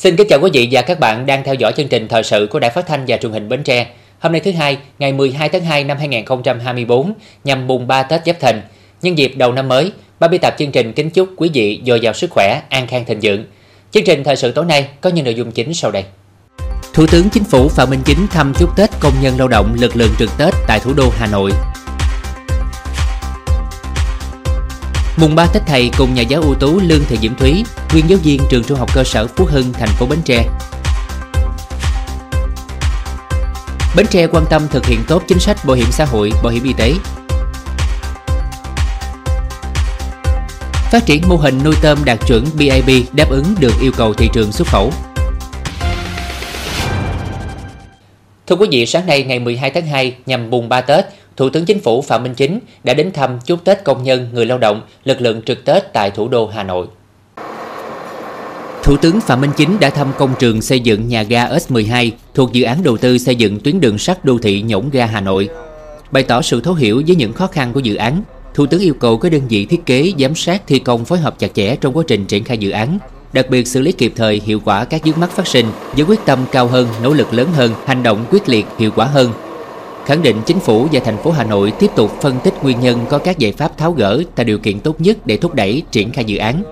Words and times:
Xin 0.00 0.16
kính 0.16 0.28
chào 0.28 0.40
quý 0.40 0.50
vị 0.52 0.68
và 0.70 0.82
các 0.82 1.00
bạn 1.00 1.26
đang 1.26 1.44
theo 1.44 1.54
dõi 1.54 1.72
chương 1.76 1.88
trình 1.88 2.08
thời 2.08 2.22
sự 2.22 2.48
của 2.50 2.58
Đài 2.58 2.70
Phát 2.70 2.86
thanh 2.86 3.04
và 3.08 3.16
Truyền 3.16 3.32
hình 3.32 3.48
Bến 3.48 3.62
Tre. 3.62 3.86
Hôm 4.18 4.32
nay 4.32 4.40
thứ 4.40 4.52
hai, 4.52 4.78
ngày 4.98 5.12
12 5.12 5.48
tháng 5.48 5.64
2 5.64 5.84
năm 5.84 5.98
2024, 5.98 7.12
nhằm 7.44 7.66
mùng 7.66 7.86
3 7.86 8.02
Tết 8.02 8.20
Giáp 8.26 8.40
Thìn. 8.40 8.60
Nhân 9.02 9.18
dịp 9.18 9.32
đầu 9.36 9.52
năm 9.52 9.68
mới, 9.68 9.92
ban 10.20 10.30
biên 10.30 10.40
tập 10.40 10.54
chương 10.58 10.70
trình 10.70 10.92
kính 10.92 11.10
chúc 11.10 11.28
quý 11.36 11.50
vị 11.54 11.80
dồi 11.86 12.00
dào 12.00 12.12
sức 12.12 12.30
khỏe, 12.30 12.62
an 12.68 12.86
khang 12.86 13.04
thịnh 13.04 13.18
vượng. 13.22 13.44
Chương 13.90 14.04
trình 14.04 14.24
thời 14.24 14.36
sự 14.36 14.52
tối 14.52 14.64
nay 14.64 14.88
có 15.00 15.10
những 15.10 15.24
nội 15.24 15.34
dung 15.34 15.52
chính 15.52 15.74
sau 15.74 15.90
đây. 15.90 16.04
Thủ 16.94 17.06
tướng 17.06 17.30
Chính 17.30 17.44
phủ 17.44 17.68
Phạm 17.68 17.90
Minh 17.90 18.00
Chính 18.04 18.26
thăm 18.30 18.52
chúc 18.58 18.76
Tết 18.76 18.90
công 19.00 19.14
nhân 19.22 19.34
lao 19.38 19.48
động 19.48 19.76
lực 19.80 19.96
lượng 19.96 20.12
trực 20.18 20.30
Tết 20.38 20.54
tại 20.66 20.78
thủ 20.84 20.92
đô 20.96 21.10
Hà 21.16 21.26
Nội. 21.26 21.50
Mùng 25.20 25.34
3 25.34 25.46
Tết 25.46 25.62
Thầy 25.66 25.90
cùng 25.98 26.14
nhà 26.14 26.22
giáo 26.22 26.42
ưu 26.42 26.54
tú 26.54 26.80
Lương 26.80 27.04
Thị 27.08 27.16
Diễm 27.22 27.34
Thúy, 27.34 27.64
nguyên 27.92 28.10
giáo 28.10 28.18
viên 28.22 28.40
trường 28.50 28.64
trung 28.64 28.78
học 28.78 28.94
cơ 28.94 29.04
sở 29.04 29.26
Phú 29.26 29.44
Hưng, 29.44 29.72
thành 29.72 29.88
phố 29.88 30.06
Bến 30.06 30.18
Tre. 30.24 30.44
Bến 33.96 34.06
Tre 34.10 34.26
quan 34.26 34.44
tâm 34.50 34.68
thực 34.70 34.86
hiện 34.86 35.00
tốt 35.08 35.22
chính 35.28 35.38
sách 35.38 35.64
bảo 35.64 35.76
hiểm 35.76 35.86
xã 35.90 36.04
hội, 36.04 36.32
bảo 36.42 36.52
hiểm 36.52 36.64
y 36.64 36.72
tế. 36.72 36.92
Phát 40.90 41.06
triển 41.06 41.22
mô 41.28 41.36
hình 41.36 41.58
nuôi 41.64 41.74
tôm 41.82 41.98
đạt 42.04 42.18
chuẩn 42.26 42.44
BIB 42.58 42.90
đáp 43.12 43.30
ứng 43.30 43.54
được 43.60 43.72
yêu 43.80 43.92
cầu 43.96 44.14
thị 44.14 44.28
trường 44.32 44.52
xuất 44.52 44.68
khẩu. 44.68 44.92
Thưa 48.46 48.56
quý 48.56 48.68
vị, 48.70 48.86
sáng 48.86 49.06
nay 49.06 49.22
ngày 49.22 49.38
12 49.38 49.70
tháng 49.70 49.86
2 49.86 50.16
nhằm 50.26 50.50
mùng 50.50 50.68
3 50.68 50.80
Tết, 50.80 51.04
Thủ 51.36 51.50
tướng 51.50 51.64
Chính 51.64 51.80
phủ 51.80 52.02
Phạm 52.02 52.22
Minh 52.22 52.34
Chính 52.34 52.58
đã 52.84 52.94
đến 52.94 53.12
thăm 53.12 53.38
chúc 53.44 53.64
Tết 53.64 53.84
công 53.84 54.02
nhân, 54.02 54.28
người 54.32 54.46
lao 54.46 54.58
động, 54.58 54.82
lực 55.04 55.20
lượng 55.20 55.42
trực 55.42 55.64
Tết 55.64 55.92
tại 55.92 56.10
thủ 56.10 56.28
đô 56.28 56.46
Hà 56.46 56.62
Nội. 56.62 56.86
Thủ 58.82 58.96
tướng 58.96 59.20
Phạm 59.20 59.40
Minh 59.40 59.50
Chính 59.56 59.80
đã 59.80 59.90
thăm 59.90 60.12
công 60.18 60.34
trường 60.38 60.62
xây 60.62 60.80
dựng 60.80 61.08
nhà 61.08 61.22
ga 61.22 61.48
S12 61.48 62.10
thuộc 62.34 62.52
dự 62.52 62.62
án 62.62 62.82
đầu 62.82 62.96
tư 62.96 63.18
xây 63.18 63.36
dựng 63.36 63.60
tuyến 63.60 63.80
đường 63.80 63.98
sắt 63.98 64.24
đô 64.24 64.38
thị 64.38 64.62
Nhổn 64.62 64.90
ga 64.92 65.06
Hà 65.06 65.20
Nội. 65.20 65.48
Bày 66.10 66.22
tỏ 66.22 66.42
sự 66.42 66.60
thấu 66.60 66.74
hiểu 66.74 67.02
với 67.06 67.16
những 67.16 67.32
khó 67.32 67.46
khăn 67.46 67.72
của 67.72 67.80
dự 67.80 67.94
án, 67.94 68.22
Thủ 68.54 68.66
tướng 68.66 68.80
yêu 68.80 68.94
cầu 68.94 69.18
các 69.18 69.32
đơn 69.32 69.42
vị 69.48 69.66
thiết 69.66 69.86
kế, 69.86 70.12
giám 70.18 70.34
sát 70.34 70.62
thi 70.66 70.78
công 70.78 71.04
phối 71.04 71.18
hợp 71.18 71.38
chặt 71.38 71.54
chẽ 71.54 71.76
trong 71.76 71.96
quá 71.96 72.04
trình 72.06 72.26
triển 72.26 72.44
khai 72.44 72.58
dự 72.58 72.70
án, 72.70 72.98
đặc 73.32 73.50
biệt 73.50 73.68
xử 73.68 73.80
lý 73.80 73.92
kịp 73.92 74.12
thời 74.16 74.40
hiệu 74.44 74.60
quả 74.64 74.84
các 74.84 75.04
vướng 75.04 75.20
mắc 75.20 75.30
phát 75.30 75.46
sinh 75.46 75.66
với 75.92 76.04
quyết 76.04 76.20
tâm 76.24 76.38
cao 76.52 76.66
hơn, 76.66 76.88
nỗ 77.02 77.12
lực 77.12 77.34
lớn 77.34 77.48
hơn, 77.54 77.74
hành 77.86 78.02
động 78.02 78.24
quyết 78.30 78.48
liệt, 78.48 78.66
hiệu 78.78 78.90
quả 78.96 79.04
hơn 79.04 79.32
khẳng 80.06 80.22
định 80.22 80.36
chính 80.46 80.60
phủ 80.60 80.88
và 80.92 81.00
thành 81.04 81.16
phố 81.16 81.30
Hà 81.30 81.44
Nội 81.44 81.72
tiếp 81.78 81.90
tục 81.96 82.10
phân 82.20 82.40
tích 82.44 82.54
nguyên 82.62 82.80
nhân 82.80 82.98
có 83.08 83.18
các 83.18 83.38
giải 83.38 83.52
pháp 83.52 83.78
tháo 83.78 83.92
gỡ 83.92 84.22
tạo 84.34 84.44
điều 84.44 84.58
kiện 84.58 84.80
tốt 84.80 85.00
nhất 85.00 85.26
để 85.26 85.36
thúc 85.36 85.54
đẩy 85.54 85.82
triển 85.90 86.12
khai 86.12 86.24
dự 86.24 86.36
án. 86.36 86.62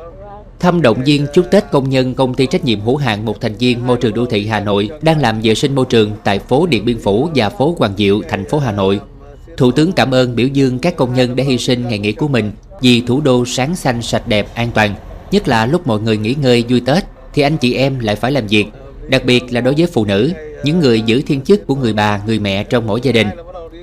Thăm 0.60 0.82
động 0.82 1.04
viên 1.04 1.26
chúc 1.34 1.46
Tết 1.50 1.64
công 1.70 1.88
nhân 1.88 2.14
công 2.14 2.34
ty 2.34 2.46
trách 2.46 2.64
nhiệm 2.64 2.80
hữu 2.80 2.96
hạn 2.96 3.24
một 3.24 3.40
thành 3.40 3.54
viên 3.54 3.86
môi 3.86 3.96
trường 3.96 4.14
đô 4.14 4.26
thị 4.26 4.46
Hà 4.46 4.60
Nội 4.60 4.90
đang 5.02 5.20
làm 5.20 5.40
vệ 5.40 5.54
sinh 5.54 5.74
môi 5.74 5.84
trường 5.88 6.12
tại 6.24 6.38
phố 6.38 6.66
Điện 6.66 6.84
Biên 6.84 6.98
Phủ 6.98 7.28
và 7.34 7.48
phố 7.48 7.74
Hoàng 7.78 7.94
Diệu, 7.96 8.20
thành 8.28 8.44
phố 8.44 8.58
Hà 8.58 8.72
Nội. 8.72 9.00
Thủ 9.56 9.70
tướng 9.70 9.92
cảm 9.92 10.14
ơn 10.14 10.36
biểu 10.36 10.46
dương 10.46 10.78
các 10.78 10.96
công 10.96 11.14
nhân 11.14 11.36
đã 11.36 11.44
hy 11.44 11.58
sinh 11.58 11.88
ngày 11.88 11.98
nghỉ 11.98 12.12
của 12.12 12.28
mình 12.28 12.52
vì 12.80 13.00
thủ 13.00 13.20
đô 13.20 13.44
sáng 13.44 13.76
xanh 13.76 14.02
sạch 14.02 14.28
đẹp 14.28 14.46
an 14.54 14.68
toàn. 14.74 14.94
Nhất 15.30 15.48
là 15.48 15.66
lúc 15.66 15.86
mọi 15.86 16.00
người 16.00 16.16
nghỉ 16.16 16.34
ngơi 16.42 16.64
vui 16.68 16.80
Tết 16.80 17.04
thì 17.34 17.42
anh 17.42 17.56
chị 17.56 17.74
em 17.74 17.98
lại 17.98 18.16
phải 18.16 18.32
làm 18.32 18.46
việc, 18.46 18.66
đặc 19.08 19.24
biệt 19.24 19.52
là 19.52 19.60
đối 19.60 19.74
với 19.74 19.86
phụ 19.86 20.04
nữ 20.04 20.32
những 20.64 20.80
người 20.80 21.00
giữ 21.00 21.22
thiên 21.26 21.40
chức 21.40 21.66
của 21.66 21.74
người 21.74 21.92
bà, 21.92 22.20
người 22.26 22.38
mẹ 22.38 22.64
trong 22.64 22.86
mỗi 22.86 23.00
gia 23.00 23.12
đình. 23.12 23.28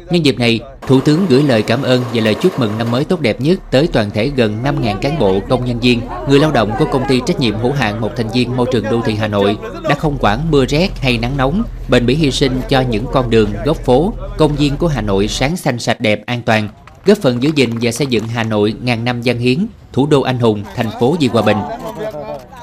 Nhân 0.09 0.25
dịp 0.25 0.39
này, 0.39 0.59
Thủ 0.87 0.99
tướng 1.01 1.25
gửi 1.29 1.43
lời 1.43 1.61
cảm 1.61 1.81
ơn 1.81 2.01
và 2.13 2.21
lời 2.21 2.35
chúc 2.35 2.59
mừng 2.59 2.77
năm 2.77 2.91
mới 2.91 3.05
tốt 3.05 3.19
đẹp 3.19 3.41
nhất 3.41 3.59
tới 3.71 3.87
toàn 3.93 4.11
thể 4.11 4.31
gần 4.35 4.63
5.000 4.63 4.97
cán 4.97 5.19
bộ, 5.19 5.39
công 5.49 5.65
nhân 5.65 5.79
viên, 5.79 6.01
người 6.29 6.39
lao 6.39 6.51
động 6.51 6.71
của 6.79 6.85
công 6.91 7.03
ty 7.07 7.21
trách 7.25 7.39
nhiệm 7.39 7.57
hữu 7.57 7.71
hạn 7.71 8.01
một 8.01 8.09
thành 8.15 8.29
viên 8.33 8.55
môi 8.55 8.67
trường 8.71 8.85
đô 8.91 9.01
thị 9.01 9.15
Hà 9.15 9.27
Nội 9.27 9.57
đã 9.89 9.95
không 9.95 10.17
quản 10.19 10.51
mưa 10.51 10.65
rét 10.65 10.89
hay 11.01 11.17
nắng 11.17 11.37
nóng, 11.37 11.63
bền 11.89 12.05
bỉ 12.05 12.15
hy 12.15 12.31
sinh 12.31 12.61
cho 12.69 12.81
những 12.81 13.05
con 13.13 13.29
đường, 13.29 13.49
góc 13.65 13.77
phố, 13.77 14.13
công 14.37 14.55
viên 14.55 14.77
của 14.77 14.87
Hà 14.87 15.01
Nội 15.01 15.27
sáng 15.27 15.57
xanh 15.57 15.79
sạch 15.79 16.01
đẹp 16.01 16.25
an 16.25 16.41
toàn, 16.41 16.69
góp 17.05 17.17
phần 17.17 17.43
giữ 17.43 17.51
gìn 17.55 17.69
và 17.81 17.91
xây 17.91 18.07
dựng 18.07 18.27
Hà 18.27 18.43
Nội 18.43 18.73
ngàn 18.81 19.05
năm 19.05 19.21
văn 19.25 19.37
hiến, 19.37 19.67
thủ 19.93 20.07
đô 20.07 20.21
anh 20.21 20.39
hùng, 20.39 20.63
thành 20.75 20.89
phố 20.99 21.15
vì 21.19 21.27
hòa 21.27 21.41
bình. 21.41 21.57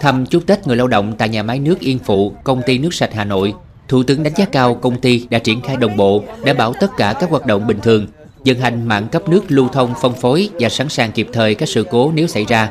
Thăm 0.03 0.27
chúc 0.27 0.47
Tết 0.47 0.67
người 0.67 0.77
lao 0.77 0.89
động 0.89 1.13
tại 1.19 1.29
nhà 1.29 1.43
máy 1.43 1.59
nước 1.59 1.81
Yên 1.81 1.99
Phụ, 1.99 2.33
công 2.45 2.63
ty 2.67 2.79
nước 2.79 2.95
sạch 2.95 3.11
Hà 3.15 3.25
Nội 3.25 3.55
Thủ 3.89 4.03
tướng 4.03 4.23
đánh 4.23 4.33
giá 4.37 4.45
cao 4.45 4.75
công 4.75 5.01
ty 5.01 5.27
đã 5.31 5.39
triển 5.39 5.61
khai 5.61 5.77
đồng 5.77 5.97
bộ, 5.97 6.25
đảm 6.45 6.57
bảo 6.57 6.75
tất 6.81 6.91
cả 6.97 7.15
các 7.21 7.31
hoạt 7.31 7.47
động 7.47 7.67
bình 7.67 7.81
thường, 7.83 8.07
vận 8.45 8.61
hành 8.61 8.89
mạng 8.89 9.09
cấp 9.09 9.29
nước 9.29 9.45
lưu 9.49 9.69
thông 9.69 9.95
phân 10.03 10.13
phối 10.13 10.49
và 10.61 10.69
sẵn 10.69 10.89
sàng 10.89 11.13
kịp 11.13 11.29
thời 11.33 11.55
các 11.55 11.69
sự 11.69 11.87
cố 11.91 12.13
nếu 12.15 12.27
xảy 12.27 12.45
ra. 12.45 12.71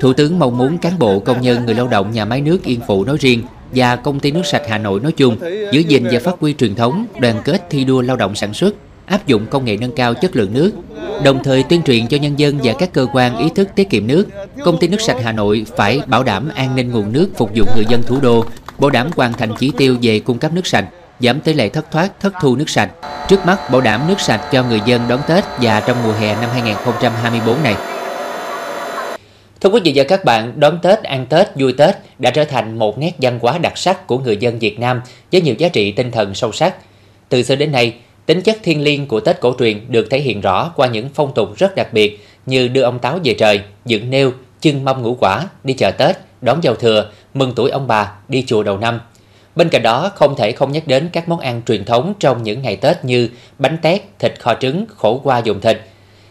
Thủ 0.00 0.12
tướng 0.12 0.38
mong 0.38 0.58
muốn 0.58 0.78
cán 0.78 0.98
bộ, 0.98 1.18
công 1.18 1.40
nhân, 1.40 1.66
người 1.66 1.74
lao 1.74 1.88
động 1.88 2.12
nhà 2.12 2.24
máy 2.24 2.40
nước 2.40 2.64
Yên 2.64 2.80
Phụ 2.86 3.04
nói 3.04 3.16
riêng 3.20 3.42
và 3.74 3.96
công 3.96 4.20
ty 4.20 4.30
nước 4.30 4.46
sạch 4.46 4.62
Hà 4.68 4.78
Nội 4.78 5.00
nói 5.00 5.12
chung 5.12 5.36
giữ 5.72 5.80
gìn 5.80 6.06
và 6.12 6.20
phát 6.20 6.34
huy 6.40 6.54
truyền 6.54 6.74
thống, 6.74 7.06
đoàn 7.20 7.42
kết 7.44 7.66
thi 7.70 7.84
đua 7.84 8.00
lao 8.00 8.16
động 8.16 8.34
sản 8.34 8.54
xuất, 8.54 8.74
áp 9.06 9.26
dụng 9.26 9.46
công 9.50 9.64
nghệ 9.64 9.76
nâng 9.76 9.94
cao 9.96 10.14
chất 10.14 10.36
lượng 10.36 10.54
nước, 10.54 10.72
đồng 11.24 11.44
thời 11.44 11.62
tuyên 11.62 11.82
truyền 11.82 12.06
cho 12.06 12.16
nhân 12.16 12.38
dân 12.38 12.58
và 12.62 12.72
các 12.78 12.92
cơ 12.92 13.06
quan 13.12 13.38
ý 13.38 13.46
thức 13.54 13.68
tiết 13.74 13.90
kiệm 13.90 14.06
nước. 14.06 14.26
Công 14.64 14.78
ty 14.78 14.88
nước 14.88 15.00
sạch 15.00 15.16
Hà 15.24 15.32
Nội 15.32 15.66
phải 15.76 16.00
bảo 16.06 16.22
đảm 16.22 16.48
an 16.54 16.76
ninh 16.76 16.90
nguồn 16.90 17.12
nước 17.12 17.28
phục 17.36 17.50
vụ 17.54 17.64
người 17.74 17.84
dân 17.88 18.02
thủ 18.02 18.20
đô 18.20 18.44
bảo 18.78 18.90
đảm 18.90 19.10
hoàn 19.16 19.32
thành 19.32 19.50
chỉ 19.58 19.72
tiêu 19.76 19.96
về 20.02 20.20
cung 20.20 20.38
cấp 20.38 20.52
nước 20.52 20.66
sạch, 20.66 20.84
giảm 21.20 21.40
tỷ 21.40 21.52
lệ 21.52 21.68
thất 21.68 21.90
thoát, 21.90 22.20
thất 22.20 22.32
thu 22.40 22.56
nước 22.56 22.70
sạch. 22.70 22.90
Trước 23.28 23.46
mắt 23.46 23.70
bảo 23.70 23.80
đảm 23.80 24.00
nước 24.08 24.20
sạch 24.20 24.40
cho 24.52 24.62
người 24.62 24.80
dân 24.86 25.08
đón 25.08 25.20
Tết 25.28 25.44
và 25.60 25.80
trong 25.80 25.96
mùa 26.04 26.12
hè 26.12 26.34
năm 26.40 26.50
2024 26.52 27.62
này. 27.62 27.74
Thưa 29.60 29.70
quý 29.70 29.80
vị 29.84 29.92
và 29.94 30.04
các 30.04 30.24
bạn, 30.24 30.60
đón 30.60 30.78
Tết, 30.82 31.02
ăn 31.02 31.26
Tết, 31.26 31.48
vui 31.54 31.72
Tết 31.72 31.96
đã 32.18 32.30
trở 32.30 32.44
thành 32.44 32.78
một 32.78 32.98
nét 32.98 33.12
văn 33.18 33.38
hóa 33.42 33.58
đặc 33.58 33.78
sắc 33.78 34.06
của 34.06 34.18
người 34.18 34.36
dân 34.36 34.58
Việt 34.58 34.78
Nam 34.78 35.00
với 35.32 35.40
nhiều 35.40 35.54
giá 35.58 35.68
trị 35.68 35.92
tinh 35.92 36.10
thần 36.10 36.34
sâu 36.34 36.52
sắc. 36.52 36.74
Từ 37.28 37.42
xưa 37.42 37.56
đến 37.56 37.72
nay, 37.72 37.94
tính 38.26 38.42
chất 38.42 38.58
thiên 38.62 38.82
liêng 38.82 39.06
của 39.06 39.20
Tết 39.20 39.40
cổ 39.40 39.54
truyền 39.58 39.80
được 39.88 40.06
thể 40.10 40.20
hiện 40.20 40.40
rõ 40.40 40.72
qua 40.76 40.86
những 40.86 41.08
phong 41.14 41.34
tục 41.34 41.48
rất 41.56 41.74
đặc 41.74 41.92
biệt 41.92 42.26
như 42.46 42.68
đưa 42.68 42.82
ông 42.82 42.98
táo 42.98 43.18
về 43.24 43.34
trời, 43.34 43.60
dựng 43.84 44.10
nêu, 44.10 44.32
chưng 44.60 44.84
mâm 44.84 45.02
ngũ 45.02 45.16
quả, 45.20 45.48
đi 45.64 45.74
chợ 45.74 45.90
Tết, 45.90 46.16
đón 46.40 46.64
giao 46.64 46.74
thừa, 46.74 47.10
mừng 47.34 47.52
tuổi 47.56 47.70
ông 47.70 47.86
bà, 47.86 48.12
đi 48.28 48.44
chùa 48.46 48.62
đầu 48.62 48.78
năm. 48.78 49.00
Bên 49.56 49.68
cạnh 49.68 49.82
đó, 49.82 50.10
không 50.14 50.36
thể 50.36 50.52
không 50.52 50.72
nhắc 50.72 50.86
đến 50.86 51.08
các 51.12 51.28
món 51.28 51.40
ăn 51.40 51.62
truyền 51.66 51.84
thống 51.84 52.14
trong 52.20 52.42
những 52.42 52.62
ngày 52.62 52.76
Tết 52.76 53.04
như 53.04 53.28
bánh 53.58 53.78
tét, 53.82 54.02
thịt 54.18 54.40
kho 54.40 54.54
trứng, 54.60 54.84
khổ 54.96 55.20
qua 55.24 55.38
dùng 55.38 55.60
thịt. 55.60 55.80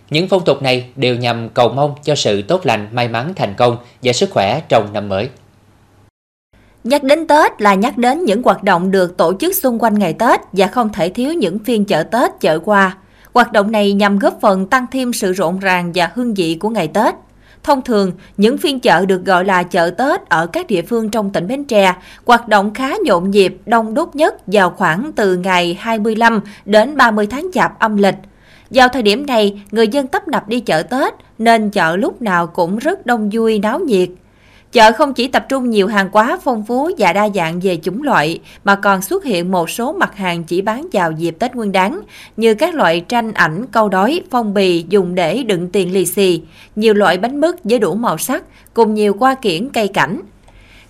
Những 0.09 0.27
phong 0.27 0.45
tục 0.45 0.61
này 0.61 0.85
đều 0.95 1.15
nhằm 1.15 1.49
cầu 1.49 1.69
mong 1.69 1.95
cho 2.03 2.15
sự 2.15 2.41
tốt 2.41 2.65
lành, 2.65 2.87
may 2.91 3.07
mắn, 3.07 3.33
thành 3.35 3.53
công 3.57 3.77
và 4.03 4.13
sức 4.13 4.29
khỏe 4.31 4.61
trong 4.69 4.93
năm 4.93 5.09
mới. 5.09 5.29
Nhắc 6.83 7.03
đến 7.03 7.27
Tết 7.27 7.61
là 7.61 7.73
nhắc 7.73 7.97
đến 7.97 8.25
những 8.25 8.43
hoạt 8.43 8.63
động 8.63 8.91
được 8.91 9.17
tổ 9.17 9.33
chức 9.39 9.55
xung 9.55 9.83
quanh 9.83 9.99
ngày 9.99 10.13
Tết 10.13 10.39
và 10.51 10.67
không 10.67 10.89
thể 10.93 11.09
thiếu 11.09 11.33
những 11.33 11.59
phiên 11.59 11.85
chợ 11.85 12.03
Tết 12.03 12.31
chợ 12.39 12.59
qua. 12.59 12.97
Hoạt 13.33 13.51
động 13.51 13.71
này 13.71 13.93
nhằm 13.93 14.19
góp 14.19 14.37
phần 14.41 14.67
tăng 14.67 14.85
thêm 14.91 15.13
sự 15.13 15.33
rộn 15.33 15.59
ràng 15.59 15.91
và 15.95 16.11
hương 16.13 16.33
vị 16.33 16.57
của 16.59 16.69
ngày 16.69 16.87
Tết. 16.87 17.13
Thông 17.63 17.81
thường, 17.81 18.11
những 18.37 18.57
phiên 18.57 18.79
chợ 18.79 19.05
được 19.05 19.25
gọi 19.25 19.45
là 19.45 19.63
chợ 19.63 19.89
Tết 19.89 20.29
ở 20.29 20.45
các 20.45 20.67
địa 20.67 20.81
phương 20.81 21.09
trong 21.09 21.31
tỉnh 21.31 21.47
Bến 21.47 21.63
Tre 21.63 21.93
hoạt 22.25 22.47
động 22.47 22.73
khá 22.73 22.93
nhộn 23.05 23.31
nhịp, 23.31 23.57
đông 23.65 23.93
đúc 23.93 24.15
nhất 24.15 24.35
vào 24.47 24.69
khoảng 24.69 25.11
từ 25.15 25.37
ngày 25.37 25.77
25 25.79 26.41
đến 26.65 26.97
30 26.97 27.27
tháng 27.27 27.47
Chạp 27.53 27.79
âm 27.79 27.97
lịch. 27.97 28.15
Vào 28.69 28.87
thời 28.87 29.01
điểm 29.01 29.25
này, 29.25 29.61
người 29.71 29.87
dân 29.87 30.07
tấp 30.07 30.27
nập 30.27 30.47
đi 30.47 30.59
chợ 30.59 30.83
Tết 30.83 31.13
nên 31.37 31.69
chợ 31.69 31.95
lúc 31.95 32.21
nào 32.21 32.47
cũng 32.47 32.77
rất 32.77 33.05
đông 33.05 33.29
vui 33.33 33.59
náo 33.59 33.79
nhiệt. 33.79 34.09
Chợ 34.73 34.91
không 34.91 35.13
chỉ 35.13 35.27
tập 35.27 35.45
trung 35.49 35.69
nhiều 35.69 35.87
hàng 35.87 36.09
hóa 36.11 36.39
phong 36.43 36.65
phú 36.65 36.89
và 36.97 37.13
đa 37.13 37.29
dạng 37.29 37.59
về 37.59 37.79
chủng 37.83 38.03
loại, 38.03 38.39
mà 38.63 38.75
còn 38.75 39.01
xuất 39.01 39.23
hiện 39.23 39.51
một 39.51 39.69
số 39.69 39.93
mặt 39.93 40.15
hàng 40.15 40.43
chỉ 40.43 40.61
bán 40.61 40.87
vào 40.91 41.11
dịp 41.11 41.35
Tết 41.39 41.55
Nguyên 41.55 41.71
đán, 41.71 41.99
như 42.37 42.53
các 42.53 42.75
loại 42.75 42.99
tranh 42.99 43.33
ảnh, 43.33 43.65
câu 43.71 43.89
đói, 43.89 44.21
phong 44.31 44.53
bì 44.53 44.85
dùng 44.89 45.15
để 45.15 45.43
đựng 45.43 45.69
tiền 45.69 45.93
lì 45.93 46.05
xì, 46.05 46.41
nhiều 46.75 46.93
loại 46.93 47.17
bánh 47.17 47.41
mứt 47.41 47.55
với 47.63 47.79
đủ 47.79 47.95
màu 47.95 48.17
sắc, 48.17 48.43
cùng 48.73 48.93
nhiều 48.93 49.13
qua 49.13 49.35
kiển 49.35 49.69
cây 49.69 49.87
cảnh. 49.87 50.19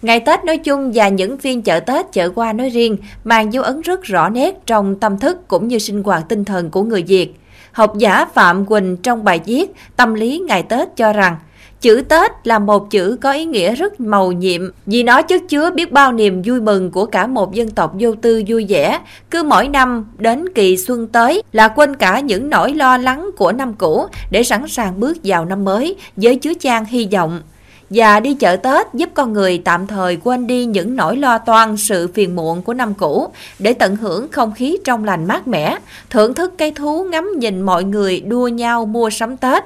Ngày 0.01 0.19
Tết 0.19 0.45
nói 0.45 0.57
chung 0.57 0.91
và 0.93 1.07
những 1.07 1.37
phiên 1.37 1.61
chợ 1.61 1.79
Tết 1.79 2.13
chợ 2.13 2.29
qua 2.29 2.53
nói 2.53 2.69
riêng 2.69 2.97
mang 3.23 3.53
dấu 3.53 3.63
ấn 3.63 3.81
rất 3.81 4.03
rõ 4.03 4.29
nét 4.29 4.55
trong 4.65 4.99
tâm 4.99 5.19
thức 5.19 5.47
cũng 5.47 5.67
như 5.67 5.77
sinh 5.77 6.03
hoạt 6.03 6.23
tinh 6.29 6.45
thần 6.45 6.69
của 6.69 6.83
người 6.83 7.03
Việt. 7.03 7.33
Học 7.71 7.97
giả 7.97 8.25
Phạm 8.33 8.65
Quỳnh 8.65 8.97
trong 8.97 9.23
bài 9.23 9.39
viết 9.45 9.71
Tâm 9.95 10.13
lý 10.13 10.41
ngày 10.47 10.63
Tết 10.63 10.95
cho 10.95 11.13
rằng– 11.13 11.35
Chữ 11.83 12.03
Tết 12.09 12.31
là 12.43 12.59
một 12.59 12.89
chữ 12.89 13.17
có 13.21 13.31
ý 13.31 13.45
nghĩa 13.45 13.75
rất 13.75 13.99
màu 13.99 14.31
nhiệm 14.31 14.61
vì 14.85 15.03
nó 15.03 15.21
chất 15.21 15.41
chứa 15.49 15.71
biết 15.71 15.91
bao 15.91 16.11
niềm 16.11 16.41
vui 16.45 16.61
mừng 16.61 16.91
của 16.91 17.05
cả 17.05 17.27
một 17.27 17.53
dân 17.53 17.69
tộc 17.69 17.93
vô 17.99 18.15
tư 18.21 18.43
vui 18.47 18.65
vẻ. 18.69 18.99
Cứ 19.31 19.43
mỗi 19.43 19.67
năm 19.67 20.05
đến 20.17 20.45
kỳ 20.55 20.77
xuân 20.77 21.07
tới 21.07 21.43
là 21.51 21.67
quên 21.67 21.95
cả 21.95 22.19
những 22.19 22.49
nỗi 22.49 22.73
lo 22.73 22.97
lắng 22.97 23.29
của 23.37 23.51
năm 23.51 23.73
cũ 23.73 24.05
để 24.31 24.43
sẵn 24.43 24.67
sàng 24.67 24.99
bước 24.99 25.17
vào 25.23 25.45
năm 25.45 25.65
mới 25.65 25.95
với 26.15 26.35
chứa 26.35 26.53
chan 26.59 26.85
hy 26.85 27.07
vọng. 27.11 27.41
và 27.89 28.19
đi 28.19 28.33
chợ 28.33 28.55
Tết 28.55 28.87
giúp 28.93 29.09
con 29.13 29.33
người 29.33 29.61
tạm 29.65 29.87
thời 29.87 30.17
quên 30.23 30.47
đi 30.47 30.65
những 30.65 30.95
nỗi 30.95 31.17
lo 31.17 31.37
toan 31.37 31.77
sự 31.77 32.07
phiền 32.13 32.35
muộn 32.35 32.61
của 32.61 32.73
năm 32.73 32.93
cũ 32.93 33.27
để 33.59 33.73
tận 33.73 33.95
hưởng 33.95 34.27
không 34.31 34.53
khí 34.53 34.77
trong 34.85 35.03
lành 35.03 35.25
mát 35.27 35.47
mẻ, 35.47 35.77
thưởng 36.09 36.33
thức 36.33 36.53
cây 36.57 36.71
thú 36.71 37.03
ngắm 37.03 37.31
nhìn 37.37 37.61
mọi 37.61 37.83
người 37.83 38.21
đua 38.21 38.47
nhau 38.47 38.85
mua 38.85 39.09
sắm 39.09 39.37
Tết. 39.37 39.63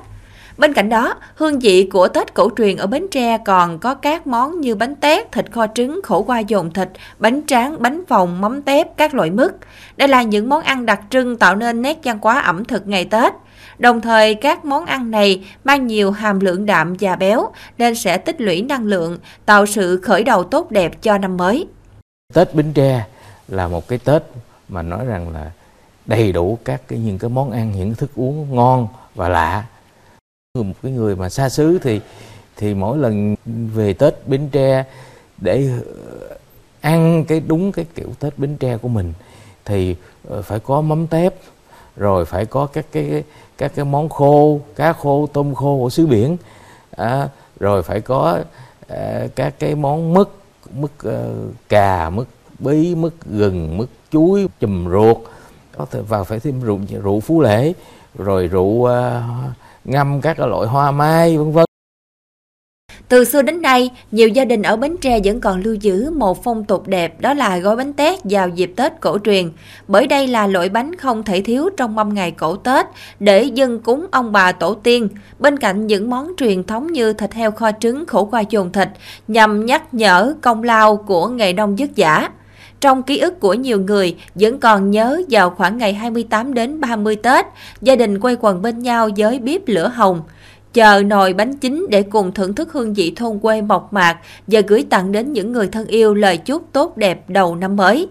Bên 0.57 0.73
cạnh 0.73 0.89
đó, 0.89 1.15
hương 1.35 1.59
vị 1.59 1.89
của 1.91 2.07
Tết 2.07 2.33
cổ 2.33 2.49
truyền 2.57 2.77
ở 2.77 2.87
Bến 2.87 3.07
Tre 3.11 3.37
còn 3.37 3.79
có 3.79 3.95
các 3.95 4.27
món 4.27 4.61
như 4.61 4.75
bánh 4.75 4.95
tét, 4.95 5.31
thịt 5.31 5.51
kho 5.51 5.67
trứng, 5.75 5.99
khổ 6.03 6.21
qua 6.21 6.39
dồn 6.39 6.71
thịt, 6.71 6.89
bánh 7.19 7.41
tráng, 7.47 7.75
bánh 7.81 8.03
phồng, 8.07 8.41
mắm 8.41 8.61
tép, 8.61 8.97
các 8.97 9.13
loại 9.13 9.31
mứt. 9.31 9.55
Đây 9.97 10.07
là 10.07 10.21
những 10.21 10.49
món 10.49 10.63
ăn 10.63 10.85
đặc 10.85 11.01
trưng 11.09 11.37
tạo 11.37 11.55
nên 11.55 11.81
nét 11.81 11.97
văn 12.03 12.19
hóa 12.21 12.39
ẩm 12.39 12.65
thực 12.65 12.87
ngày 12.87 13.05
Tết. 13.05 13.33
Đồng 13.77 14.01
thời, 14.01 14.35
các 14.35 14.65
món 14.65 14.85
ăn 14.85 15.11
này 15.11 15.45
mang 15.63 15.87
nhiều 15.87 16.11
hàm 16.11 16.39
lượng 16.39 16.65
đạm 16.65 16.95
và 16.99 17.15
béo 17.15 17.51
nên 17.77 17.95
sẽ 17.95 18.17
tích 18.17 18.41
lũy 18.41 18.61
năng 18.61 18.85
lượng, 18.85 19.17
tạo 19.45 19.65
sự 19.65 20.01
khởi 20.03 20.23
đầu 20.23 20.43
tốt 20.43 20.71
đẹp 20.71 21.01
cho 21.01 21.17
năm 21.17 21.37
mới. 21.37 21.67
Tết 22.33 22.55
Bến 22.55 22.73
Tre 22.73 23.05
là 23.47 23.67
một 23.67 23.87
cái 23.87 23.99
Tết 23.99 24.23
mà 24.69 24.81
nói 24.81 25.05
rằng 25.05 25.33
là 25.33 25.51
đầy 26.05 26.31
đủ 26.31 26.57
các 26.65 26.81
cái 26.87 26.99
những 26.99 27.19
cái 27.19 27.29
món 27.29 27.51
ăn, 27.51 27.71
những 27.75 27.95
thức 27.95 28.11
uống 28.15 28.55
ngon 28.55 28.87
và 29.15 29.29
lạ. 29.29 29.63
Một 30.63 30.73
cái 30.83 30.91
người 30.91 31.15
mà 31.15 31.29
xa 31.29 31.49
xứ 31.49 31.79
thì 31.81 31.99
thì 32.57 32.73
mỗi 32.73 32.97
lần 32.97 33.35
về 33.45 33.93
Tết 33.93 34.27
Bến 34.27 34.49
Tre 34.51 34.83
để 35.37 35.69
ờ, 35.95 36.37
ăn 36.81 37.25
cái 37.27 37.39
đúng 37.39 37.71
cái 37.71 37.85
kiểu 37.95 38.07
Tết 38.19 38.39
Bến 38.39 38.57
Tre 38.57 38.77
của 38.77 38.87
mình 38.87 39.13
thì 39.65 39.95
ờ, 40.29 40.41
phải 40.41 40.59
có 40.59 40.81
mắm 40.81 41.07
tép 41.07 41.33
rồi 41.95 42.25
phải 42.25 42.45
có 42.45 42.65
các 42.65 42.85
cái 42.91 43.23
các 43.57 43.71
cái 43.75 43.85
món 43.85 44.09
khô 44.09 44.59
cá 44.75 44.93
khô 44.93 45.27
tôm 45.33 45.55
khô 45.55 45.77
của 45.77 45.89
xứ 45.89 46.07
biển 46.07 46.37
à, 46.91 47.29
rồi 47.59 47.83
phải 47.83 48.01
có 48.01 48.39
à, 48.87 49.27
các 49.35 49.59
cái 49.59 49.75
món 49.75 50.13
mứt 50.13 50.27
mứt 50.73 50.91
uh, 51.07 51.13
cà 51.69 52.09
mứt 52.09 52.27
bí 52.59 52.95
mứt 52.95 53.13
gừng 53.25 53.77
mứt 53.77 53.89
chuối 54.11 54.47
chùm 54.59 54.91
ruột 54.91 55.17
có 55.77 55.85
thể 55.91 56.01
vào 56.01 56.23
phải 56.23 56.39
thêm 56.39 56.61
rượu 56.61 56.79
rượu 57.03 57.19
phú 57.19 57.41
lễ 57.41 57.73
rồi 58.17 58.47
rượu 58.47 58.63
uh, 58.63 58.89
ngâm 59.87 60.21
các 60.21 60.39
loại 60.39 60.67
hoa 60.67 60.91
mai 60.91 61.37
vân 61.37 61.51
vân 61.51 61.65
từ 63.09 63.25
xưa 63.25 63.41
đến 63.41 63.61
nay, 63.61 63.91
nhiều 64.11 64.29
gia 64.29 64.45
đình 64.45 64.61
ở 64.61 64.75
Bến 64.75 64.97
Tre 65.01 65.19
vẫn 65.23 65.41
còn 65.41 65.61
lưu 65.61 65.73
giữ 65.73 66.11
một 66.11 66.43
phong 66.43 66.63
tục 66.63 66.87
đẹp 66.87 67.21
đó 67.21 67.33
là 67.33 67.57
gói 67.57 67.75
bánh 67.75 67.93
tét 67.93 68.19
vào 68.23 68.49
dịp 68.49 68.73
Tết 68.75 68.91
cổ 69.01 69.17
truyền. 69.23 69.51
Bởi 69.87 70.07
đây 70.07 70.27
là 70.27 70.47
loại 70.47 70.69
bánh 70.69 70.95
không 70.95 71.23
thể 71.23 71.41
thiếu 71.41 71.69
trong 71.77 71.95
mâm 71.95 72.13
ngày 72.13 72.31
cổ 72.31 72.55
Tết 72.55 72.85
để 73.19 73.43
dân 73.43 73.79
cúng 73.79 74.07
ông 74.11 74.31
bà 74.31 74.51
tổ 74.51 74.73
tiên. 74.73 75.09
Bên 75.39 75.59
cạnh 75.59 75.87
những 75.87 76.09
món 76.09 76.31
truyền 76.37 76.63
thống 76.63 76.91
như 76.91 77.13
thịt 77.13 77.33
heo 77.33 77.51
kho 77.51 77.71
trứng, 77.79 78.05
khổ 78.05 78.25
qua 78.25 78.43
chồn 78.43 78.71
thịt 78.71 78.87
nhằm 79.27 79.65
nhắc 79.65 79.93
nhở 79.93 80.33
công 80.41 80.63
lao 80.63 80.97
của 80.97 81.27
nghề 81.27 81.53
nông 81.53 81.79
dứt 81.79 81.95
giả. 81.95 82.29
Trong 82.81 83.03
ký 83.03 83.17
ức 83.19 83.39
của 83.39 83.53
nhiều 83.53 83.79
người 83.79 84.15
vẫn 84.35 84.59
còn 84.59 84.91
nhớ 84.91 85.21
vào 85.29 85.49
khoảng 85.49 85.77
ngày 85.77 85.93
28 85.93 86.53
đến 86.53 86.81
30 86.81 87.15
Tết, 87.15 87.45
gia 87.81 87.95
đình 87.95 88.19
quay 88.19 88.35
quần 88.39 88.61
bên 88.61 88.79
nhau 88.79 89.09
với 89.17 89.39
bếp 89.39 89.61
lửa 89.67 89.91
hồng 89.95 90.21
chờ 90.73 91.03
nồi 91.05 91.33
bánh 91.33 91.57
chính 91.57 91.85
để 91.89 92.03
cùng 92.03 92.31
thưởng 92.31 92.55
thức 92.55 92.73
hương 92.73 92.93
vị 92.93 93.13
thôn 93.15 93.39
quê 93.39 93.61
mộc 93.61 93.93
mạc 93.93 94.17
và 94.47 94.61
gửi 94.67 94.85
tặng 94.89 95.11
đến 95.11 95.33
những 95.33 95.51
người 95.51 95.67
thân 95.67 95.87
yêu 95.87 96.13
lời 96.13 96.37
chúc 96.37 96.73
tốt 96.73 96.97
đẹp 96.97 97.29
đầu 97.29 97.55
năm 97.55 97.75
mới. 97.75 98.07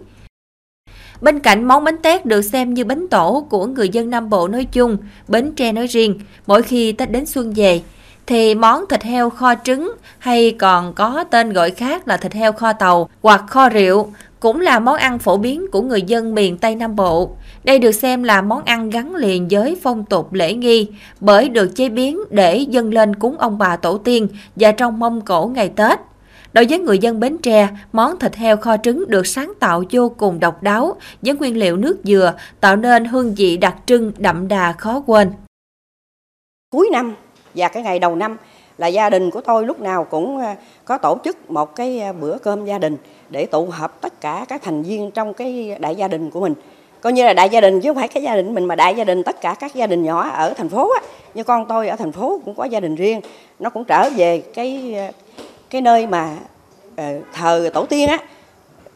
Bên 1.21 1.39
cạnh 1.39 1.63
món 1.63 1.83
bánh 1.83 1.97
tét 1.97 2.25
được 2.25 2.41
xem 2.41 2.73
như 2.73 2.85
bánh 2.85 3.07
tổ 3.07 3.47
của 3.49 3.65
người 3.65 3.89
dân 3.89 4.09
Nam 4.09 4.29
Bộ 4.29 4.47
nói 4.47 4.65
chung, 4.65 4.97
Bến 5.27 5.51
Tre 5.55 5.71
nói 5.71 5.87
riêng, 5.87 6.19
mỗi 6.47 6.61
khi 6.61 6.91
Tết 6.91 7.11
đến 7.11 7.25
xuân 7.25 7.53
về, 7.53 7.81
thì 8.27 8.55
món 8.55 8.85
thịt 8.89 9.03
heo 9.03 9.29
kho 9.29 9.53
trứng 9.63 9.91
hay 10.19 10.55
còn 10.59 10.93
có 10.93 11.23
tên 11.23 11.53
gọi 11.53 11.71
khác 11.71 12.07
là 12.07 12.17
thịt 12.17 12.33
heo 12.33 12.51
kho 12.51 12.73
tàu 12.73 13.09
hoặc 13.21 13.43
kho 13.47 13.69
rượu 13.69 14.11
cũng 14.39 14.61
là 14.61 14.79
món 14.79 14.95
ăn 14.95 15.19
phổ 15.19 15.37
biến 15.37 15.65
của 15.71 15.81
người 15.81 16.01
dân 16.01 16.35
miền 16.35 16.57
Tây 16.57 16.75
Nam 16.75 16.95
Bộ. 16.95 17.31
Đây 17.63 17.79
được 17.79 17.91
xem 17.91 18.23
là 18.23 18.41
món 18.41 18.63
ăn 18.63 18.89
gắn 18.89 19.15
liền 19.15 19.47
với 19.51 19.79
phong 19.83 20.05
tục 20.05 20.33
lễ 20.33 20.53
nghi 20.53 20.87
bởi 21.19 21.49
được 21.49 21.75
chế 21.75 21.89
biến 21.89 22.19
để 22.29 22.57
dâng 22.57 22.93
lên 22.93 23.15
cúng 23.15 23.37
ông 23.37 23.57
bà 23.57 23.75
tổ 23.75 23.97
tiên 23.97 24.27
và 24.55 24.71
trong 24.71 24.99
mông 24.99 25.21
cổ 25.21 25.51
ngày 25.55 25.69
Tết. 25.69 25.99
Đối 26.53 26.65
với 26.65 26.79
người 26.79 26.99
dân 26.99 27.19
Bến 27.19 27.37
Tre, 27.37 27.67
món 27.93 28.19
thịt 28.19 28.35
heo 28.35 28.57
kho 28.57 28.77
trứng 28.77 29.05
được 29.07 29.27
sáng 29.27 29.53
tạo 29.59 29.83
vô 29.91 30.09
cùng 30.17 30.39
độc 30.39 30.63
đáo 30.63 30.95
với 31.21 31.35
nguyên 31.35 31.57
liệu 31.57 31.77
nước 31.77 31.97
dừa 32.03 32.33
tạo 32.59 32.75
nên 32.75 33.05
hương 33.05 33.35
vị 33.35 33.57
đặc 33.57 33.75
trưng 33.85 34.11
đậm 34.17 34.47
đà 34.47 34.71
khó 34.71 35.03
quên. 35.05 35.31
Cuối 36.69 36.89
năm 36.91 37.15
và 37.55 37.67
cái 37.67 37.83
ngày 37.83 37.99
đầu 37.99 38.15
năm 38.15 38.37
là 38.77 38.87
gia 38.87 39.09
đình 39.09 39.31
của 39.31 39.41
tôi 39.41 39.65
lúc 39.65 39.79
nào 39.79 40.03
cũng 40.03 40.39
ờ, 40.39 40.55
có 40.85 40.97
tổ 40.97 41.17
chức 41.23 41.51
một 41.51 41.75
cái 41.75 41.99
ờ, 41.99 42.13
bữa 42.13 42.37
cơm 42.37 42.65
gia 42.65 42.77
đình 42.77 42.97
để 43.29 43.45
tụ 43.45 43.65
họp 43.65 44.01
tất 44.01 44.21
cả 44.21 44.45
các 44.49 44.61
thành 44.63 44.83
viên 44.83 45.11
trong 45.11 45.33
cái 45.33 45.77
đại 45.79 45.95
gia 45.95 46.07
đình 46.07 46.29
của 46.29 46.39
mình. 46.39 46.53
Coi 47.01 47.13
như 47.13 47.25
là 47.25 47.33
đại 47.33 47.49
gia 47.49 47.61
đình 47.61 47.81
chứ 47.81 47.89
không 47.89 47.95
phải 47.95 48.07
cái 48.07 48.23
gia 48.23 48.35
đình 48.35 48.55
mình, 48.55 48.65
mà 48.65 48.75
đại 48.75 48.95
gia 48.95 49.03
đình 49.03 49.23
tất 49.23 49.41
cả 49.41 49.55
các 49.59 49.75
gia 49.75 49.87
đình 49.87 50.03
nhỏ 50.03 50.29
ở 50.29 50.53
thành 50.53 50.69
phố 50.69 50.89
á. 50.93 51.01
Như 51.33 51.43
con 51.43 51.65
tôi 51.65 51.87
ở 51.87 51.95
thành 51.95 52.11
phố 52.11 52.39
cũng 52.45 52.55
có 52.55 52.65
gia 52.65 52.79
đình 52.79 52.95
riêng. 52.95 53.21
Nó 53.59 53.69
cũng 53.69 53.85
trở 53.85 54.09
về 54.15 54.39
cái 54.53 54.93
ờ, 54.97 55.11
cái 55.69 55.81
nơi 55.81 56.07
mà 56.07 56.37
thờ 57.33 57.69
tổ 57.73 57.85
tiên 57.85 58.09
á, 58.09 58.17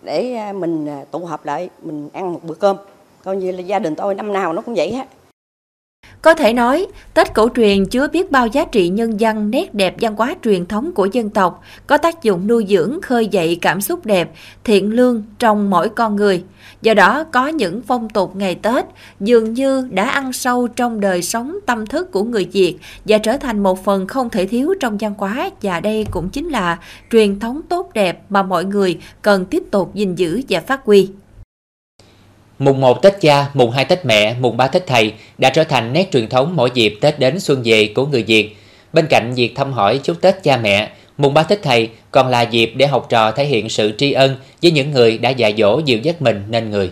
để 0.01 0.37
mình 0.53 0.87
tụ 1.11 1.19
họp 1.19 1.45
lại, 1.45 1.69
mình 1.81 2.09
ăn 2.13 2.33
một 2.33 2.39
bữa 2.43 2.53
cơm. 2.53 2.77
Coi 3.23 3.37
như 3.37 3.51
là 3.51 3.59
gia 3.59 3.79
đình 3.79 3.95
tôi 3.95 4.15
năm 4.15 4.33
nào 4.33 4.53
nó 4.53 4.61
cũng 4.61 4.75
vậy 4.75 4.93
hết 4.93 5.07
có 6.21 6.33
thể 6.33 6.53
nói, 6.53 6.87
Tết 7.13 7.33
cổ 7.33 7.49
truyền 7.55 7.85
chứa 7.85 8.07
biết 8.07 8.31
bao 8.31 8.47
giá 8.47 8.65
trị 8.65 8.89
nhân 8.89 9.19
dân, 9.19 9.51
nét 9.51 9.73
đẹp 9.73 9.95
văn 9.99 10.15
hóa 10.15 10.35
truyền 10.43 10.65
thống 10.65 10.91
của 10.91 11.05
dân 11.05 11.29
tộc, 11.29 11.63
có 11.87 11.97
tác 11.97 12.23
dụng 12.23 12.47
nuôi 12.47 12.65
dưỡng, 12.69 13.01
khơi 13.01 13.27
dậy 13.27 13.57
cảm 13.61 13.81
xúc 13.81 14.05
đẹp, 14.05 14.31
thiện 14.63 14.93
lương 14.93 15.23
trong 15.39 15.69
mỗi 15.69 15.89
con 15.89 16.15
người. 16.15 16.43
Do 16.81 16.93
đó, 16.93 17.23
có 17.23 17.47
những 17.47 17.81
phong 17.81 18.09
tục 18.09 18.35
ngày 18.35 18.55
Tết 18.55 18.85
dường 19.19 19.53
như 19.53 19.87
đã 19.91 20.09
ăn 20.09 20.33
sâu 20.33 20.67
trong 20.67 20.99
đời 20.99 21.21
sống 21.21 21.59
tâm 21.65 21.85
thức 21.85 22.11
của 22.11 22.23
người 22.23 22.45
Việt 22.51 22.77
và 23.05 23.17
trở 23.17 23.37
thành 23.37 23.63
một 23.63 23.83
phần 23.83 24.07
không 24.07 24.29
thể 24.29 24.45
thiếu 24.45 24.73
trong 24.79 24.97
văn 24.97 25.13
hóa 25.17 25.49
và 25.61 25.79
đây 25.79 26.05
cũng 26.11 26.29
chính 26.29 26.49
là 26.49 26.79
truyền 27.11 27.39
thống 27.39 27.61
tốt 27.69 27.89
đẹp 27.93 28.21
mà 28.29 28.43
mọi 28.43 28.65
người 28.65 28.99
cần 29.21 29.45
tiếp 29.45 29.63
tục 29.71 29.95
gìn 29.95 30.15
giữ 30.15 30.41
và 30.49 30.59
phát 30.59 30.85
huy. 30.85 31.09
Mùng 32.61 32.81
1 32.81 33.01
Tết 33.01 33.21
cha, 33.21 33.49
mùng 33.53 33.71
2 33.71 33.85
Tết 33.85 34.05
mẹ, 34.05 34.35
mùng 34.39 34.57
3 34.57 34.67
Tết 34.67 34.87
thầy 34.87 35.13
đã 35.37 35.49
trở 35.49 35.63
thành 35.63 35.93
nét 35.93 36.09
truyền 36.11 36.29
thống 36.29 36.55
mỗi 36.55 36.71
dịp 36.73 36.97
Tết 37.01 37.19
đến 37.19 37.39
xuân 37.39 37.61
về 37.65 37.91
của 37.95 38.05
người 38.05 38.23
Việt. 38.23 38.55
Bên 38.93 39.05
cạnh 39.09 39.33
việc 39.35 39.55
thăm 39.55 39.73
hỏi 39.73 39.99
chúc 40.03 40.21
Tết 40.21 40.43
cha 40.43 40.57
mẹ, 40.57 40.91
mùng 41.17 41.33
3 41.33 41.43
Tết 41.43 41.61
thầy 41.63 41.89
còn 42.11 42.27
là 42.27 42.41
dịp 42.41 42.73
để 42.75 42.87
học 42.87 43.07
trò 43.09 43.31
thể 43.31 43.45
hiện 43.45 43.69
sự 43.69 43.93
tri 43.97 44.11
ân 44.11 44.35
với 44.61 44.71
những 44.71 44.91
người 44.91 45.17
đã 45.17 45.29
dạy 45.29 45.55
dỗ 45.57 45.81
dìu 45.85 45.99
dắt 45.99 46.21
mình 46.21 46.43
nên 46.49 46.69
người. 46.69 46.91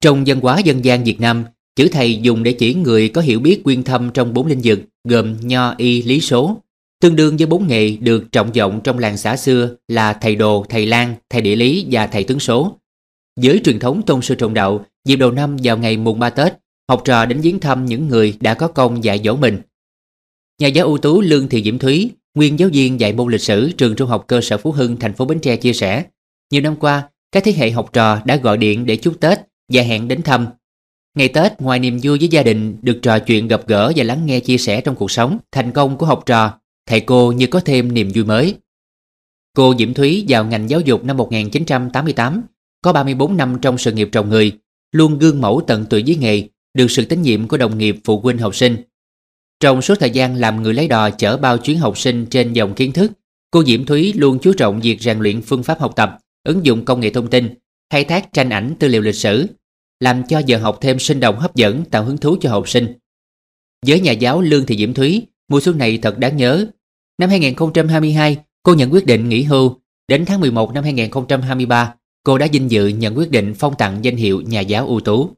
Trong 0.00 0.24
văn 0.26 0.40
hóa 0.40 0.58
dân 0.58 0.84
gian 0.84 1.04
Việt 1.04 1.20
Nam, 1.20 1.44
chữ 1.76 1.88
thầy 1.92 2.16
dùng 2.16 2.42
để 2.42 2.52
chỉ 2.52 2.74
người 2.74 3.08
có 3.08 3.20
hiểu 3.20 3.40
biết 3.40 3.64
quyên 3.64 3.82
thâm 3.82 4.10
trong 4.10 4.34
bốn 4.34 4.46
lĩnh 4.46 4.60
vực 4.64 4.78
gồm 5.08 5.36
nho, 5.40 5.74
y, 5.76 6.02
lý 6.02 6.20
số. 6.20 6.56
Tương 7.02 7.16
đương 7.16 7.36
với 7.36 7.46
bốn 7.46 7.66
nghề 7.66 7.90
được 8.00 8.32
trọng 8.32 8.52
vọng 8.52 8.80
trong 8.84 8.98
làng 8.98 9.16
xã 9.16 9.36
xưa 9.36 9.70
là 9.88 10.12
thầy 10.12 10.34
đồ, 10.36 10.66
thầy 10.68 10.86
lang, 10.86 11.14
thầy 11.30 11.40
địa 11.40 11.56
lý 11.56 11.86
và 11.90 12.06
thầy 12.06 12.24
tướng 12.24 12.40
số. 12.40 12.76
Với 13.42 13.60
truyền 13.64 13.78
thống 13.78 14.02
tôn 14.02 14.22
sư 14.22 14.34
trọng 14.34 14.54
đạo, 14.54 14.84
dịp 15.04 15.16
đầu 15.16 15.30
năm 15.30 15.56
vào 15.62 15.78
ngày 15.78 15.96
mùng 15.96 16.18
3 16.18 16.30
Tết, 16.30 16.52
học 16.88 17.02
trò 17.04 17.26
đến 17.26 17.40
viếng 17.40 17.60
thăm 17.60 17.86
những 17.86 18.08
người 18.08 18.36
đã 18.40 18.54
có 18.54 18.68
công 18.68 19.04
dạy 19.04 19.20
dỗ 19.24 19.36
mình. 19.36 19.60
Nhà 20.60 20.68
giáo 20.68 20.86
ưu 20.86 20.98
tú 20.98 21.20
Lương 21.20 21.48
Thị 21.48 21.62
Diễm 21.62 21.78
Thúy, 21.78 22.10
nguyên 22.34 22.58
giáo 22.58 22.68
viên 22.72 23.00
dạy 23.00 23.12
môn 23.12 23.32
lịch 23.32 23.40
sử 23.40 23.72
trường 23.72 23.96
trung 23.96 24.08
học 24.08 24.24
cơ 24.26 24.40
sở 24.40 24.58
Phú 24.58 24.72
Hưng, 24.72 24.96
thành 24.96 25.12
phố 25.12 25.24
Bến 25.24 25.38
Tre 25.40 25.56
chia 25.56 25.72
sẻ, 25.72 26.04
nhiều 26.50 26.62
năm 26.62 26.76
qua, 26.76 27.08
các 27.32 27.44
thế 27.44 27.52
hệ 27.52 27.70
học 27.70 27.92
trò 27.92 28.20
đã 28.24 28.36
gọi 28.36 28.58
điện 28.58 28.86
để 28.86 28.96
chúc 28.96 29.20
Tết 29.20 29.38
và 29.72 29.82
hẹn 29.82 30.08
đến 30.08 30.22
thăm. 30.22 30.46
Ngày 31.14 31.28
Tết, 31.28 31.60
ngoài 31.60 31.78
niềm 31.78 31.98
vui 32.02 32.18
với 32.18 32.28
gia 32.28 32.42
đình, 32.42 32.76
được 32.82 32.98
trò 33.02 33.18
chuyện 33.18 33.48
gặp 33.48 33.62
gỡ 33.66 33.92
và 33.96 34.04
lắng 34.04 34.26
nghe 34.26 34.40
chia 34.40 34.58
sẻ 34.58 34.80
trong 34.80 34.94
cuộc 34.94 35.10
sống, 35.10 35.38
thành 35.52 35.72
công 35.72 35.96
của 35.96 36.06
học 36.06 36.22
trò, 36.26 36.58
thầy 36.86 37.00
cô 37.00 37.32
như 37.32 37.46
có 37.46 37.60
thêm 37.60 37.94
niềm 37.94 38.10
vui 38.14 38.24
mới. 38.24 38.54
Cô 39.56 39.74
Diễm 39.78 39.94
Thúy 39.94 40.24
vào 40.28 40.44
ngành 40.44 40.70
giáo 40.70 40.80
dục 40.80 41.04
năm 41.04 41.16
1988 41.16 42.42
có 42.86 42.92
34 42.92 43.36
năm 43.36 43.58
trong 43.62 43.78
sự 43.78 43.92
nghiệp 43.92 44.08
trồng 44.12 44.28
người, 44.28 44.52
luôn 44.92 45.18
gương 45.18 45.40
mẫu 45.40 45.62
tận 45.66 45.86
tụy 45.86 46.02
với 46.06 46.16
nghề, 46.16 46.48
được 46.74 46.90
sự 46.90 47.04
tín 47.04 47.22
nhiệm 47.22 47.48
của 47.48 47.56
đồng 47.56 47.78
nghiệp 47.78 47.96
phụ 48.04 48.20
huynh 48.20 48.38
học 48.38 48.54
sinh. 48.54 48.76
Trong 49.60 49.82
suốt 49.82 49.94
thời 50.00 50.10
gian 50.10 50.36
làm 50.36 50.62
người 50.62 50.74
lấy 50.74 50.88
đò 50.88 51.10
chở 51.10 51.36
bao 51.36 51.58
chuyến 51.58 51.78
học 51.78 51.98
sinh 51.98 52.26
trên 52.26 52.52
dòng 52.52 52.74
kiến 52.74 52.92
thức, 52.92 53.12
cô 53.50 53.64
Diễm 53.64 53.86
Thúy 53.86 54.12
luôn 54.12 54.38
chú 54.42 54.52
trọng 54.52 54.80
việc 54.80 55.00
rèn 55.00 55.18
luyện 55.18 55.42
phương 55.42 55.62
pháp 55.62 55.80
học 55.80 55.92
tập, 55.96 56.18
ứng 56.44 56.66
dụng 56.66 56.84
công 56.84 57.00
nghệ 57.00 57.10
thông 57.10 57.30
tin, 57.30 57.54
khai 57.90 58.04
thác 58.04 58.32
tranh 58.32 58.50
ảnh 58.50 58.74
tư 58.78 58.88
liệu 58.88 59.02
lịch 59.02 59.14
sử, 59.14 59.46
làm 60.00 60.22
cho 60.28 60.38
giờ 60.46 60.58
học 60.58 60.78
thêm 60.80 60.98
sinh 60.98 61.20
động 61.20 61.38
hấp 61.38 61.54
dẫn 61.54 61.84
tạo 61.84 62.04
hứng 62.04 62.18
thú 62.18 62.36
cho 62.40 62.50
học 62.50 62.68
sinh. 62.68 62.94
Với 63.86 64.00
nhà 64.00 64.12
giáo 64.12 64.40
Lương 64.40 64.66
Thị 64.66 64.76
Diễm 64.76 64.94
Thúy, 64.94 65.26
mùa 65.48 65.60
xuân 65.60 65.78
này 65.78 65.98
thật 66.02 66.18
đáng 66.18 66.36
nhớ. 66.36 66.66
Năm 67.18 67.30
2022, 67.30 68.36
cô 68.62 68.74
nhận 68.74 68.92
quyết 68.92 69.06
định 69.06 69.28
nghỉ 69.28 69.42
hưu. 69.42 69.80
Đến 70.08 70.24
tháng 70.26 70.40
11 70.40 70.72
năm 70.72 70.84
2023, 70.84 71.94
cô 72.26 72.38
đã 72.38 72.46
vinh 72.52 72.70
dự 72.70 72.86
nhận 72.86 73.18
quyết 73.18 73.30
định 73.30 73.54
phong 73.58 73.74
tặng 73.74 73.98
danh 74.02 74.16
hiệu 74.16 74.42
nhà 74.46 74.60
giáo 74.60 74.86
ưu 74.86 75.00
tú. 75.00 75.28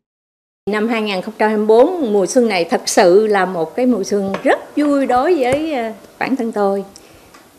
Năm 0.70 0.88
2024 0.88 2.12
mùa 2.12 2.26
xuân 2.26 2.48
này 2.48 2.64
thật 2.64 2.82
sự 2.86 3.26
là 3.26 3.44
một 3.46 3.76
cái 3.76 3.86
mùa 3.86 4.04
xuân 4.04 4.32
rất 4.42 4.76
vui 4.76 5.06
đối 5.06 5.34
với 5.34 5.74
ờ, 5.74 5.92
bản 6.18 6.36
thân 6.36 6.52
tôi. 6.52 6.84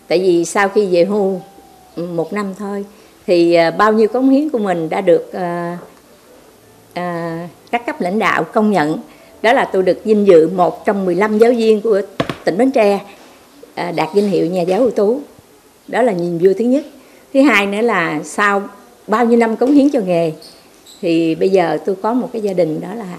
tại 0.07 0.19
vì 0.19 0.45
sau 0.45 0.69
khi 0.69 0.87
về 0.91 1.05
hưu 1.05 1.41
ừ, 1.95 2.05
một 2.05 2.33
năm 2.33 2.53
thôi 2.59 2.85
thì 3.27 3.53
ờ, 3.53 3.71
bao 3.71 3.93
nhiêu 3.93 4.07
cống 4.07 4.29
hiến 4.29 4.49
của 4.49 4.59
mình 4.59 4.89
đã 4.89 5.01
được 5.01 5.31
uh, 5.31 5.79
uh, 6.91 7.49
các 7.71 7.85
cấp 7.85 8.01
lãnh 8.01 8.19
đạo 8.19 8.43
công 8.43 8.71
nhận 8.71 8.97
đó 9.41 9.53
là 9.53 9.65
tôi 9.65 9.83
được 9.83 10.03
vinh 10.03 10.27
dự 10.27 10.49
một 10.49 10.85
trong 10.85 11.05
15 11.05 11.37
giáo 11.37 11.51
viên 11.51 11.81
của 11.81 12.01
tỉnh 12.43 12.57
Bến 12.57 12.71
Tre 12.71 12.95
uh, 12.95 13.95
đạt 13.95 14.09
danh 14.15 14.27
hiệu 14.27 14.45
nhà 14.45 14.61
giáo 14.61 14.79
ưu 14.79 14.91
tú 14.91 15.21
đó 15.87 16.01
là 16.01 16.11
niềm 16.11 16.37
vui 16.37 16.53
thứ 16.53 16.65
nhất 16.65 16.85
thứ 17.33 17.41
hai 17.41 17.65
nữa 17.65 17.81
là 17.81 18.19
sau 18.23 18.63
bao 19.09 19.25
nhiêu 19.25 19.37
năm 19.37 19.55
cống 19.55 19.71
hiến 19.71 19.89
cho 19.89 19.99
nghề. 19.99 20.31
Thì 21.01 21.35
bây 21.35 21.49
giờ 21.49 21.77
tôi 21.85 21.95
có 21.95 22.13
một 22.13 22.29
cái 22.33 22.41
gia 22.41 22.53
đình 22.53 22.81
đó 22.81 22.93
là 22.95 23.17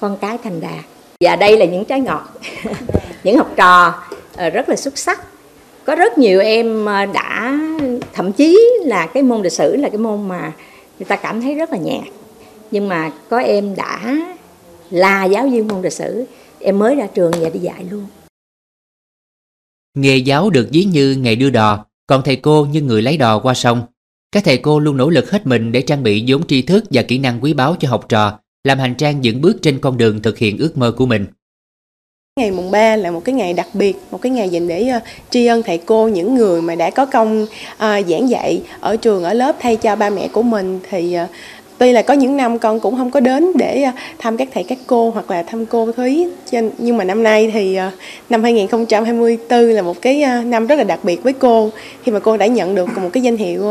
con 0.00 0.16
cái 0.20 0.38
thành 0.44 0.60
đạt. 0.60 0.84
Và 1.20 1.36
đây 1.36 1.56
là 1.56 1.64
những 1.64 1.84
trái 1.84 2.00
ngọt 2.00 2.28
những 3.24 3.36
học 3.36 3.52
trò 3.56 3.94
ờ, 4.36 4.50
rất 4.50 4.68
là 4.68 4.76
xuất 4.76 4.98
sắc. 4.98 5.20
Có 5.84 5.94
rất 5.94 6.18
nhiều 6.18 6.40
em 6.40 6.84
ờ, 6.84 7.06
đã 7.06 7.58
thậm 8.12 8.32
chí 8.32 8.68
là 8.84 9.06
cái 9.06 9.22
môn 9.22 9.42
lịch 9.42 9.52
sử 9.52 9.76
là 9.76 9.88
cái 9.88 9.98
môn 9.98 10.28
mà 10.28 10.52
người 10.98 11.06
ta 11.06 11.16
cảm 11.16 11.40
thấy 11.40 11.54
rất 11.54 11.70
là 11.70 11.78
nhạt. 11.78 12.04
Nhưng 12.70 12.88
mà 12.88 13.12
có 13.28 13.38
em 13.38 13.74
đã 13.76 14.16
là 14.90 15.24
giáo 15.24 15.48
viên 15.48 15.68
môn 15.68 15.82
lịch 15.82 15.92
sử 15.92 16.24
em 16.60 16.78
mới 16.78 16.94
ra 16.94 17.06
trường 17.06 17.32
và 17.40 17.48
đi 17.48 17.60
dạy 17.60 17.84
luôn. 17.90 18.06
Nghề 19.94 20.16
giáo 20.16 20.50
được 20.50 20.68
ví 20.72 20.84
như 20.84 21.16
nghề 21.20 21.34
đưa 21.34 21.50
đò, 21.50 21.84
còn 22.06 22.22
thầy 22.24 22.36
cô 22.36 22.66
như 22.72 22.80
người 22.80 23.02
lấy 23.02 23.16
đò 23.16 23.38
qua 23.38 23.54
sông. 23.54 23.82
Các 24.32 24.44
thầy 24.44 24.58
cô 24.58 24.78
luôn 24.78 24.96
nỗ 24.96 25.10
lực 25.10 25.30
hết 25.30 25.46
mình 25.46 25.72
để 25.72 25.82
trang 25.82 26.02
bị 26.02 26.24
vốn 26.26 26.46
tri 26.46 26.62
thức 26.62 26.84
và 26.90 27.02
kỹ 27.02 27.18
năng 27.18 27.44
quý 27.44 27.54
báu 27.54 27.76
cho 27.80 27.88
học 27.88 28.08
trò, 28.08 28.38
làm 28.64 28.78
hành 28.78 28.94
trang 28.94 29.24
dẫn 29.24 29.40
bước 29.40 29.56
trên 29.62 29.78
con 29.78 29.96
đường 29.96 30.22
thực 30.22 30.38
hiện 30.38 30.58
ước 30.58 30.78
mơ 30.78 30.92
của 30.96 31.06
mình. 31.06 31.26
Ngày 32.40 32.50
mùng 32.50 32.70
3 32.70 32.96
là 32.96 33.10
một 33.10 33.24
cái 33.24 33.34
ngày 33.34 33.52
đặc 33.52 33.66
biệt, 33.74 33.96
một 34.10 34.22
cái 34.22 34.32
ngày 34.32 34.48
dành 34.48 34.68
để 34.68 34.92
uh, 34.96 35.02
tri 35.30 35.46
ân 35.46 35.62
thầy 35.62 35.78
cô, 35.78 36.08
những 36.08 36.34
người 36.34 36.62
mà 36.62 36.74
đã 36.74 36.90
có 36.90 37.06
công 37.06 37.42
uh, 37.42 37.48
giảng 37.78 38.30
dạy 38.30 38.62
ở 38.80 38.96
trường, 38.96 39.24
ở 39.24 39.32
lớp 39.34 39.56
thay 39.60 39.76
cho 39.76 39.96
ba 39.96 40.10
mẹ 40.10 40.28
của 40.28 40.42
mình 40.42 40.80
thì 40.90 41.16
uh, 41.24 41.30
tuy 41.82 41.92
là 41.92 42.02
có 42.02 42.14
những 42.14 42.36
năm 42.36 42.58
con 42.58 42.80
cũng 42.80 42.96
không 42.96 43.10
có 43.10 43.20
đến 43.20 43.52
để 43.54 43.82
ờ, 43.82 43.92
thăm 44.18 44.36
các 44.36 44.48
thầy 44.54 44.64
các 44.64 44.78
cô 44.86 45.10
hoặc 45.10 45.30
là 45.30 45.42
thăm 45.42 45.66
cô 45.66 45.92
Thúy 45.92 46.28
nhưng 46.78 46.96
mà 46.96 47.04
năm 47.04 47.22
nay 47.22 47.50
thì 47.54 47.74
ờ, 47.74 47.90
năm 48.30 48.42
2024 48.42 49.60
là 49.60 49.82
một 49.82 50.02
cái 50.02 50.22
ờ, 50.22 50.42
năm 50.42 50.66
rất 50.66 50.76
là 50.76 50.84
đặc 50.84 51.00
biệt 51.02 51.22
với 51.22 51.32
cô 51.32 51.70
khi 52.02 52.12
mà 52.12 52.18
cô 52.18 52.36
đã 52.36 52.46
nhận 52.46 52.74
được 52.74 52.98
một 52.98 53.10
cái 53.12 53.22
danh 53.22 53.36
hiệu 53.36 53.62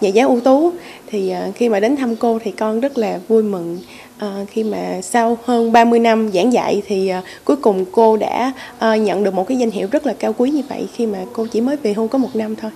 nhà 0.00 0.08
giáo 0.08 0.28
ưu 0.28 0.40
tú 0.40 0.72
thì 1.06 1.32
khi 1.54 1.68
mà 1.68 1.80
đến 1.80 1.96
thăm 1.96 2.16
cô 2.16 2.38
thì 2.44 2.50
con 2.50 2.80
rất 2.80 2.98
là 2.98 3.18
vui 3.28 3.42
mừng 3.42 3.78
À, 4.18 4.44
khi 4.50 4.64
mà 4.64 5.00
sau 5.02 5.38
hơn 5.44 5.72
30 5.72 5.98
năm 5.98 6.30
giảng 6.32 6.52
dạy 6.52 6.82
thì 6.86 7.08
à, 7.08 7.22
cuối 7.44 7.56
cùng 7.56 7.84
cô 7.92 8.16
đã 8.16 8.52
à, 8.78 8.96
nhận 8.96 9.24
được 9.24 9.34
một 9.34 9.48
cái 9.48 9.58
danh 9.58 9.70
hiệu 9.70 9.88
rất 9.92 10.06
là 10.06 10.14
cao 10.18 10.34
quý 10.38 10.50
như 10.50 10.62
vậy 10.68 10.88
khi 10.94 11.06
mà 11.06 11.18
cô 11.32 11.46
chỉ 11.46 11.60
mới 11.60 11.76
về 11.76 11.92
hưu 11.92 12.08
có 12.08 12.18
một 12.18 12.36
năm 12.36 12.56
thôi. 12.56 12.70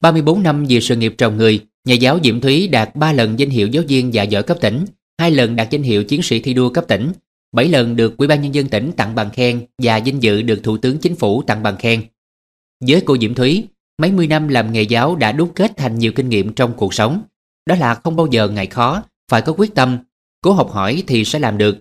34 0.00 0.42
năm 0.42 0.64
về 0.68 0.80
sự 0.80 0.96
nghiệp 0.96 1.14
trồng 1.18 1.36
người, 1.36 1.60
nhà 1.88 1.94
giáo 1.94 2.18
Diễm 2.24 2.40
Thúy 2.40 2.68
đạt 2.68 2.96
3 2.96 3.12
lần 3.12 3.38
danh 3.38 3.50
hiệu 3.50 3.68
giáo 3.68 3.84
viên 3.88 4.14
dạy 4.14 4.28
giỏi 4.28 4.42
cấp 4.42 4.58
tỉnh, 4.60 4.84
2 5.18 5.30
lần 5.30 5.56
đạt 5.56 5.70
danh 5.70 5.82
hiệu 5.82 6.04
chiến 6.04 6.22
sĩ 6.22 6.40
thi 6.40 6.54
đua 6.54 6.70
cấp 6.70 6.84
tỉnh, 6.88 7.12
7 7.52 7.68
lần 7.68 7.96
được 7.96 8.16
Ủy 8.16 8.28
ban 8.28 8.42
nhân 8.42 8.54
dân 8.54 8.68
tỉnh 8.68 8.92
tặng 8.96 9.14
bằng 9.14 9.30
khen 9.30 9.66
và 9.82 9.96
danh 9.96 10.20
dự 10.20 10.42
được 10.42 10.60
Thủ 10.62 10.76
tướng 10.76 10.98
Chính 10.98 11.16
phủ 11.16 11.42
tặng 11.42 11.62
bằng 11.62 11.76
khen. 11.76 12.02
Với 12.86 13.02
cô 13.06 13.16
Diễm 13.18 13.34
Thúy, 13.34 13.64
mấy 13.98 14.12
mươi 14.12 14.26
năm 14.26 14.48
làm 14.48 14.72
nghề 14.72 14.82
giáo 14.82 15.16
đã 15.16 15.32
đúc 15.32 15.52
kết 15.54 15.76
thành 15.76 15.98
nhiều 15.98 16.12
kinh 16.12 16.28
nghiệm 16.28 16.52
trong 16.52 16.72
cuộc 16.76 16.94
sống. 16.94 17.22
Đó 17.66 17.74
là 17.74 17.94
không 17.94 18.16
bao 18.16 18.26
giờ 18.30 18.48
ngại 18.48 18.66
khó, 18.66 19.02
phải 19.30 19.42
có 19.42 19.52
quyết 19.52 19.74
tâm, 19.74 19.98
cố 20.40 20.52
học 20.52 20.70
hỏi 20.70 21.02
thì 21.06 21.24
sẽ 21.24 21.38
làm 21.38 21.58
được. 21.58 21.78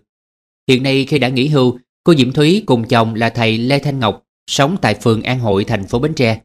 Hiện 0.68 0.84
nay 0.84 1.06
khi 1.06 1.20
đã 1.20 1.30
nghỉ 1.30 1.48
hưu, 1.48 1.80
cô 2.04 2.16
Diễm 2.16 2.32
Thúy 2.32 2.64
cùng 2.66 2.88
chồng 2.88 3.16
là 3.16 3.30
thầy 3.30 3.58
Lê 3.58 3.80
Thanh 3.80 4.00
Ngọc, 4.00 4.24
sống 4.50 4.78
tại 4.82 4.94
phường 4.94 5.24
An 5.24 5.40
Hội, 5.40 5.64
thành 5.64 5.88
phố 5.88 6.00
Bến 6.00 6.14
Tre. 6.14 6.42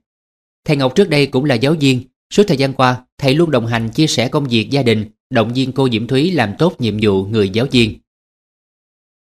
Thầy 0.66 0.76
Ngọc 0.76 0.94
trước 0.94 1.10
đây 1.10 1.26
cũng 1.26 1.44
là 1.44 1.54
giáo 1.54 1.74
viên. 1.80 2.00
Suốt 2.32 2.42
thời 2.48 2.56
gian 2.56 2.72
qua, 2.72 2.96
thầy 3.18 3.34
luôn 3.34 3.50
đồng 3.50 3.66
hành 3.66 3.88
chia 3.88 4.06
sẻ 4.06 4.28
công 4.28 4.44
việc 4.44 4.70
gia 4.70 4.82
đình, 4.82 5.04
động 5.30 5.52
viên 5.54 5.72
cô 5.72 5.88
Diễm 5.92 6.06
Thúy 6.06 6.30
làm 6.30 6.52
tốt 6.58 6.74
nhiệm 6.78 6.94
vụ 7.02 7.24
người 7.24 7.50
giáo 7.50 7.66
viên. 7.70 7.98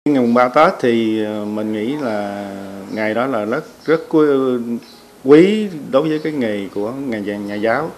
Ngày 0.10 0.22
mùng 0.22 0.34
3 0.34 0.50
Tết 0.50 0.74
thì 0.82 1.24
ờ, 1.24 1.46
mình 1.46 1.74
nghĩ 1.74 1.96
là 2.02 2.50
ngày 2.94 3.14
đó 3.14 3.26
là 3.28 3.46
rất 3.46 3.64
rất 3.86 4.02
quý 5.24 5.68
đối 5.92 6.10
với 6.10 6.20
cái 6.20 6.34
nghề 6.34 6.68
của 6.74 6.92
ngành 6.92 7.48
nhà 7.48 7.56
giáo. 7.56 7.92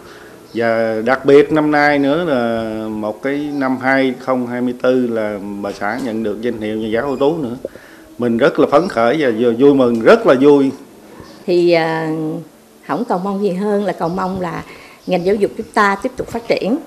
Và 0.53 1.01
đặc 1.05 1.25
biệt 1.25 1.51
năm 1.51 1.71
nay 1.71 1.99
nữa 1.99 2.23
là 2.23 2.87
một 2.87 3.21
cái 3.21 3.37
năm 3.37 3.77
2024 3.77 5.15
là 5.15 5.39
bà 5.61 5.71
xã 5.71 5.99
nhận 6.03 6.23
được 6.23 6.41
danh 6.41 6.61
hiệu 6.61 6.77
nhà 6.77 6.87
giáo 6.87 7.05
ưu 7.05 7.17
tú 7.17 7.37
nữa. 7.37 7.57
Mình 8.17 8.37
rất 8.37 8.59
là 8.59 8.67
phấn 8.71 8.87
khởi 8.87 9.17
và 9.19 9.49
vui 9.59 9.73
mừng 9.73 10.01
rất 10.01 10.25
là 10.25 10.35
vui. 10.41 10.71
Thì 11.45 11.75
uh, 11.75 12.41
không 12.87 13.03
cầu 13.05 13.19
mong 13.23 13.43
gì 13.43 13.51
hơn 13.51 13.85
là 13.85 13.93
cầu 13.93 14.09
mong 14.09 14.41
là 14.41 14.63
ngành 15.07 15.25
giáo 15.25 15.35
dục 15.35 15.51
chúng 15.57 15.67
ta 15.73 15.97
tiếp 16.03 16.11
tục 16.17 16.27
phát 16.27 16.47
triển 16.47 16.77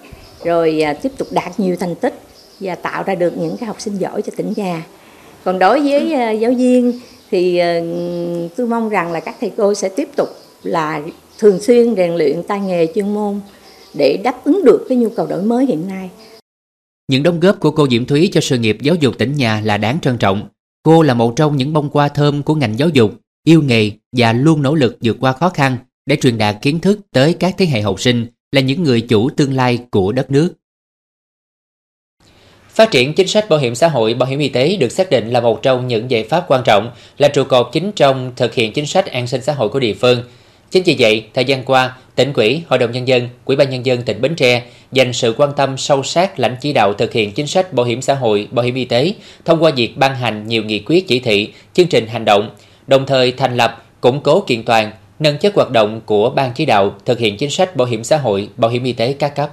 rồi 0.44 0.82
à, 0.82 0.92
tiếp 0.92 1.12
tục 1.18 1.28
đạt 1.30 1.60
nhiều 1.60 1.76
thành 1.76 1.94
tích 1.94 2.22
và 2.60 2.74
tạo 2.74 3.02
ra 3.02 3.14
được 3.14 3.38
những 3.38 3.56
cái 3.56 3.66
học 3.66 3.80
sinh 3.80 3.96
giỏi 3.96 4.22
cho 4.22 4.32
tỉnh 4.36 4.52
nhà 4.56 4.86
còn 5.44 5.58
đối 5.58 5.80
với 5.80 6.12
à, 6.12 6.30
giáo 6.30 6.52
viên 6.52 7.00
thì 7.30 7.56
à, 7.56 7.80
tôi 8.56 8.66
mong 8.66 8.88
rằng 8.88 9.12
là 9.12 9.20
các 9.20 9.36
thầy 9.40 9.50
cô 9.56 9.74
sẽ 9.74 9.88
tiếp 9.88 10.08
tục 10.16 10.28
là 10.62 11.00
thường 11.38 11.60
xuyên 11.60 11.96
rèn 11.96 12.14
luyện 12.14 12.42
tay 12.42 12.60
nghề 12.60 12.86
chuyên 12.94 13.14
môn 13.14 13.40
để 13.94 14.20
đáp 14.24 14.44
ứng 14.44 14.64
được 14.64 14.86
cái 14.88 14.98
nhu 14.98 15.08
cầu 15.08 15.26
đổi 15.26 15.42
mới 15.42 15.66
hiện 15.66 15.88
nay. 15.88 16.10
Những 17.08 17.22
đóng 17.22 17.40
góp 17.40 17.60
của 17.60 17.70
cô 17.70 17.88
Diễm 17.90 18.04
Thúy 18.04 18.30
cho 18.32 18.40
sự 18.40 18.58
nghiệp 18.58 18.78
giáo 18.80 18.94
dục 18.94 19.18
tỉnh 19.18 19.36
nhà 19.36 19.60
là 19.64 19.78
đáng 19.78 19.98
trân 20.02 20.18
trọng. 20.18 20.48
Cô 20.82 21.02
là 21.02 21.14
một 21.14 21.32
trong 21.36 21.56
những 21.56 21.72
bông 21.72 21.88
hoa 21.92 22.08
thơm 22.08 22.42
của 22.42 22.54
ngành 22.54 22.78
giáo 22.78 22.88
dục, 22.88 23.12
yêu 23.44 23.62
nghề 23.62 23.90
và 24.16 24.32
luôn 24.32 24.62
nỗ 24.62 24.74
lực 24.74 24.96
vượt 25.00 25.16
qua 25.20 25.32
khó 25.32 25.48
khăn 25.48 25.76
để 26.06 26.16
truyền 26.16 26.38
đạt 26.38 26.56
kiến 26.62 26.80
thức 26.80 27.00
tới 27.10 27.34
các 27.40 27.54
thế 27.58 27.66
hệ 27.66 27.80
học 27.80 28.00
sinh 28.00 28.26
là 28.52 28.60
những 28.60 28.82
người 28.82 29.00
chủ 29.00 29.30
tương 29.30 29.56
lai 29.56 29.78
của 29.90 30.12
đất 30.12 30.30
nước. 30.30 30.54
Phát 32.68 32.90
triển 32.90 33.14
chính 33.14 33.28
sách 33.28 33.48
bảo 33.48 33.58
hiểm 33.58 33.74
xã 33.74 33.88
hội, 33.88 34.14
bảo 34.14 34.28
hiểm 34.28 34.38
y 34.38 34.48
tế 34.48 34.76
được 34.76 34.92
xác 34.92 35.10
định 35.10 35.30
là 35.30 35.40
một 35.40 35.62
trong 35.62 35.88
những 35.88 36.10
giải 36.10 36.24
pháp 36.24 36.44
quan 36.48 36.62
trọng, 36.64 36.90
là 37.18 37.28
trụ 37.28 37.44
cột 37.44 37.66
chính 37.72 37.92
trong 37.92 38.32
thực 38.36 38.54
hiện 38.54 38.72
chính 38.72 38.86
sách 38.86 39.06
an 39.06 39.26
sinh 39.26 39.42
xã 39.42 39.52
hội 39.52 39.68
của 39.68 39.80
địa 39.80 39.94
phương. 39.94 40.22
Chính 40.70 40.82
vì 40.82 40.96
vậy, 40.98 41.24
thời 41.34 41.44
gian 41.44 41.64
qua, 41.64 41.96
tỉnh 42.14 42.32
ủy, 42.32 42.62
hội 42.68 42.78
đồng 42.78 42.92
nhân 42.92 43.08
dân, 43.08 43.28
quỹ 43.44 43.56
ban 43.56 43.70
nhân 43.70 43.86
dân 43.86 44.02
tỉnh 44.02 44.20
Bến 44.20 44.34
Tre 44.34 44.62
dành 44.92 45.12
sự 45.12 45.34
quan 45.36 45.50
tâm 45.56 45.76
sâu 45.76 46.02
sát 46.02 46.38
lãnh 46.38 46.56
chỉ 46.60 46.72
đạo 46.72 46.92
thực 46.92 47.12
hiện 47.12 47.32
chính 47.32 47.46
sách 47.46 47.72
bảo 47.72 47.86
hiểm 47.86 48.02
xã 48.02 48.14
hội, 48.14 48.48
bảo 48.50 48.64
hiểm 48.64 48.74
y 48.74 48.84
tế 48.84 49.14
thông 49.44 49.62
qua 49.62 49.70
việc 49.76 49.96
ban 49.96 50.14
hành 50.14 50.46
nhiều 50.46 50.64
nghị 50.64 50.78
quyết 50.78 51.08
chỉ 51.08 51.20
thị, 51.20 51.52
chương 51.72 51.86
trình 51.86 52.06
hành 52.06 52.24
động, 52.24 52.50
đồng 52.86 53.06
thời 53.06 53.32
thành 53.32 53.56
lập, 53.56 53.84
củng 54.00 54.20
cố 54.20 54.40
kiện 54.40 54.62
toàn, 54.62 54.92
nâng 55.22 55.38
chất 55.38 55.54
hoạt 55.54 55.70
động 55.70 56.00
của 56.06 56.30
ban 56.30 56.52
chỉ 56.54 56.66
đạo 56.66 56.94
thực 57.04 57.18
hiện 57.18 57.36
chính 57.36 57.50
sách 57.50 57.76
bảo 57.76 57.86
hiểm 57.86 58.04
xã 58.04 58.16
hội, 58.16 58.48
bảo 58.56 58.70
hiểm 58.70 58.84
y 58.84 58.92
tế 58.92 59.12
các 59.12 59.36
cấp. 59.36 59.50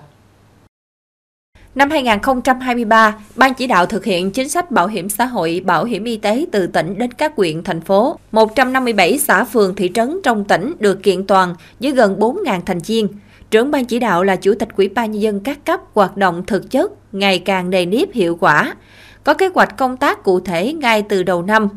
Năm 1.76 1.90
2023, 1.90 3.16
Ban 3.36 3.54
chỉ 3.54 3.68
đạo 3.68 3.86
thực 3.86 4.06
hiện 4.06 4.32
chính 4.32 4.50
sách 4.50 4.72
bảo 4.72 4.88
hiểm 4.88 5.10
xã 5.10 5.26
hội, 5.26 5.62
bảo 5.66 5.86
hiểm 5.86 6.04
y 6.04 6.18
tế 6.18 6.46
từ 6.52 6.68
tỉnh 6.68 6.98
đến 6.98 7.14
các 7.14 7.34
huyện, 7.36 7.64
thành 7.64 7.82
phố. 7.82 8.20
157 8.32 9.20
xã 9.20 9.44
phường 9.44 9.76
thị 9.76 9.92
trấn 9.94 10.20
trong 10.24 10.46
tỉnh 10.46 10.74
được 10.80 11.04
kiện 11.04 11.28
toàn 11.28 11.56
với 11.80 11.92
gần 11.92 12.20
4.000 12.20 12.62
thành 12.66 12.80
viên. 12.80 13.08
Trưởng 13.52 13.72
ban 13.72 13.86
chỉ 13.86 14.00
đạo 14.00 14.24
là 14.24 14.36
Chủ 14.36 14.54
tịch 14.60 14.76
Quỹ 14.76 14.88
ban 14.88 15.12
nhân 15.12 15.22
dân 15.22 15.40
các 15.40 15.66
cấp 15.66 15.80
hoạt 15.94 16.18
động 16.18 16.44
thực 16.48 16.72
chất, 16.72 16.92
ngày 17.12 17.40
càng 17.40 17.70
đầy 17.70 17.86
nếp 17.86 18.14
hiệu 18.14 18.38
quả. 18.40 18.76
Có 19.24 19.34
kế 19.34 19.50
hoạch 19.56 19.78
công 19.78 19.98
tác 19.98 20.24
cụ 20.24 20.40
thể 20.40 20.74
ngay 20.74 21.02
từ 21.02 21.24
đầu 21.24 21.42
năm. 21.42 21.70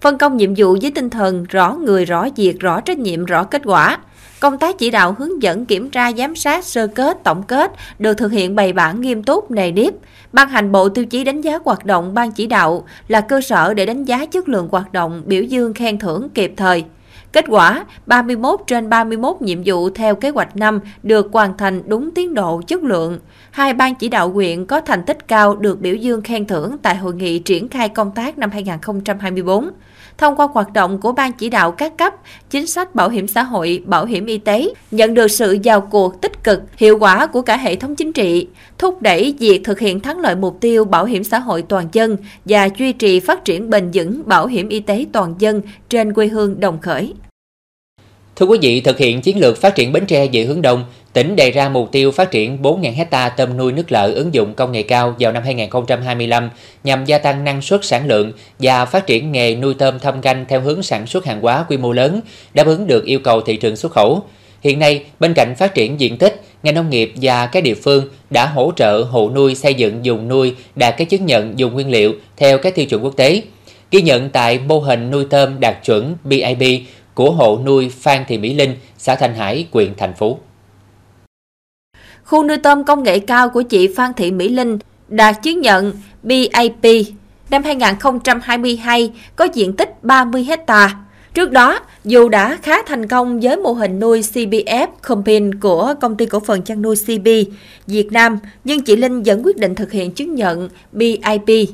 Phân 0.00 0.18
công 0.18 0.36
nhiệm 0.36 0.54
vụ 0.56 0.76
với 0.82 0.90
tinh 0.90 1.10
thần 1.10 1.44
rõ 1.44 1.72
người, 1.72 2.04
rõ 2.04 2.26
việc, 2.36 2.60
rõ 2.60 2.80
trách 2.80 2.98
nhiệm, 2.98 3.24
rõ 3.24 3.44
kết 3.44 3.62
quả 3.64 3.98
Công 4.40 4.58
tác 4.58 4.78
chỉ 4.78 4.90
đạo 4.90 5.14
hướng 5.18 5.42
dẫn 5.42 5.66
kiểm 5.66 5.90
tra 5.90 6.12
giám 6.12 6.36
sát 6.36 6.64
sơ 6.64 6.86
kết 6.86 7.18
tổng 7.24 7.42
kết 7.42 7.72
được 7.98 8.14
thực 8.14 8.32
hiện 8.32 8.54
bày 8.54 8.72
bản 8.72 9.00
nghiêm 9.00 9.22
túc 9.22 9.50
nề 9.50 9.72
nếp. 9.72 9.94
Ban 10.32 10.48
hành 10.48 10.72
bộ 10.72 10.88
tiêu 10.88 11.06
chí 11.06 11.24
đánh 11.24 11.40
giá 11.40 11.58
hoạt 11.64 11.84
động 11.84 12.14
ban 12.14 12.32
chỉ 12.32 12.46
đạo 12.46 12.84
là 13.08 13.20
cơ 13.20 13.40
sở 13.40 13.74
để 13.74 13.86
đánh 13.86 14.04
giá 14.04 14.26
chất 14.26 14.48
lượng 14.48 14.68
hoạt 14.70 14.92
động, 14.92 15.22
biểu 15.26 15.42
dương 15.42 15.74
khen 15.74 15.98
thưởng 15.98 16.28
kịp 16.34 16.52
thời. 16.56 16.84
Kết 17.32 17.44
quả, 17.48 17.84
31 18.06 18.60
trên 18.66 18.88
31 18.88 19.42
nhiệm 19.42 19.62
vụ 19.64 19.90
theo 19.90 20.14
kế 20.14 20.28
hoạch 20.28 20.56
năm 20.56 20.80
được 21.02 21.28
hoàn 21.32 21.56
thành 21.56 21.82
đúng 21.86 22.10
tiến 22.14 22.34
độ 22.34 22.62
chất 22.66 22.82
lượng. 22.82 23.18
Hai 23.50 23.74
ban 23.74 23.94
chỉ 23.94 24.08
đạo 24.08 24.28
huyện 24.28 24.66
có 24.66 24.80
thành 24.80 25.02
tích 25.02 25.28
cao 25.28 25.56
được 25.56 25.80
biểu 25.80 25.94
dương 25.94 26.22
khen 26.22 26.46
thưởng 26.46 26.76
tại 26.82 26.96
hội 26.96 27.14
nghị 27.14 27.38
triển 27.38 27.68
khai 27.68 27.88
công 27.88 28.10
tác 28.10 28.38
năm 28.38 28.50
2024 28.50 29.70
thông 30.18 30.36
qua 30.36 30.48
hoạt 30.52 30.72
động 30.72 31.00
của 31.00 31.12
Ban 31.12 31.32
chỉ 31.32 31.50
đạo 31.50 31.72
các 31.72 31.98
cấp, 31.98 32.14
chính 32.50 32.66
sách 32.66 32.94
bảo 32.94 33.08
hiểm 33.08 33.28
xã 33.28 33.42
hội, 33.42 33.82
bảo 33.86 34.04
hiểm 34.04 34.26
y 34.26 34.38
tế, 34.38 34.68
nhận 34.90 35.14
được 35.14 35.28
sự 35.28 35.58
vào 35.64 35.80
cuộc 35.80 36.20
tích 36.20 36.44
cực, 36.44 36.62
hiệu 36.76 36.98
quả 36.98 37.26
của 37.26 37.42
cả 37.42 37.56
hệ 37.56 37.76
thống 37.76 37.96
chính 37.96 38.12
trị, 38.12 38.46
thúc 38.78 39.02
đẩy 39.02 39.34
việc 39.38 39.60
thực 39.64 39.78
hiện 39.78 40.00
thắng 40.00 40.20
lợi 40.20 40.36
mục 40.36 40.60
tiêu 40.60 40.84
bảo 40.84 41.04
hiểm 41.04 41.24
xã 41.24 41.38
hội 41.38 41.62
toàn 41.62 41.88
dân 41.92 42.16
và 42.44 42.68
duy 42.78 42.92
trì 42.92 43.20
phát 43.20 43.44
triển 43.44 43.70
bền 43.70 43.90
vững 43.94 44.22
bảo 44.26 44.46
hiểm 44.46 44.68
y 44.68 44.80
tế 44.80 45.06
toàn 45.12 45.34
dân 45.38 45.62
trên 45.88 46.14
quê 46.14 46.26
hương 46.26 46.60
đồng 46.60 46.80
khởi. 46.80 47.14
Thưa 48.38 48.46
quý 48.46 48.58
vị, 48.62 48.80
thực 48.80 48.98
hiện 48.98 49.20
chiến 49.20 49.38
lược 49.38 49.60
phát 49.60 49.74
triển 49.74 49.92
Bến 49.92 50.06
Tre 50.06 50.26
về 50.32 50.42
hướng 50.42 50.62
đông, 50.62 50.84
Tỉnh 51.12 51.36
đề 51.36 51.50
ra 51.50 51.68
mục 51.68 51.92
tiêu 51.92 52.10
phát 52.10 52.30
triển 52.30 52.62
4.000 52.62 52.92
hecta 52.94 53.28
tôm 53.28 53.56
nuôi 53.56 53.72
nước 53.72 53.92
lợ 53.92 54.12
ứng 54.14 54.34
dụng 54.34 54.54
công 54.54 54.72
nghệ 54.72 54.82
cao 54.82 55.14
vào 55.18 55.32
năm 55.32 55.42
2025 55.42 56.50
nhằm 56.84 57.04
gia 57.04 57.18
tăng 57.18 57.44
năng 57.44 57.62
suất 57.62 57.84
sản 57.84 58.06
lượng 58.06 58.32
và 58.58 58.84
phát 58.84 59.06
triển 59.06 59.32
nghề 59.32 59.56
nuôi 59.56 59.74
tôm 59.74 59.98
thâm 59.98 60.20
canh 60.20 60.44
theo 60.48 60.60
hướng 60.60 60.82
sản 60.82 61.06
xuất 61.06 61.24
hàng 61.24 61.40
hóa 61.40 61.64
quy 61.68 61.76
mô 61.76 61.92
lớn, 61.92 62.20
đáp 62.54 62.66
ứng 62.66 62.86
được 62.86 63.04
yêu 63.04 63.18
cầu 63.18 63.40
thị 63.40 63.56
trường 63.56 63.76
xuất 63.76 63.92
khẩu. 63.92 64.22
Hiện 64.62 64.78
nay, 64.78 65.04
bên 65.20 65.34
cạnh 65.34 65.54
phát 65.58 65.74
triển 65.74 66.00
diện 66.00 66.18
tích, 66.18 66.42
ngành 66.62 66.74
nông 66.74 66.90
nghiệp 66.90 67.12
và 67.22 67.46
các 67.46 67.62
địa 67.62 67.74
phương 67.74 68.08
đã 68.30 68.46
hỗ 68.46 68.72
trợ 68.76 69.02
hộ 69.10 69.30
nuôi 69.34 69.54
xây 69.54 69.74
dựng 69.74 70.04
dùng 70.04 70.28
nuôi 70.28 70.54
đạt 70.76 70.94
các 70.98 71.08
chứng 71.08 71.26
nhận 71.26 71.58
dùng 71.58 71.74
nguyên 71.74 71.90
liệu 71.90 72.14
theo 72.36 72.58
các 72.58 72.74
tiêu 72.74 72.86
chuẩn 72.86 73.04
quốc 73.04 73.16
tế. 73.16 73.42
Ghi 73.90 74.02
nhận 74.02 74.30
tại 74.30 74.58
mô 74.58 74.78
hình 74.78 75.10
nuôi 75.10 75.26
tôm 75.30 75.60
đạt 75.60 75.84
chuẩn 75.84 76.16
BIB 76.24 76.62
của 77.18 77.30
hộ 77.30 77.60
nuôi 77.64 77.88
Phan 77.88 78.24
Thị 78.28 78.38
Mỹ 78.38 78.54
Linh, 78.54 78.74
xã 78.98 79.14
Thanh 79.14 79.34
Hải, 79.34 79.66
huyện 79.72 79.94
Thành 79.96 80.12
Phú. 80.18 80.38
Khu 82.24 82.44
nuôi 82.44 82.56
tôm 82.56 82.84
công 82.84 83.02
nghệ 83.02 83.18
cao 83.18 83.48
của 83.48 83.62
chị 83.62 83.88
Phan 83.96 84.12
Thị 84.14 84.30
Mỹ 84.30 84.48
Linh 84.48 84.78
đạt 85.08 85.42
chứng 85.42 85.60
nhận 85.60 85.92
BIP 86.22 87.06
năm 87.50 87.62
2022 87.64 89.12
có 89.36 89.48
diện 89.54 89.76
tích 89.76 90.02
30 90.02 90.44
hecta. 90.44 90.96
Trước 91.34 91.50
đó, 91.50 91.80
dù 92.04 92.28
đã 92.28 92.58
khá 92.62 92.82
thành 92.82 93.08
công 93.08 93.40
với 93.40 93.56
mô 93.56 93.72
hình 93.72 94.00
nuôi 94.00 94.20
CBF 94.20 94.86
Compin 95.02 95.54
của 95.54 95.94
công 96.00 96.16
ty 96.16 96.26
cổ 96.26 96.40
phần 96.40 96.62
chăn 96.62 96.82
nuôi 96.82 96.96
CB 97.06 97.28
Việt 97.86 98.12
Nam, 98.12 98.38
nhưng 98.64 98.82
chị 98.84 98.96
Linh 98.96 99.22
vẫn 99.22 99.42
quyết 99.44 99.56
định 99.56 99.74
thực 99.74 99.92
hiện 99.92 100.10
chứng 100.10 100.34
nhận 100.34 100.68
BIP. 100.92 101.68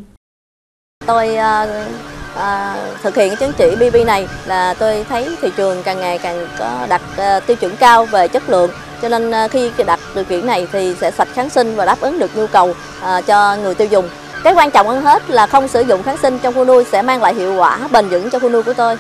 Tôi 1.07 1.29
uh, 1.29 2.14
à, 2.37 2.77
thực 3.03 3.17
hiện 3.17 3.37
chứng 3.37 3.53
chỉ 3.53 3.77
BB 3.77 4.07
này 4.07 4.29
là 4.47 4.75
tôi 4.75 5.07
thấy 5.09 5.37
thị 5.43 5.51
trường 5.57 5.83
càng 5.83 6.01
ngày 6.01 6.19
càng 6.19 6.49
có 6.59 6.87
đặt 6.89 7.03
à, 7.17 7.41
tiêu 7.41 7.57
chuẩn 7.57 7.77
cao 7.77 8.07
về 8.07 8.29
chất 8.29 8.51
lượng 8.51 8.71
cho 9.05 9.09
nên 9.09 9.31
ờ, 9.31 9.49
khi 9.49 9.71
đặt 9.87 10.01
điều 10.15 10.25
kiện 10.25 10.47
này 10.47 10.67
thì 10.73 10.97
sẽ 11.01 11.11
sạch 11.11 11.29
kháng 11.35 11.51
sinh 11.51 11.77
và 11.77 11.85
đáp 11.85 12.01
ứng 12.01 12.19
được 12.19 12.37
nhu 12.37 12.47
cầu 12.47 12.75
à, 13.03 13.21
cho 13.21 13.57
người 13.57 13.75
tiêu 13.75 13.89
dùng. 13.91 14.09
Cái 14.45 14.55
quan 14.55 14.71
trọng 14.71 14.89
hơn 14.89 15.03
hết 15.03 15.31
là 15.31 15.47
không 15.47 15.69
sử 15.69 15.81
dụng 15.81 16.03
kháng 16.03 16.17
sinh 16.23 16.39
trong 16.39 16.55
khu 16.55 16.65
nuôi 16.65 16.85
sẽ 16.93 17.03
mang 17.03 17.23
lại 17.23 17.35
hiệu 17.35 17.55
quả 17.55 17.89
bền 17.93 18.09
vững 18.09 18.31
cho 18.31 18.39
khu 18.39 18.49
nuôi 18.49 18.63
của 18.63 18.73
tôi. 18.73 18.97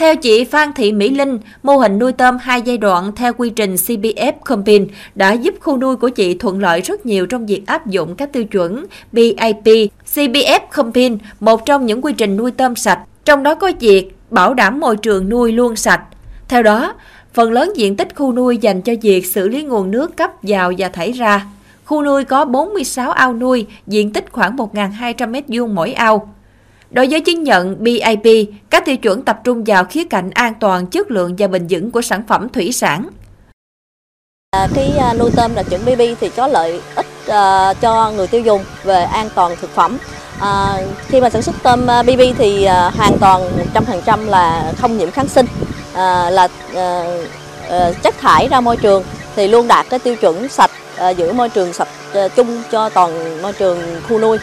Theo 0.00 0.16
chị 0.16 0.44
Phan 0.44 0.72
Thị 0.72 0.92
Mỹ 0.92 1.10
Linh, 1.10 1.38
mô 1.62 1.76
hình 1.76 1.98
nuôi 1.98 2.12
tôm 2.12 2.38
hai 2.40 2.62
giai 2.62 2.78
đoạn 2.78 3.12
theo 3.16 3.32
quy 3.32 3.50
trình 3.50 3.74
CBF 3.74 4.32
Compin 4.44 4.86
đã 5.14 5.32
giúp 5.32 5.54
khu 5.60 5.76
nuôi 5.76 5.96
của 5.96 6.08
chị 6.08 6.34
thuận 6.34 6.60
lợi 6.60 6.80
rất 6.80 7.06
nhiều 7.06 7.26
trong 7.26 7.46
việc 7.46 7.62
áp 7.66 7.86
dụng 7.86 8.14
các 8.14 8.32
tiêu 8.32 8.44
chuẩn 8.44 8.86
BIP. 9.12 9.90
CBF 10.14 10.60
Compin, 10.72 11.18
một 11.40 11.66
trong 11.66 11.86
những 11.86 12.04
quy 12.04 12.12
trình 12.12 12.36
nuôi 12.36 12.50
tôm 12.50 12.76
sạch, 12.76 13.00
trong 13.24 13.42
đó 13.42 13.54
có 13.54 13.72
việc 13.80 14.10
bảo 14.30 14.54
đảm 14.54 14.80
môi 14.80 14.96
trường 14.96 15.28
nuôi 15.28 15.52
luôn 15.52 15.76
sạch. 15.76 16.02
Theo 16.48 16.62
đó, 16.62 16.94
phần 17.34 17.52
lớn 17.52 17.72
diện 17.76 17.96
tích 17.96 18.08
khu 18.16 18.32
nuôi 18.32 18.56
dành 18.56 18.82
cho 18.82 18.92
việc 19.02 19.26
xử 19.26 19.48
lý 19.48 19.62
nguồn 19.62 19.90
nước 19.90 20.16
cấp 20.16 20.30
vào 20.42 20.72
và 20.78 20.88
thải 20.88 21.12
ra. 21.12 21.46
Khu 21.84 22.02
nuôi 22.02 22.24
có 22.24 22.44
46 22.44 23.10
ao 23.10 23.34
nuôi, 23.34 23.66
diện 23.86 24.12
tích 24.12 24.24
khoảng 24.32 24.56
1.200 24.56 25.32
m2 25.32 25.74
mỗi 25.74 25.92
ao. 25.92 26.34
Đối 26.90 27.06
với 27.10 27.20
chứng 27.20 27.44
nhận 27.44 27.76
BIP, 27.84 28.50
các 28.70 28.84
tiêu 28.84 28.96
chuẩn 28.96 29.22
tập 29.22 29.40
trung 29.44 29.64
vào 29.66 29.84
khía 29.84 30.04
cạnh 30.04 30.30
an 30.30 30.54
toàn, 30.60 30.86
chất 30.86 31.10
lượng 31.10 31.36
và 31.38 31.46
bền 31.46 31.66
vững 31.70 31.90
của 31.90 32.02
sản 32.02 32.22
phẩm 32.28 32.48
thủy 32.48 32.72
sản. 32.72 33.08
À, 34.50 34.68
à 34.98 35.14
nuôi 35.14 35.30
tôm 35.36 35.54
đạt 35.54 35.66
chuẩn 35.70 35.84
BB 35.84 36.00
thì 36.20 36.28
có 36.28 36.46
lợi 36.46 36.80
ích 36.94 37.06
à, 37.28 37.74
cho 37.74 38.12
người 38.16 38.26
tiêu 38.26 38.40
dùng 38.40 38.64
về 38.84 39.02
an 39.02 39.28
toàn 39.34 39.56
thực 39.60 39.70
phẩm. 39.70 39.98
À, 40.40 40.82
khi 41.06 41.20
mà 41.20 41.30
sản 41.30 41.42
xuất 41.42 41.54
tôm 41.62 41.90
à, 41.90 42.02
BB 42.02 42.20
thì 42.38 42.66
hoàn 42.66 43.18
toàn 43.20 43.42
100% 43.74 44.26
là 44.26 44.72
không 44.78 44.98
nhiễm 44.98 45.10
kháng 45.10 45.28
sinh, 45.28 45.46
à, 45.94 46.30
là 46.30 46.48
à, 46.74 47.04
à, 47.68 47.92
chất 48.02 48.18
thải 48.18 48.48
ra 48.48 48.60
môi 48.60 48.76
trường 48.76 49.04
thì 49.36 49.48
luôn 49.48 49.68
đạt 49.68 49.86
cái 49.90 49.98
tiêu 49.98 50.16
chuẩn 50.16 50.48
sạch 50.48 50.70
à, 50.96 51.10
giữ 51.10 51.32
môi 51.32 51.48
trường 51.48 51.72
sạch 51.72 51.88
à, 52.14 52.28
chung 52.28 52.62
cho 52.70 52.88
toàn 52.88 53.42
môi 53.42 53.52
trường 53.52 53.78
khu 54.08 54.18
nuôi. 54.18 54.38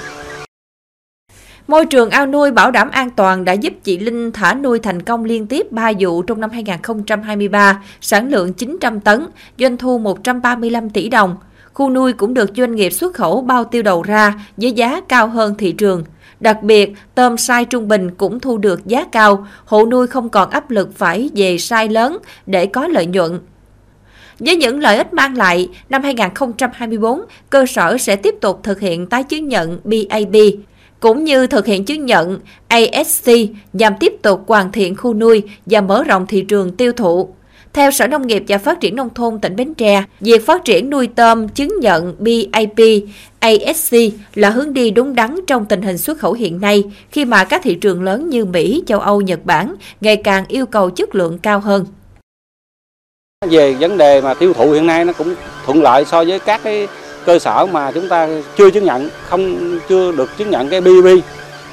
Môi 1.67 1.85
trường 1.85 2.09
ao 2.09 2.25
nuôi 2.25 2.51
bảo 2.51 2.71
đảm 2.71 2.89
an 2.89 3.09
toàn 3.09 3.45
đã 3.45 3.53
giúp 3.53 3.73
chị 3.83 3.99
Linh 3.99 4.31
thả 4.31 4.53
nuôi 4.53 4.79
thành 4.79 5.01
công 5.01 5.25
liên 5.25 5.47
tiếp 5.47 5.71
3 5.71 5.91
vụ 5.99 6.21
trong 6.21 6.41
năm 6.41 6.49
2023, 6.49 7.83
sản 8.01 8.29
lượng 8.29 8.53
900 8.53 8.99
tấn, 8.99 9.27
doanh 9.59 9.77
thu 9.77 9.97
135 9.97 10.89
tỷ 10.89 11.09
đồng. 11.09 11.35
Khu 11.73 11.89
nuôi 11.89 12.13
cũng 12.13 12.33
được 12.33 12.49
doanh 12.57 12.75
nghiệp 12.75 12.89
xuất 12.89 13.13
khẩu 13.13 13.41
bao 13.41 13.63
tiêu 13.63 13.83
đầu 13.83 14.03
ra 14.03 14.33
với 14.57 14.71
giá 14.71 15.01
cao 15.07 15.27
hơn 15.27 15.55
thị 15.57 15.71
trường. 15.71 16.03
Đặc 16.39 16.63
biệt, 16.63 16.93
tôm 17.15 17.37
sai 17.37 17.65
trung 17.65 17.87
bình 17.87 18.15
cũng 18.15 18.39
thu 18.39 18.57
được 18.57 18.85
giá 18.85 19.03
cao, 19.11 19.47
hộ 19.65 19.85
nuôi 19.85 20.07
không 20.07 20.29
còn 20.29 20.49
áp 20.49 20.71
lực 20.71 20.97
phải 20.97 21.29
về 21.35 21.57
sai 21.57 21.89
lớn 21.89 22.17
để 22.45 22.65
có 22.65 22.87
lợi 22.87 23.05
nhuận. 23.05 23.39
Với 24.39 24.55
những 24.55 24.79
lợi 24.79 24.97
ích 24.97 25.13
mang 25.13 25.37
lại, 25.37 25.69
năm 25.89 26.03
2024, 26.03 27.21
cơ 27.49 27.65
sở 27.65 27.97
sẽ 27.97 28.15
tiếp 28.15 28.35
tục 28.41 28.59
thực 28.63 28.79
hiện 28.79 29.07
tái 29.07 29.23
chứng 29.23 29.47
nhận 29.47 29.79
BAB, 29.83 30.35
cũng 30.99 31.23
như 31.23 31.47
thực 31.47 31.65
hiện 31.65 31.85
chứng 31.85 32.05
nhận 32.05 32.39
ASC 32.67 33.29
nhằm 33.73 33.93
tiếp 33.99 34.13
tục 34.21 34.43
hoàn 34.47 34.71
thiện 34.71 34.95
khu 34.95 35.13
nuôi 35.13 35.43
và 35.65 35.81
mở 35.81 36.03
rộng 36.03 36.25
thị 36.27 36.41
trường 36.41 36.75
tiêu 36.77 36.91
thụ. 36.91 37.29
Theo 37.73 37.91
Sở 37.91 38.07
Nông 38.07 38.27
nghiệp 38.27 38.43
và 38.47 38.57
Phát 38.57 38.81
triển 38.81 38.95
Nông 38.95 39.13
thôn 39.13 39.39
tỉnh 39.39 39.55
Bến 39.55 39.73
Tre, 39.73 40.03
việc 40.19 40.45
phát 40.45 40.65
triển 40.65 40.89
nuôi 40.89 41.07
tôm 41.07 41.47
chứng 41.47 41.79
nhận 41.79 42.15
BIP, 42.19 43.03
ASC 43.39 43.95
là 44.35 44.49
hướng 44.49 44.73
đi 44.73 44.91
đúng 44.91 45.15
đắn 45.15 45.35
trong 45.47 45.65
tình 45.65 45.81
hình 45.81 45.97
xuất 45.97 46.19
khẩu 46.19 46.33
hiện 46.33 46.61
nay 46.61 46.83
khi 47.11 47.25
mà 47.25 47.43
các 47.43 47.61
thị 47.63 47.75
trường 47.75 48.03
lớn 48.03 48.29
như 48.29 48.45
Mỹ, 48.45 48.83
châu 48.85 48.99
Âu, 48.99 49.21
Nhật 49.21 49.39
Bản 49.45 49.75
ngày 50.01 50.15
càng 50.15 50.45
yêu 50.47 50.65
cầu 50.65 50.89
chất 50.89 51.15
lượng 51.15 51.37
cao 51.37 51.59
hơn. 51.59 51.85
Về 53.49 53.73
vấn 53.73 53.97
đề 53.97 54.21
mà 54.21 54.33
tiêu 54.33 54.53
thụ 54.53 54.71
hiện 54.71 54.87
nay 54.87 55.05
nó 55.05 55.13
cũng 55.13 55.35
thuận 55.65 55.81
lợi 55.81 56.05
so 56.05 56.23
với 56.23 56.39
các 56.39 56.61
cái 56.63 56.87
cơ 57.27 57.39
sở 57.39 57.65
mà 57.65 57.91
chúng 57.91 58.09
ta 58.09 58.27
chưa 58.57 58.69
chứng 58.69 58.85
nhận 58.85 59.09
không 59.29 59.79
chưa 59.89 60.11
được 60.11 60.37
chứng 60.37 60.49
nhận 60.49 60.69
cái 60.69 60.81
BB 60.81 61.07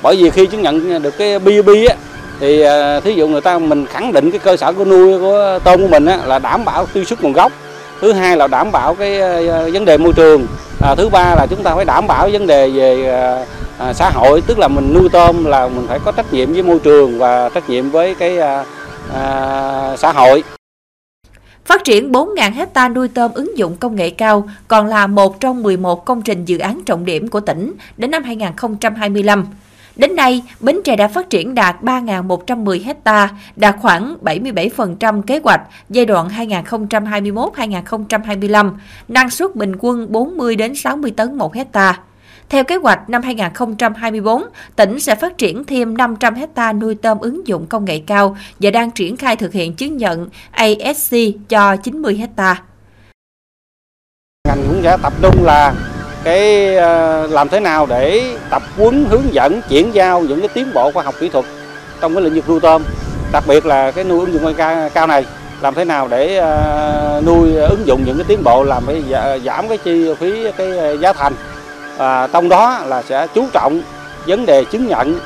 bởi 0.02 0.16
vì 0.16 0.30
khi 0.30 0.46
chứng 0.46 0.62
nhận 0.62 1.02
được 1.02 1.18
cái 1.18 1.38
BB 1.38 1.68
á 1.88 1.96
thì 2.40 2.60
à, 2.60 3.00
thí 3.00 3.14
dụ 3.14 3.28
người 3.28 3.40
ta 3.40 3.58
mình 3.58 3.86
khẳng 3.86 4.12
định 4.12 4.30
cái 4.30 4.38
cơ 4.38 4.56
sở 4.56 4.72
của 4.72 4.84
nuôi 4.84 5.18
của 5.18 5.58
tôm 5.64 5.82
của 5.82 5.88
mình 5.88 6.06
á, 6.06 6.18
là 6.26 6.38
đảm 6.38 6.64
bảo 6.64 6.86
truy 6.94 7.04
xuất 7.04 7.22
nguồn 7.22 7.32
gốc. 7.32 7.52
Thứ 8.00 8.12
hai 8.12 8.36
là 8.36 8.46
đảm 8.46 8.72
bảo 8.72 8.94
cái 8.94 9.20
à, 9.20 9.68
vấn 9.72 9.84
đề 9.84 9.98
môi 9.98 10.12
trường. 10.12 10.46
À, 10.82 10.94
thứ 10.94 11.08
ba 11.08 11.34
là 11.34 11.46
chúng 11.50 11.62
ta 11.62 11.74
phải 11.74 11.84
đảm 11.84 12.06
bảo 12.06 12.28
vấn 12.32 12.46
đề 12.46 12.70
về 12.70 13.08
à, 13.08 13.44
à, 13.78 13.92
xã 13.92 14.10
hội 14.10 14.40
tức 14.46 14.58
là 14.58 14.68
mình 14.68 14.94
nuôi 14.94 15.08
tôm 15.12 15.44
là 15.44 15.68
mình 15.68 15.86
phải 15.88 15.98
có 16.04 16.12
trách 16.12 16.32
nhiệm 16.32 16.52
với 16.52 16.62
môi 16.62 16.78
trường 16.78 17.18
và 17.18 17.48
trách 17.48 17.70
nhiệm 17.70 17.90
với 17.90 18.14
cái 18.14 18.38
à, 18.38 18.64
à, 19.14 19.96
xã 19.96 20.12
hội. 20.12 20.42
Phát 21.64 21.84
triển 21.84 22.12
4.000 22.12 22.52
hecta 22.52 22.88
nuôi 22.88 23.08
tôm 23.08 23.32
ứng 23.34 23.58
dụng 23.58 23.76
công 23.76 23.96
nghệ 23.96 24.10
cao 24.10 24.48
còn 24.68 24.86
là 24.86 25.06
một 25.06 25.40
trong 25.40 25.62
11 25.62 26.04
công 26.04 26.22
trình 26.22 26.44
dự 26.44 26.58
án 26.58 26.80
trọng 26.86 27.04
điểm 27.04 27.28
của 27.28 27.40
tỉnh 27.40 27.72
đến 27.96 28.10
năm 28.10 28.22
2025. 28.22 29.44
Đến 29.96 30.16
nay, 30.16 30.42
Bến 30.60 30.80
Tre 30.84 30.96
đã 30.96 31.08
phát 31.08 31.30
triển 31.30 31.54
đạt 31.54 31.82
3.110 31.82 32.84
hecta, 32.84 33.28
đạt 33.56 33.76
khoảng 33.82 34.16
77% 34.22 35.22
kế 35.22 35.40
hoạch 35.44 35.60
giai 35.90 36.06
đoạn 36.06 36.28
2021-2025, 36.28 38.70
năng 39.08 39.30
suất 39.30 39.56
bình 39.56 39.72
quân 39.78 40.12
40 40.12 40.56
đến 40.56 40.74
60 40.74 41.12
tấn 41.16 41.38
một 41.38 41.54
hecta. 41.54 41.98
Theo 42.48 42.64
kế 42.64 42.76
hoạch 42.76 43.10
năm 43.10 43.22
2024, 43.22 44.42
tỉnh 44.76 45.00
sẽ 45.00 45.14
phát 45.14 45.38
triển 45.38 45.64
thêm 45.64 45.96
500 45.96 46.34
hecta 46.34 46.72
nuôi 46.72 46.94
tôm 46.94 47.18
ứng 47.18 47.46
dụng 47.46 47.66
công 47.66 47.84
nghệ 47.84 48.00
cao 48.06 48.36
và 48.60 48.70
đang 48.70 48.90
triển 48.90 49.16
khai 49.16 49.36
thực 49.36 49.52
hiện 49.52 49.74
chứng 49.74 49.96
nhận 49.96 50.28
ASC 50.50 51.16
cho 51.48 51.76
90 51.76 52.16
hecta. 52.16 52.62
Ngành 54.48 54.64
cũng 54.68 54.80
sẽ 54.82 54.96
tập 55.02 55.12
trung 55.22 55.44
là 55.44 55.74
cái 56.24 56.76
ờ, 56.76 57.26
làm 57.26 57.48
thế 57.48 57.60
nào 57.60 57.86
để 57.86 58.36
tập 58.50 58.62
huấn 58.76 59.04
hướng 59.10 59.34
dẫn 59.34 59.60
chuyển 59.68 59.94
giao 59.94 60.20
những 60.20 60.40
cái 60.40 60.48
tiến 60.48 60.66
bộ 60.74 60.90
khoa 60.92 61.02
học 61.02 61.14
kỹ 61.20 61.28
thuật 61.28 61.44
trong 62.00 62.14
cái 62.14 62.24
lĩnh 62.24 62.34
vực 62.34 62.48
nuôi 62.48 62.60
tôm 62.60 62.82
đặc 63.32 63.44
biệt 63.48 63.66
là 63.66 63.90
cái 63.90 64.04
nuôi 64.04 64.20
ứng 64.20 64.32
dụng 64.32 64.42
công 64.44 64.56
nghệ 64.56 64.90
cao 64.94 65.06
này 65.06 65.26
làm 65.60 65.74
thế 65.74 65.84
nào 65.84 66.08
để 66.08 66.36
ờ, 66.36 67.22
nuôi 67.26 67.54
ứng 67.54 67.86
dụng 67.86 68.04
những 68.06 68.16
cái 68.16 68.24
tiến 68.28 68.44
bộ 68.44 68.64
làm 68.64 68.86
cái 68.86 69.02
dạ, 69.08 69.38
giảm 69.44 69.68
cái 69.68 69.78
chi 69.78 70.14
phí 70.20 70.50
cái 70.56 70.78
ờ, 70.78 70.96
giá 70.96 71.12
thành 71.12 71.32
à, 71.98 72.26
trong 72.32 72.48
đó 72.48 72.80
là 72.86 73.02
sẽ 73.02 73.26
chú 73.34 73.46
trọng 73.52 73.80
vấn 74.26 74.46
đề 74.46 74.64
chứng 74.64 74.86
nhận 74.86 75.20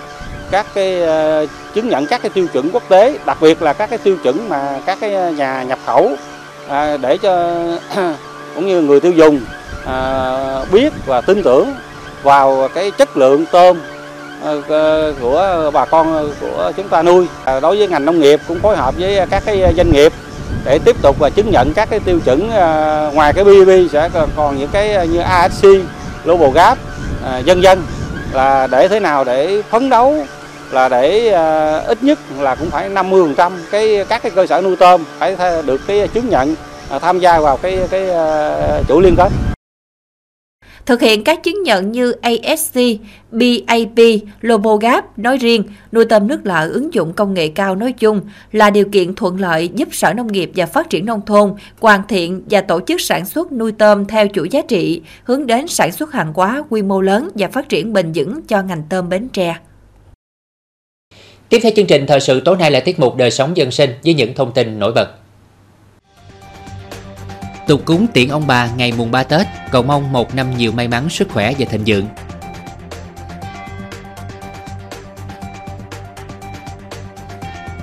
các 0.50 0.66
cái 0.74 1.02
uh, 1.02 1.50
chứng 1.74 1.88
nhận 1.88 2.06
các 2.06 2.22
cái 2.22 2.30
tiêu 2.30 2.46
chuẩn 2.52 2.70
quốc 2.72 2.82
tế 2.88 3.18
đặc 3.26 3.38
biệt 3.40 3.62
là 3.62 3.72
các 3.72 3.90
cái 3.90 3.98
tiêu 3.98 4.16
chuẩn 4.22 4.48
mà 4.48 4.80
các 4.86 4.98
cái 5.00 5.32
nhà 5.32 5.62
nhập 5.62 5.78
khẩu 5.86 6.10
à, 6.68 6.96
để 6.96 7.18
cho 7.18 7.54
cũng 8.54 8.66
như 8.66 8.80
người 8.80 9.00
tiêu 9.00 9.12
dùng 9.12 9.40
à, 9.86 10.64
biết 10.72 10.92
và 11.06 11.20
tin 11.20 11.42
tưởng 11.42 11.74
vào 12.22 12.68
cái 12.74 12.90
chất 12.90 13.16
lượng 13.16 13.44
tôm 13.52 13.80
ờ, 14.42 14.62
ờ, 14.68 15.14
của 15.20 15.70
bà 15.74 15.84
con 15.84 16.32
của 16.40 16.72
chúng 16.76 16.88
ta 16.88 17.02
nuôi. 17.02 17.26
Đối 17.46 17.78
với 17.78 17.88
ngành 17.88 18.04
nông 18.04 18.20
nghiệp 18.20 18.40
cũng 18.48 18.60
phối 18.60 18.76
hợp 18.76 18.94
với 18.98 19.26
các 19.30 19.42
cái 19.46 19.74
doanh 19.76 19.92
nghiệp 19.92 20.12
để 20.64 20.78
tiếp 20.78 20.96
tục 21.02 21.16
và 21.18 21.30
chứng 21.30 21.50
nhận 21.50 21.72
các 21.74 21.90
cái 21.90 22.00
tiêu 22.00 22.18
chuẩn 22.24 22.50
à, 22.50 23.10
ngoài 23.14 23.32
cái 23.32 23.44
BB 23.44 23.70
sẽ 23.92 24.08
còn, 24.14 24.28
còn 24.36 24.58
những 24.58 24.68
cái 24.72 25.08
như 25.08 25.18
ASC 25.18 25.66
global 26.28 26.50
gap 26.54 26.78
à, 27.24 27.38
dân 27.38 27.62
dân. 27.62 27.82
Là 28.32 28.66
để 28.66 28.88
thế 28.88 29.00
nào 29.00 29.24
để 29.24 29.62
phấn 29.70 29.90
đấu 29.90 30.14
là 30.70 30.88
để 30.88 31.32
à, 31.32 31.78
ít 31.78 32.02
nhất 32.02 32.18
là 32.38 32.54
cũng 32.54 32.70
phải 32.70 32.90
50% 32.90 33.52
cái 33.70 34.04
các 34.08 34.22
cái 34.22 34.32
cơ 34.34 34.46
sở 34.46 34.60
nuôi 34.60 34.76
tôm 34.76 35.04
phải 35.18 35.36
được 35.66 35.80
cái 35.86 36.08
chứng 36.08 36.28
nhận 36.28 36.54
à, 36.90 36.98
tham 36.98 37.18
gia 37.18 37.40
vào 37.40 37.56
cái 37.56 37.80
cái 37.90 38.10
à, 38.10 38.82
chuỗi 38.88 39.02
liên 39.02 39.14
kết 39.16 39.47
thực 40.88 41.00
hiện 41.00 41.24
các 41.24 41.42
chứng 41.42 41.62
nhận 41.62 41.92
như 41.92 42.12
ASC, 42.12 42.78
BAP, 43.30 43.98
Lobogap 44.40 45.18
nói 45.18 45.38
riêng, 45.38 45.64
nuôi 45.92 46.04
tôm 46.04 46.26
nước 46.26 46.40
lợ 46.44 46.70
ứng 46.72 46.94
dụng 46.94 47.12
công 47.12 47.34
nghệ 47.34 47.48
cao 47.48 47.76
nói 47.76 47.92
chung 47.92 48.20
là 48.52 48.70
điều 48.70 48.84
kiện 48.84 49.14
thuận 49.14 49.40
lợi 49.40 49.68
giúp 49.74 49.88
Sở 49.92 50.12
Nông 50.12 50.32
nghiệp 50.32 50.50
và 50.56 50.66
Phát 50.66 50.90
triển 50.90 51.06
Nông 51.06 51.20
thôn 51.26 51.54
hoàn 51.80 52.02
thiện 52.08 52.42
và 52.50 52.60
tổ 52.60 52.80
chức 52.86 53.00
sản 53.00 53.26
xuất 53.26 53.52
nuôi 53.52 53.72
tôm 53.72 54.04
theo 54.04 54.26
chuỗi 54.32 54.48
giá 54.48 54.62
trị, 54.68 55.00
hướng 55.24 55.46
đến 55.46 55.68
sản 55.68 55.92
xuất 55.92 56.12
hàng 56.12 56.32
hóa 56.34 56.62
quy 56.70 56.82
mô 56.82 57.00
lớn 57.00 57.30
và 57.34 57.48
phát 57.48 57.68
triển 57.68 57.92
bền 57.92 58.12
vững 58.14 58.42
cho 58.42 58.62
ngành 58.62 58.82
tôm 58.90 59.08
Bến 59.08 59.28
Tre. 59.32 59.56
Tiếp 61.48 61.58
theo 61.62 61.72
chương 61.76 61.86
trình 61.86 62.06
thời 62.06 62.20
sự 62.20 62.40
tối 62.40 62.56
nay 62.56 62.70
là 62.70 62.80
tiết 62.80 63.00
mục 63.00 63.16
đời 63.16 63.30
sống 63.30 63.56
dân 63.56 63.70
sinh 63.70 63.90
với 64.04 64.14
những 64.14 64.34
thông 64.34 64.52
tin 64.52 64.78
nổi 64.78 64.92
bật. 64.92 65.17
Tục 67.68 67.82
cúng 67.84 68.06
tiễn 68.06 68.28
ông 68.28 68.46
bà 68.46 68.68
ngày 68.76 68.92
mùng 68.92 69.10
3 69.10 69.22
Tết, 69.22 69.46
cầu 69.70 69.82
mong 69.82 70.12
một 70.12 70.34
năm 70.34 70.56
nhiều 70.56 70.72
may 70.72 70.88
mắn, 70.88 71.08
sức 71.08 71.28
khỏe 71.30 71.54
và 71.58 71.66
thịnh 71.70 71.82
vượng. 71.86 72.06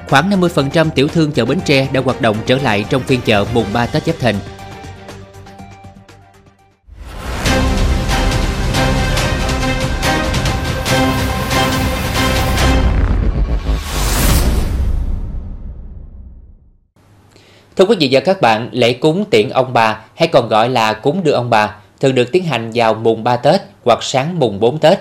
Khoảng 0.10 0.30
50% 0.30 0.90
tiểu 0.90 1.08
thương 1.08 1.32
chợ 1.32 1.46
Bến 1.46 1.60
Tre 1.66 1.88
đã 1.94 2.02
hoạt 2.02 2.22
động 2.22 2.38
trở 2.46 2.58
lại 2.58 2.86
trong 2.90 3.02
phiên 3.04 3.22
chợ 3.26 3.46
mùng 3.54 3.66
3 3.74 3.86
Tết 3.86 4.06
Giáp 4.06 4.16
Thìn. 4.20 4.36
Thưa 17.76 17.86
quý 17.86 17.96
vị 18.00 18.10
và 18.12 18.20
các 18.20 18.42
bạn, 18.42 18.70
lễ 18.72 18.94
cúng 18.94 19.26
tiễn 19.30 19.50
ông 19.50 19.74
bà 19.74 20.00
hay 20.16 20.28
còn 20.28 20.50
gọi 20.50 20.70
là 20.70 20.94
cúng 20.94 21.24
đưa 21.24 21.32
ông 21.32 21.50
bà 21.50 21.76
thường 22.00 22.16
được 22.16 22.32
tiến 22.32 22.44
hành 22.44 22.72
vào 22.74 22.94
mùng 22.94 23.24
3 23.24 23.36
Tết 23.36 23.62
hoặc 23.84 24.04
sáng 24.04 24.40
mùng 24.40 24.60
4 24.60 24.78
Tết. 24.80 25.00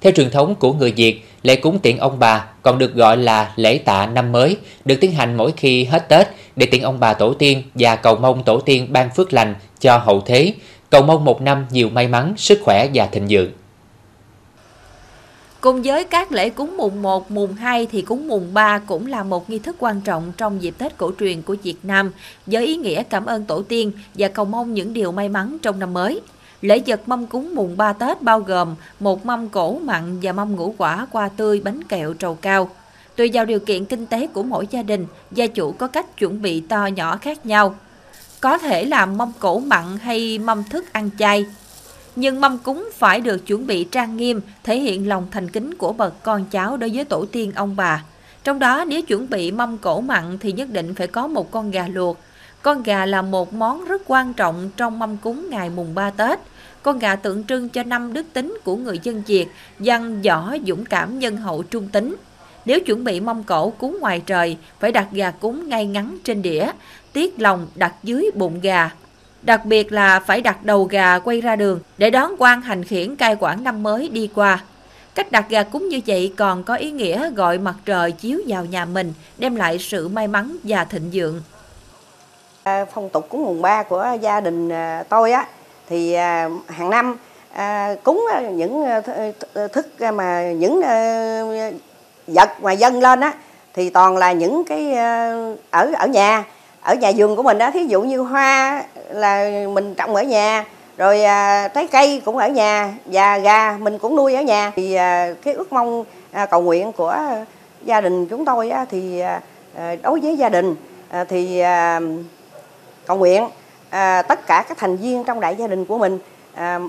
Theo 0.00 0.12
truyền 0.12 0.30
thống 0.30 0.54
của 0.54 0.72
người 0.72 0.92
Việt, 0.92 1.24
lễ 1.42 1.56
cúng 1.56 1.78
tiễn 1.78 1.96
ông 1.96 2.18
bà 2.18 2.44
còn 2.62 2.78
được 2.78 2.94
gọi 2.94 3.16
là 3.16 3.52
lễ 3.56 3.78
tạ 3.78 4.06
năm 4.06 4.32
mới, 4.32 4.56
được 4.84 4.96
tiến 5.00 5.12
hành 5.12 5.36
mỗi 5.36 5.52
khi 5.56 5.84
hết 5.84 6.08
Tết 6.08 6.28
để 6.56 6.66
tiễn 6.66 6.82
ông 6.82 7.00
bà 7.00 7.14
tổ 7.14 7.34
tiên 7.34 7.62
và 7.74 7.96
cầu 7.96 8.16
mong 8.16 8.42
tổ 8.42 8.60
tiên 8.60 8.86
ban 8.90 9.10
phước 9.10 9.32
lành 9.32 9.54
cho 9.80 9.98
hậu 9.98 10.20
thế, 10.20 10.52
cầu 10.90 11.02
mong 11.02 11.24
một 11.24 11.42
năm 11.42 11.66
nhiều 11.70 11.88
may 11.88 12.08
mắn, 12.08 12.34
sức 12.36 12.60
khỏe 12.64 12.88
và 12.94 13.06
thịnh 13.06 13.26
vượng. 13.30 13.50
Cùng 15.60 15.82
với 15.82 16.04
các 16.04 16.32
lễ 16.32 16.50
cúng 16.50 16.76
mùng 16.76 17.02
1, 17.02 17.30
mùng 17.30 17.54
2 17.54 17.86
thì 17.92 18.02
cúng 18.02 18.28
mùng 18.28 18.54
3 18.54 18.78
cũng 18.78 19.06
là 19.06 19.22
một 19.22 19.50
nghi 19.50 19.58
thức 19.58 19.76
quan 19.78 20.00
trọng 20.00 20.32
trong 20.36 20.62
dịp 20.62 20.74
Tết 20.78 20.98
cổ 20.98 21.12
truyền 21.20 21.42
của 21.42 21.56
Việt 21.62 21.76
Nam 21.82 22.12
với 22.46 22.66
ý 22.66 22.76
nghĩa 22.76 23.02
cảm 23.02 23.26
ơn 23.26 23.44
tổ 23.44 23.62
tiên 23.62 23.92
và 24.14 24.28
cầu 24.28 24.44
mong 24.44 24.74
những 24.74 24.92
điều 24.92 25.12
may 25.12 25.28
mắn 25.28 25.56
trong 25.62 25.78
năm 25.78 25.92
mới. 25.92 26.20
Lễ 26.62 26.82
vật 26.86 27.00
mâm 27.06 27.26
cúng 27.26 27.54
mùng 27.54 27.76
3 27.76 27.92
Tết 27.92 28.22
bao 28.22 28.40
gồm 28.40 28.74
một 29.00 29.26
mâm 29.26 29.48
cổ 29.48 29.78
mặn 29.78 30.18
và 30.22 30.32
mâm 30.32 30.56
ngũ 30.56 30.74
quả 30.78 31.06
qua 31.12 31.28
tươi 31.28 31.60
bánh 31.64 31.84
kẹo 31.84 32.14
trầu 32.14 32.34
cao. 32.34 32.70
Tùy 33.16 33.30
vào 33.32 33.44
điều 33.44 33.60
kiện 33.60 33.84
kinh 33.84 34.06
tế 34.06 34.26
của 34.26 34.42
mỗi 34.42 34.66
gia 34.70 34.82
đình, 34.82 35.06
gia 35.30 35.46
chủ 35.46 35.72
có 35.72 35.86
cách 35.86 36.16
chuẩn 36.16 36.42
bị 36.42 36.60
to 36.60 36.86
nhỏ 36.86 37.16
khác 37.16 37.46
nhau. 37.46 37.74
Có 38.40 38.58
thể 38.58 38.84
làm 38.84 39.18
mâm 39.18 39.32
cổ 39.38 39.58
mặn 39.58 39.84
hay 40.02 40.38
mâm 40.38 40.64
thức 40.64 40.92
ăn 40.92 41.10
chay, 41.18 41.46
nhưng 42.16 42.40
mâm 42.40 42.58
cúng 42.58 42.88
phải 42.94 43.20
được 43.20 43.46
chuẩn 43.46 43.66
bị 43.66 43.84
trang 43.84 44.16
nghiêm, 44.16 44.40
thể 44.64 44.78
hiện 44.78 45.08
lòng 45.08 45.26
thành 45.30 45.48
kính 45.48 45.74
của 45.74 45.92
bậc 45.92 46.22
con 46.22 46.44
cháu 46.44 46.76
đối 46.76 46.90
với 46.90 47.04
tổ 47.04 47.24
tiên 47.32 47.52
ông 47.54 47.76
bà. 47.76 48.04
Trong 48.44 48.58
đó 48.58 48.84
nếu 48.88 49.02
chuẩn 49.02 49.30
bị 49.30 49.50
mâm 49.50 49.78
cổ 49.78 50.00
mặn 50.00 50.38
thì 50.38 50.52
nhất 50.52 50.70
định 50.70 50.94
phải 50.94 51.06
có 51.06 51.26
một 51.26 51.50
con 51.50 51.70
gà 51.70 51.88
luộc. 51.88 52.18
Con 52.62 52.82
gà 52.82 53.06
là 53.06 53.22
một 53.22 53.52
món 53.52 53.84
rất 53.84 54.02
quan 54.06 54.34
trọng 54.34 54.70
trong 54.76 54.98
mâm 54.98 55.16
cúng 55.16 55.50
ngày 55.50 55.70
mùng 55.70 55.94
3 55.94 56.10
Tết. 56.10 56.38
Con 56.82 56.98
gà 56.98 57.16
tượng 57.16 57.44
trưng 57.44 57.68
cho 57.68 57.82
năm 57.82 58.12
đức 58.12 58.26
tính 58.32 58.58
của 58.64 58.76
người 58.76 58.98
dân 59.02 59.22
Việt, 59.26 59.46
văn 59.78 60.22
võ 60.22 60.54
dũng 60.66 60.84
cảm 60.84 61.18
nhân 61.18 61.36
hậu 61.36 61.62
trung 61.62 61.88
tính. 61.88 62.16
Nếu 62.64 62.80
chuẩn 62.80 63.04
bị 63.04 63.20
mâm 63.20 63.42
cổ 63.42 63.70
cúng 63.70 63.98
ngoài 64.00 64.22
trời, 64.26 64.56
phải 64.80 64.92
đặt 64.92 65.08
gà 65.12 65.30
cúng 65.30 65.68
ngay 65.68 65.86
ngắn 65.86 66.18
trên 66.24 66.42
đĩa, 66.42 66.66
tiết 67.12 67.40
lòng 67.40 67.66
đặt 67.74 67.94
dưới 68.02 68.30
bụng 68.34 68.60
gà, 68.60 68.90
Đặc 69.42 69.64
biệt 69.64 69.92
là 69.92 70.20
phải 70.20 70.40
đặt 70.40 70.64
đầu 70.64 70.84
gà 70.84 71.18
quay 71.18 71.40
ra 71.40 71.56
đường 71.56 71.80
để 71.98 72.10
đón 72.10 72.34
quan 72.38 72.60
hành 72.60 72.84
khiển 72.84 73.16
cai 73.16 73.36
quản 73.40 73.64
năm 73.64 73.82
mới 73.82 74.08
đi 74.08 74.30
qua. 74.34 74.58
Cách 75.14 75.32
đặt 75.32 75.46
gà 75.48 75.62
cúng 75.62 75.88
như 75.88 76.00
vậy 76.06 76.32
còn 76.36 76.64
có 76.64 76.74
ý 76.74 76.90
nghĩa 76.90 77.30
gọi 77.30 77.58
mặt 77.58 77.74
trời 77.84 78.12
chiếu 78.12 78.40
vào 78.46 78.64
nhà 78.64 78.84
mình, 78.84 79.12
đem 79.38 79.56
lại 79.56 79.78
sự 79.78 80.08
may 80.08 80.28
mắn 80.28 80.56
và 80.64 80.84
thịnh 80.84 81.10
vượng. 81.12 81.42
À, 82.62 82.84
phong 82.94 83.08
tục 83.08 83.26
cúng 83.28 83.44
mùng 83.44 83.62
ba 83.62 83.82
của 83.82 84.16
gia 84.20 84.40
đình 84.40 84.68
à, 84.68 85.04
tôi 85.08 85.32
á 85.32 85.46
thì 85.88 86.12
à, 86.12 86.48
hàng 86.68 86.90
năm 86.90 87.16
cúng 88.04 88.26
những 88.52 88.84
thức 89.72 89.86
mà 90.14 90.52
những 90.52 90.80
vật 92.26 92.50
mà 92.62 92.72
dân 92.72 93.00
lên 93.00 93.20
á 93.20 93.32
thì 93.74 93.90
toàn 93.90 94.16
là 94.16 94.32
những 94.32 94.64
cái 94.64 94.94
ở 95.70 95.90
ở 95.94 96.06
nhà 96.06 96.44
ở 96.82 96.94
nhà 96.94 97.12
vườn 97.16 97.36
của 97.36 97.42
mình 97.42 97.58
đó 97.58 97.70
thí 97.70 97.84
dụ 97.84 98.02
như 98.02 98.18
hoa 98.18 98.82
là 99.10 99.50
mình 99.72 99.94
trồng 99.94 100.14
ở 100.14 100.22
nhà 100.22 100.64
rồi 100.96 101.22
à, 101.22 101.68
trái 101.68 101.86
cây 101.86 102.22
cũng 102.24 102.36
ở 102.36 102.48
nhà 102.48 102.94
và 103.06 103.38
gà 103.38 103.76
mình 103.80 103.98
cũng 103.98 104.16
nuôi 104.16 104.34
ở 104.34 104.42
nhà 104.42 104.72
thì 104.76 104.94
à, 104.94 105.34
cái 105.44 105.54
ước 105.54 105.72
mong 105.72 106.04
à, 106.32 106.46
cầu 106.46 106.62
nguyện 106.62 106.92
của 106.92 107.16
gia 107.84 108.00
đình 108.00 108.26
chúng 108.26 108.44
tôi 108.44 108.70
á, 108.70 108.84
thì 108.90 109.20
à, 109.20 109.40
à 109.76 109.96
đối 110.02 110.20
với 110.20 110.36
gia 110.36 110.48
đình 110.48 110.74
à, 111.08 111.24
thì 111.24 111.58
à, 111.58 112.00
cầu 113.06 113.16
nguyện 113.16 113.48
à, 113.90 114.22
tất 114.22 114.46
cả 114.46 114.64
các 114.68 114.78
thành 114.78 114.96
viên 114.96 115.24
trong 115.24 115.40
đại 115.40 115.56
gia 115.56 115.66
đình 115.66 115.84
của 115.84 115.98
mình 115.98 116.18
à, 116.54 116.80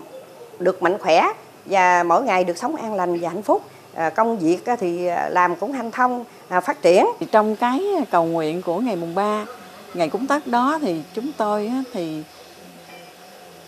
được 0.59 0.83
mạnh 0.83 0.97
khỏe 0.97 1.23
và 1.65 2.03
mỗi 2.03 2.23
ngày 2.23 2.43
được 2.43 2.57
sống 2.57 2.75
an 2.75 2.93
lành 2.93 3.19
và 3.19 3.29
hạnh 3.29 3.41
phúc. 3.41 3.61
À, 3.95 4.09
công 4.09 4.37
việc 4.37 4.57
thì 4.79 5.05
à, 5.07 5.29
làm 5.29 5.55
cũng 5.55 5.71
hanh 5.71 5.91
thông 5.91 6.25
à, 6.49 6.59
phát 6.59 6.81
triển. 6.81 7.05
Trong 7.31 7.55
cái 7.55 7.81
cầu 8.11 8.25
nguyện 8.25 8.61
của 8.61 8.79
ngày 8.79 8.95
mùng 8.95 9.15
3 9.15 9.45
ngày 9.93 10.09
cúng 10.09 10.27
Tết 10.27 10.47
đó 10.47 10.79
thì 10.81 11.01
chúng 11.13 11.31
tôi 11.37 11.71
thì 11.93 12.23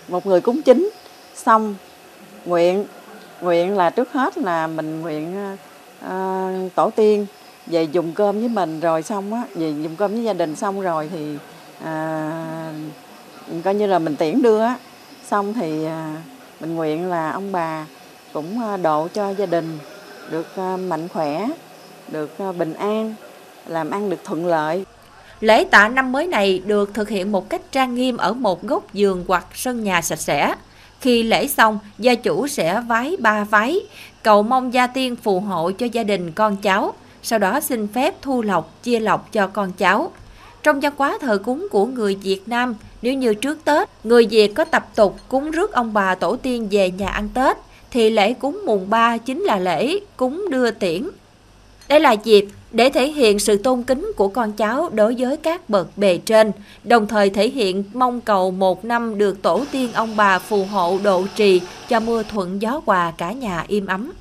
một 0.08 0.26
người 0.26 0.42
cúng 0.42 0.62
chính 0.62 0.90
xong 1.36 1.76
nguyện 2.46 2.86
nguyện 3.42 3.78
là 3.78 3.90
trước 3.90 4.14
hết 4.14 4.38
là 4.38 4.68
mình 4.68 5.02
nguyện 5.02 5.36
ờ, 5.36 5.58
ờ, 6.10 6.52
tổ 6.76 6.90
tiên 6.90 7.26
về 7.66 7.84
dùng 7.84 8.14
cơm 8.14 8.40
với 8.40 8.50
mình 8.50 8.80
rồi 8.80 9.04
xong 9.04 9.34
á 9.34 9.44
về 9.56 9.74
dùng 9.84 9.96
cơm 9.96 10.12
với 10.12 10.24
gia 10.24 10.34
đình 10.34 10.56
xong 10.56 10.82
rồi 10.82 11.10
thì 11.12 11.38
à, 11.84 12.74
coi 13.64 13.76
như 13.76 13.86
là 13.88 14.00
mình 14.00 14.16
tiễn 14.16 14.42
đưa 14.42 14.60
á. 14.60 14.76
Xong 15.28 15.54
thì 15.54 15.86
à, 15.86 16.16
mình 16.60 16.76
nguyện 16.76 17.10
là 17.10 17.32
ông 17.32 17.52
bà 17.52 17.86
cũng 18.34 18.60
độ 18.82 19.08
cho 19.14 19.30
gia 19.30 19.46
đình 19.46 19.80
được 20.32 20.48
mạnh 20.88 21.08
khỏe 21.08 21.48
được 22.08 22.32
bình 22.58 22.74
an 22.74 23.16
làm 23.68 23.90
ăn 23.90 24.10
được 24.10 24.24
thuận 24.24 24.46
lợi. 24.46 24.86
Lễ 25.44 25.64
tạ 25.64 25.88
năm 25.88 26.12
mới 26.12 26.28
này 26.28 26.62
được 26.66 26.94
thực 26.94 27.10
hiện 27.10 27.32
một 27.32 27.50
cách 27.50 27.62
trang 27.72 27.96
nghiêm 27.96 28.18
ở 28.18 28.34
một 28.34 28.64
góc 28.64 28.94
giường 28.94 29.26
hoặc 29.28 29.46
sân 29.56 29.84
nhà 29.84 30.02
sạch 30.02 30.20
sẽ. 30.20 30.56
Khi 31.02 31.24
lễ 31.24 31.48
xong, 31.48 31.80
gia 31.98 32.16
chủ 32.16 32.48
sẽ 32.48 32.82
vái 32.88 33.16
ba 33.20 33.44
vái, 33.44 33.80
cầu 34.24 34.44
mong 34.44 34.74
gia 34.74 34.88
tiên 34.88 35.16
phù 35.16 35.40
hộ 35.40 35.72
cho 35.72 35.86
gia 35.86 36.04
đình 36.04 36.32
con 36.32 36.58
cháu, 36.58 36.94
sau 37.24 37.40
đó 37.40 37.60
xin 37.60 37.88
phép 37.88 38.22
thu 38.22 38.42
lộc, 38.42 38.84
chia 38.84 39.00
lộc 39.00 39.32
cho 39.32 39.48
con 39.48 39.72
cháu. 39.72 40.12
Trong 40.64 40.80
văn 40.80 40.94
hóa 40.98 41.18
thờ 41.22 41.42
cúng 41.46 41.68
của 41.72 41.86
người 41.86 42.16
Việt 42.16 42.48
Nam, 42.48 42.76
nếu 43.02 43.14
như 43.14 43.34
trước 43.34 43.66
Tết, 43.66 43.90
người 44.04 44.28
Việt 44.30 44.48
có 44.56 44.66
tập 44.66 44.90
tục 44.96 45.18
cúng 45.28 45.52
rước 45.52 45.72
ông 45.72 45.94
bà 45.94 46.16
tổ 46.16 46.36
tiên 46.36 46.68
về 46.72 46.92
nhà 46.92 47.08
ăn 47.08 47.30
Tết, 47.34 47.58
thì 47.92 48.10
lễ 48.10 48.34
cúng 48.34 48.62
mùng 48.66 48.90
3 48.90 49.18
chính 49.18 49.42
là 49.42 49.58
lễ 49.58 50.00
cúng 50.18 50.46
đưa 50.50 50.72
tiễn. 50.72 51.10
Đây 51.88 52.00
là 52.00 52.12
dịp 52.12 52.46
để 52.74 52.90
thể 52.90 53.08
hiện 53.08 53.40
sự 53.40 53.58
tôn 53.58 53.84
kính 53.84 54.12
của 54.16 54.28
con 54.28 54.54
cháu 54.54 54.90
đối 54.94 55.16
với 55.18 55.38
các 55.38 55.70
bậc 55.70 55.98
bề 55.98 56.18
trên, 56.18 56.52
đồng 56.84 57.08
thời 57.08 57.30
thể 57.30 57.50
hiện 57.50 57.84
mong 57.94 58.22
cầu 58.22 58.52
một 58.52 58.86
năm 58.86 59.18
được 59.18 59.42
tổ 59.42 59.64
tiên 59.72 59.94
ông 59.94 60.16
bà 60.16 60.40
phù 60.40 60.66
hộ 60.66 61.00
độ 61.04 61.26
trì 61.36 61.62
cho 61.90 62.00
mưa 62.00 62.24
thuận 62.24 62.62
gió 62.62 62.82
hòa 62.86 63.14
cả 63.18 63.32
nhà 63.32 63.66
im 63.68 63.86
ấm. 63.86 64.12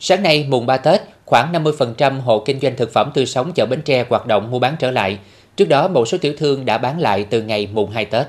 Sáng 0.00 0.22
nay 0.22 0.46
mùng 0.48 0.66
3 0.66 0.76
Tết, 0.76 1.02
khoảng 1.24 1.52
50% 1.52 2.20
hộ 2.20 2.42
kinh 2.46 2.60
doanh 2.60 2.76
thực 2.76 2.92
phẩm 2.92 3.10
tươi 3.14 3.26
sống 3.26 3.52
chợ 3.52 3.66
Bến 3.66 3.82
Tre 3.82 4.04
hoạt 4.10 4.26
động 4.26 4.50
mua 4.50 4.58
bán 4.58 4.76
trở 4.78 4.90
lại. 4.90 5.18
Trước 5.56 5.68
đó, 5.68 5.88
một 5.88 6.08
số 6.08 6.18
tiểu 6.18 6.34
thương 6.38 6.64
đã 6.64 6.78
bán 6.78 7.00
lại 7.00 7.26
từ 7.30 7.42
ngày 7.42 7.68
mùng 7.72 7.90
2 7.90 8.04
Tết. 8.04 8.26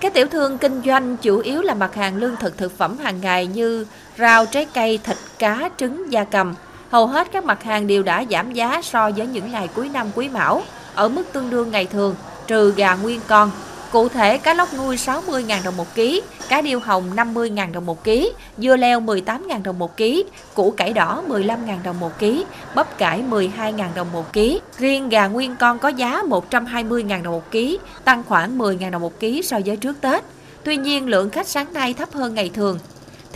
Các 0.00 0.14
tiểu 0.14 0.26
thương 0.26 0.58
kinh 0.58 0.82
doanh 0.86 1.16
chủ 1.16 1.38
yếu 1.38 1.62
là 1.62 1.74
mặt 1.74 1.94
hàng 1.94 2.16
lương 2.16 2.36
thực 2.40 2.58
thực 2.58 2.78
phẩm 2.78 2.98
hàng 2.98 3.20
ngày 3.20 3.46
như 3.46 3.86
rau, 4.18 4.46
trái 4.46 4.66
cây, 4.74 4.98
thịt, 5.04 5.16
cá, 5.38 5.70
trứng, 5.76 6.12
gia 6.12 6.24
cầm. 6.24 6.54
Hầu 6.90 7.06
hết 7.06 7.28
các 7.32 7.44
mặt 7.44 7.62
hàng 7.62 7.86
đều 7.86 8.02
đã 8.02 8.24
giảm 8.30 8.52
giá 8.52 8.82
so 8.82 9.10
với 9.16 9.26
những 9.26 9.52
ngày 9.52 9.68
cuối 9.74 9.88
năm 9.88 10.06
quý 10.14 10.28
mão, 10.28 10.62
ở 10.94 11.08
mức 11.08 11.32
tương 11.32 11.50
đương 11.50 11.70
ngày 11.70 11.86
thường, 11.86 12.14
trừ 12.46 12.72
gà 12.76 12.94
nguyên 12.94 13.20
con. 13.26 13.50
Cụ 13.92 14.08
thể, 14.08 14.38
cá 14.38 14.54
lóc 14.54 14.68
nuôi 14.76 14.96
60.000 14.96 15.64
đồng 15.64 15.76
một 15.76 15.94
ký, 15.94 16.22
cá 16.48 16.60
điêu 16.60 16.80
hồng 16.80 17.10
50.000 17.16 17.72
đồng 17.72 17.86
một 17.86 18.04
ký, 18.04 18.32
dưa 18.58 18.76
leo 18.76 19.00
18.000 19.00 19.62
đồng 19.62 19.78
một 19.78 19.96
ký, 19.96 20.24
củ 20.54 20.70
cải 20.70 20.92
đỏ 20.92 21.22
15.000 21.28 21.56
đồng 21.84 22.00
một 22.00 22.18
ký, 22.18 22.44
bắp 22.74 22.98
cải 22.98 23.22
12.000 23.30 23.84
đồng 23.94 24.12
một 24.12 24.32
ký. 24.32 24.60
Riêng 24.78 25.08
gà 25.08 25.26
nguyên 25.26 25.56
con 25.56 25.78
có 25.78 25.88
giá 25.88 26.22
120.000 26.50 27.22
đồng 27.22 27.32
một 27.32 27.50
ký, 27.50 27.78
tăng 28.04 28.22
khoảng 28.28 28.58
10.000 28.58 28.90
đồng 28.90 29.02
một 29.02 29.20
ký 29.20 29.42
so 29.42 29.58
với 29.66 29.76
trước 29.76 30.00
Tết. 30.00 30.24
Tuy 30.64 30.76
nhiên, 30.76 31.06
lượng 31.06 31.30
khách 31.30 31.48
sáng 31.48 31.72
nay 31.72 31.94
thấp 31.94 32.12
hơn 32.12 32.34
ngày 32.34 32.50
thường. 32.54 32.78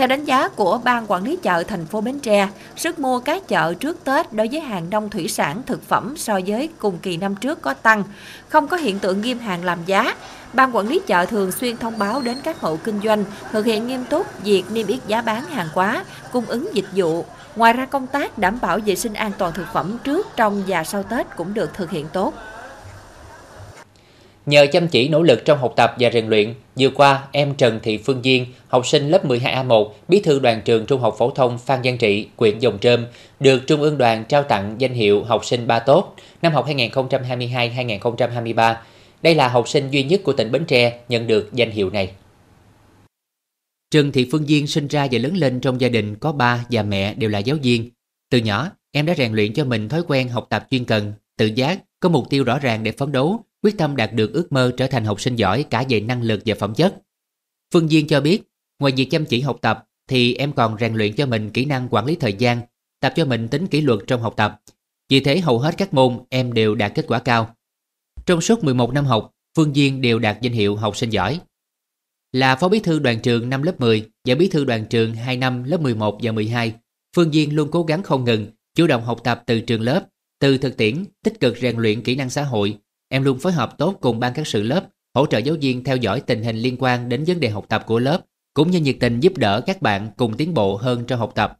Theo 0.02 0.06
đánh 0.06 0.24
giá 0.24 0.48
của 0.48 0.80
Ban 0.84 1.06
Quản 1.08 1.24
lý 1.24 1.36
chợ 1.42 1.62
thành 1.68 1.86
phố 1.86 2.00
Bến 2.00 2.20
Tre, 2.20 2.48
sức 2.76 2.98
mua 2.98 3.20
các 3.20 3.48
chợ 3.48 3.74
trước 3.74 4.04
Tết 4.04 4.32
đối 4.32 4.48
với 4.48 4.60
hàng 4.60 4.90
nông 4.90 5.10
thủy 5.10 5.28
sản 5.28 5.62
thực 5.66 5.88
phẩm 5.88 6.14
so 6.16 6.40
với 6.46 6.68
cùng 6.78 6.98
kỳ 7.02 7.16
năm 7.16 7.34
trước 7.34 7.62
có 7.62 7.74
tăng, 7.74 8.04
không 8.48 8.68
có 8.68 8.76
hiện 8.76 8.98
tượng 8.98 9.20
nghiêm 9.20 9.38
hàng 9.38 9.64
làm 9.64 9.78
giá. 9.86 10.14
Ban 10.52 10.76
quản 10.76 10.88
lý 10.88 11.00
chợ 11.06 11.26
thường 11.26 11.52
xuyên 11.52 11.76
thông 11.76 11.98
báo 11.98 12.20
đến 12.20 12.36
các 12.44 12.60
hộ 12.60 12.78
kinh 12.84 13.00
doanh 13.04 13.24
thực 13.52 13.66
hiện 13.66 13.86
nghiêm 13.86 14.04
túc 14.04 14.42
việc 14.42 14.64
niêm 14.70 14.86
yết 14.86 15.06
giá 15.06 15.22
bán 15.22 15.44
hàng 15.44 15.68
hóa, 15.72 16.04
cung 16.32 16.44
ứng 16.46 16.68
dịch 16.74 16.88
vụ. 16.96 17.24
Ngoài 17.56 17.72
ra 17.72 17.86
công 17.86 18.06
tác 18.06 18.38
đảm 18.38 18.58
bảo 18.60 18.78
vệ 18.86 18.94
sinh 18.94 19.14
an 19.14 19.32
toàn 19.38 19.52
thực 19.52 19.66
phẩm 19.72 19.98
trước, 20.04 20.26
trong 20.36 20.62
và 20.66 20.84
sau 20.84 21.02
Tết 21.02 21.26
cũng 21.36 21.54
được 21.54 21.74
thực 21.74 21.90
hiện 21.90 22.06
tốt. 22.12 22.34
Nhờ 24.46 24.66
chăm 24.72 24.88
chỉ 24.88 25.08
nỗ 25.08 25.22
lực 25.22 25.44
trong 25.44 25.58
học 25.58 25.72
tập 25.76 25.94
và 25.98 26.10
rèn 26.10 26.28
luyện, 26.28 26.54
vừa 26.78 26.90
qua 26.90 27.28
em 27.32 27.54
Trần 27.54 27.80
Thị 27.82 27.98
Phương 27.98 28.24
Duyên, 28.24 28.46
học 28.68 28.86
sinh 28.86 29.08
lớp 29.08 29.26
12A1, 29.26 29.90
bí 30.08 30.20
thư 30.20 30.38
đoàn 30.38 30.62
trường 30.64 30.86
Trung 30.86 31.00
học 31.00 31.14
phổ 31.18 31.30
thông 31.30 31.58
Phan 31.58 31.82
Giang 31.84 31.98
Trị, 31.98 32.28
huyện 32.36 32.58
Dòng 32.58 32.78
Trơm, 32.78 33.06
được 33.40 33.66
Trung 33.66 33.80
ương 33.80 33.98
đoàn 33.98 34.24
trao 34.28 34.42
tặng 34.42 34.74
danh 34.78 34.92
hiệu 34.92 35.24
học 35.24 35.44
sinh 35.44 35.66
ba 35.66 35.78
tốt 35.78 36.16
năm 36.42 36.52
học 36.52 36.68
2022-2023. 36.68 38.74
Đây 39.22 39.34
là 39.34 39.48
học 39.48 39.68
sinh 39.68 39.90
duy 39.90 40.02
nhất 40.02 40.20
của 40.24 40.32
tỉnh 40.32 40.52
Bến 40.52 40.64
Tre 40.64 40.98
nhận 41.08 41.26
được 41.26 41.52
danh 41.52 41.70
hiệu 41.70 41.90
này. 41.90 42.10
Trần 43.90 44.12
Thị 44.12 44.28
Phương 44.32 44.48
Duyên 44.48 44.66
sinh 44.66 44.88
ra 44.88 45.08
và 45.10 45.18
lớn 45.18 45.36
lên 45.36 45.60
trong 45.60 45.80
gia 45.80 45.88
đình 45.88 46.16
có 46.16 46.32
ba 46.32 46.64
và 46.70 46.82
mẹ 46.82 47.14
đều 47.14 47.30
là 47.30 47.38
giáo 47.38 47.56
viên. 47.62 47.90
Từ 48.30 48.38
nhỏ, 48.38 48.70
em 48.92 49.06
đã 49.06 49.14
rèn 49.14 49.32
luyện 49.32 49.54
cho 49.54 49.64
mình 49.64 49.88
thói 49.88 50.02
quen 50.08 50.28
học 50.28 50.46
tập 50.50 50.66
chuyên 50.70 50.84
cần, 50.84 51.12
tự 51.36 51.46
giác, 51.46 51.78
có 52.00 52.08
mục 52.08 52.30
tiêu 52.30 52.44
rõ 52.44 52.58
ràng 52.58 52.82
để 52.82 52.92
phấn 52.92 53.12
đấu, 53.12 53.44
quyết 53.62 53.78
tâm 53.78 53.96
đạt 53.96 54.12
được 54.12 54.32
ước 54.32 54.52
mơ 54.52 54.72
trở 54.76 54.86
thành 54.86 55.04
học 55.04 55.20
sinh 55.20 55.36
giỏi 55.36 55.64
cả 55.70 55.84
về 55.88 56.00
năng 56.00 56.22
lực 56.22 56.42
và 56.46 56.54
phẩm 56.54 56.74
chất. 56.74 56.94
Phương 57.74 57.90
Duyên 57.90 58.06
cho 58.06 58.20
biết, 58.20 58.42
ngoài 58.78 58.92
việc 58.96 59.08
chăm 59.10 59.24
chỉ 59.24 59.40
học 59.40 59.58
tập 59.60 59.84
thì 60.08 60.34
em 60.34 60.52
còn 60.52 60.76
rèn 60.80 60.94
luyện 60.94 61.14
cho 61.14 61.26
mình 61.26 61.50
kỹ 61.50 61.64
năng 61.64 61.88
quản 61.90 62.06
lý 62.06 62.16
thời 62.16 62.32
gian, 62.32 62.60
tập 63.00 63.12
cho 63.16 63.24
mình 63.24 63.48
tính 63.48 63.66
kỷ 63.66 63.80
luật 63.80 64.00
trong 64.06 64.20
học 64.20 64.34
tập. 64.36 64.60
Vì 65.08 65.20
thế 65.20 65.40
hầu 65.40 65.58
hết 65.58 65.74
các 65.78 65.94
môn 65.94 66.18
em 66.28 66.52
đều 66.52 66.74
đạt 66.74 66.92
kết 66.94 67.04
quả 67.08 67.18
cao. 67.18 67.54
Trong 68.26 68.40
suốt 68.40 68.64
11 68.64 68.92
năm 68.92 69.04
học, 69.04 69.30
Phương 69.56 69.76
Duyên 69.76 70.00
đều 70.00 70.18
đạt 70.18 70.40
danh 70.40 70.52
hiệu 70.52 70.76
học 70.76 70.96
sinh 70.96 71.10
giỏi. 71.10 71.40
Là 72.32 72.56
phó 72.56 72.68
bí 72.68 72.80
thư 72.80 72.98
đoàn 72.98 73.20
trường 73.20 73.50
năm 73.50 73.62
lớp 73.62 73.80
10 73.80 74.10
và 74.24 74.34
bí 74.34 74.48
thư 74.48 74.64
đoàn 74.64 74.86
trường 74.90 75.14
2 75.14 75.36
năm 75.36 75.64
lớp 75.64 75.80
11 75.80 76.18
và 76.22 76.32
12, 76.32 76.74
Phương 77.16 77.34
Duyên 77.34 77.54
luôn 77.54 77.68
cố 77.70 77.82
gắng 77.82 78.02
không 78.02 78.24
ngừng, 78.24 78.46
chủ 78.74 78.86
động 78.86 79.04
học 79.04 79.20
tập 79.24 79.42
từ 79.46 79.60
trường 79.60 79.80
lớp, 79.80 80.06
từ 80.40 80.58
thực 80.58 80.76
tiễn, 80.76 81.04
tích 81.24 81.40
cực 81.40 81.56
rèn 81.56 81.76
luyện 81.76 82.02
kỹ 82.02 82.16
năng 82.16 82.30
xã 82.30 82.42
hội, 82.42 82.78
Em 83.14 83.24
luôn 83.24 83.38
phối 83.38 83.52
hợp 83.52 83.78
tốt 83.78 83.94
cùng 84.00 84.20
ban 84.20 84.32
các 84.34 84.46
sự 84.46 84.62
lớp, 84.62 84.80
hỗ 85.14 85.26
trợ 85.26 85.38
giáo 85.38 85.56
viên 85.60 85.84
theo 85.84 85.96
dõi 85.96 86.20
tình 86.20 86.42
hình 86.42 86.56
liên 86.56 86.76
quan 86.78 87.08
đến 87.08 87.24
vấn 87.26 87.40
đề 87.40 87.48
học 87.48 87.64
tập 87.68 87.84
của 87.86 87.98
lớp, 87.98 88.18
cũng 88.54 88.70
như 88.70 88.80
nhiệt 88.80 88.96
tình 89.00 89.20
giúp 89.20 89.32
đỡ 89.36 89.60
các 89.66 89.82
bạn 89.82 90.08
cùng 90.16 90.36
tiến 90.36 90.54
bộ 90.54 90.76
hơn 90.76 91.04
trong 91.06 91.18
học 91.18 91.32
tập. 91.34 91.58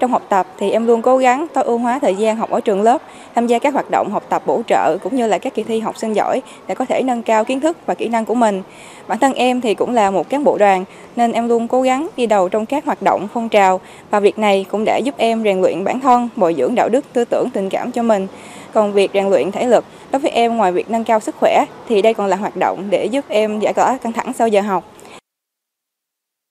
Trong 0.00 0.10
học 0.10 0.26
tập 0.28 0.46
thì 0.58 0.70
em 0.70 0.86
luôn 0.86 1.02
cố 1.02 1.18
gắng 1.18 1.46
tối 1.54 1.64
ưu 1.64 1.78
hóa 1.78 1.98
thời 1.98 2.14
gian 2.14 2.36
học 2.36 2.50
ở 2.50 2.60
trường 2.60 2.82
lớp, 2.82 3.02
tham 3.34 3.46
gia 3.46 3.58
các 3.58 3.74
hoạt 3.74 3.90
động 3.90 4.10
học 4.10 4.24
tập 4.28 4.42
bổ 4.46 4.62
trợ 4.66 4.98
cũng 5.02 5.16
như 5.16 5.26
là 5.26 5.38
các 5.38 5.54
kỳ 5.54 5.62
thi 5.62 5.80
học 5.80 5.98
sinh 5.98 6.12
giỏi 6.12 6.42
để 6.66 6.74
có 6.74 6.84
thể 6.84 7.02
nâng 7.02 7.22
cao 7.22 7.44
kiến 7.44 7.60
thức 7.60 7.76
và 7.86 7.94
kỹ 7.94 8.08
năng 8.08 8.24
của 8.24 8.34
mình. 8.34 8.62
Bản 9.08 9.18
thân 9.18 9.34
em 9.34 9.60
thì 9.60 9.74
cũng 9.74 9.94
là 9.94 10.10
một 10.10 10.28
cán 10.28 10.44
bộ 10.44 10.58
đoàn 10.58 10.84
nên 11.16 11.32
em 11.32 11.48
luôn 11.48 11.68
cố 11.68 11.82
gắng 11.82 12.08
đi 12.16 12.26
đầu 12.26 12.48
trong 12.48 12.66
các 12.66 12.84
hoạt 12.84 13.02
động 13.02 13.28
phong 13.34 13.48
trào 13.48 13.80
và 14.10 14.20
việc 14.20 14.38
này 14.38 14.66
cũng 14.70 14.84
đã 14.84 14.96
giúp 14.96 15.14
em 15.18 15.42
rèn 15.44 15.60
luyện 15.60 15.84
bản 15.84 16.00
thân, 16.00 16.28
bồi 16.36 16.54
dưỡng 16.58 16.74
đạo 16.74 16.88
đức, 16.88 17.04
tư 17.12 17.24
tưởng, 17.24 17.50
tình 17.50 17.68
cảm 17.68 17.92
cho 17.92 18.02
mình. 18.02 18.26
Còn 18.72 18.92
việc 18.92 19.10
rèn 19.14 19.30
luyện 19.30 19.52
thể 19.52 19.66
lực 19.66 19.84
đối 20.12 20.20
với 20.20 20.30
em 20.30 20.56
ngoài 20.56 20.72
việc 20.72 20.90
nâng 20.90 21.04
cao 21.04 21.20
sức 21.20 21.34
khỏe 21.34 21.64
thì 21.88 22.02
đây 22.02 22.14
còn 22.14 22.26
là 22.26 22.36
hoạt 22.36 22.56
động 22.56 22.90
để 22.90 23.06
giúp 23.06 23.24
em 23.28 23.60
giải 23.60 23.72
tỏa 23.74 23.98
căng 23.98 24.12
thẳng 24.12 24.32
sau 24.32 24.48
giờ 24.48 24.60
học. 24.60 24.94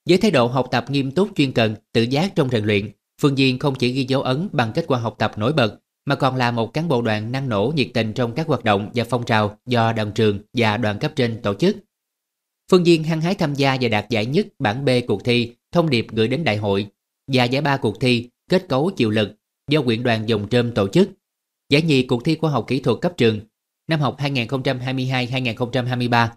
Với 0.10 0.18
thái 0.18 0.32
độ 0.32 0.48
học 0.48 0.68
tập 0.72 0.86
nghiêm 0.90 1.12
túc 1.12 1.30
chuyên 1.36 1.52
cần, 1.52 1.76
tự 1.94 2.02
giác 2.02 2.36
trong 2.36 2.50
rèn 2.50 2.66
luyện, 2.66 2.92
Phương 3.22 3.38
Duyên 3.38 3.60
không 3.60 3.76
chỉ 3.76 3.92
ghi 3.92 4.06
dấu 4.08 4.22
ấn 4.22 4.50
bằng 4.52 4.72
kết 4.76 4.86
quả 4.88 5.00
học 5.00 5.16
tập 5.20 5.32
nổi 5.38 5.54
bật, 5.54 5.80
mà 6.06 6.16
còn 6.16 6.36
là 6.36 6.52
một 6.52 6.74
cán 6.74 6.88
bộ 6.88 7.02
đoàn 7.02 7.32
năng 7.32 7.50
nổ 7.50 7.72
nhiệt 7.76 7.88
tình 7.94 8.14
trong 8.14 8.34
các 8.36 8.48
hoạt 8.48 8.64
động 8.64 8.90
và 8.96 9.04
phong 9.10 9.26
trào 9.26 9.58
do 9.66 9.94
đoàn 9.94 10.12
trường 10.12 10.40
và 10.54 10.78
đoàn 10.78 11.00
cấp 11.00 11.12
trên 11.16 11.42
tổ 11.42 11.54
chức. 11.54 11.78
Phương 12.72 12.86
Duyên 12.86 13.04
hăng 13.04 13.22
hái 13.22 13.36
tham 13.36 13.54
gia 13.54 13.78
và 13.82 13.88
đạt 13.90 14.10
giải 14.10 14.26
nhất 14.26 14.48
bảng 14.60 14.86
B 14.86 14.90
cuộc 15.08 15.24
thi 15.24 15.56
thông 15.72 15.90
điệp 15.90 16.08
gửi 16.12 16.28
đến 16.28 16.44
đại 16.44 16.58
hội 16.58 16.88
và 17.34 17.44
giải 17.44 17.62
ba 17.62 17.78
cuộc 17.78 18.00
thi 18.00 18.30
kết 18.50 18.68
cấu 18.70 18.90
chịu 18.90 19.10
lực 19.10 19.30
do 19.70 19.82
quyện 19.82 20.04
đoàn 20.04 20.30
Dòng 20.30 20.48
Trơm 20.50 20.74
tổ 20.74 20.88
chức. 20.88 21.10
Giải 21.70 21.82
nhì 21.82 22.04
cuộc 22.04 22.26
thi 22.26 22.38
khoa 22.42 22.52
học 22.52 22.66
kỹ 22.68 22.80
thuật 22.80 22.98
cấp 23.02 23.18
trường 23.18 23.40
năm 23.88 24.00
học 24.00 24.18
2022-2023 24.20 26.28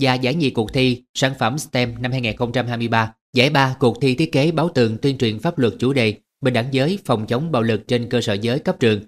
và 0.00 0.14
giải 0.14 0.34
nhì 0.34 0.50
cuộc 0.50 0.72
thi 0.72 1.02
sản 1.14 1.32
phẩm 1.38 1.58
STEM 1.58 2.02
năm 2.02 2.12
2023, 2.12 3.14
giải 3.32 3.50
ba 3.50 3.76
cuộc 3.78 4.00
thi 4.00 4.14
thiết 4.14 4.32
kế 4.32 4.50
báo 4.50 4.68
tường 4.68 4.96
tuyên 5.02 5.18
truyền 5.18 5.38
pháp 5.38 5.58
luật 5.58 5.72
chủ 5.78 5.92
đề 5.92 6.14
bình 6.40 6.54
đẳng 6.54 6.68
giới 6.70 6.98
phòng 7.04 7.26
chống 7.26 7.52
bạo 7.52 7.62
lực 7.62 7.88
trên 7.88 8.08
cơ 8.08 8.20
sở 8.20 8.32
giới 8.32 8.58
cấp 8.58 8.76
trường. 8.80 9.00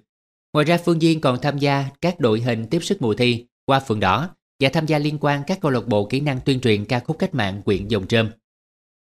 Ngoài 0.53 0.65
ra 0.65 0.77
Phương 0.85 1.01
Duyên 1.01 1.21
còn 1.21 1.41
tham 1.41 1.57
gia 1.57 1.85
các 2.01 2.19
đội 2.19 2.41
hình 2.41 2.65
tiếp 2.65 2.83
sức 2.83 3.01
mùa 3.01 3.13
thi 3.13 3.45
qua 3.65 3.79
phường 3.79 3.99
đỏ 3.99 4.29
và 4.59 4.69
tham 4.69 4.85
gia 4.85 4.99
liên 4.99 5.17
quan 5.21 5.41
các 5.47 5.59
câu 5.61 5.71
lạc 5.71 5.87
bộ 5.87 6.05
kỹ 6.05 6.19
năng 6.19 6.39
tuyên 6.45 6.59
truyền 6.59 6.85
ca 6.85 6.99
khúc 6.99 7.19
cách 7.19 7.35
mạng 7.35 7.61
quyện 7.65 7.87
Dòng 7.87 8.07
Trơm. 8.07 8.29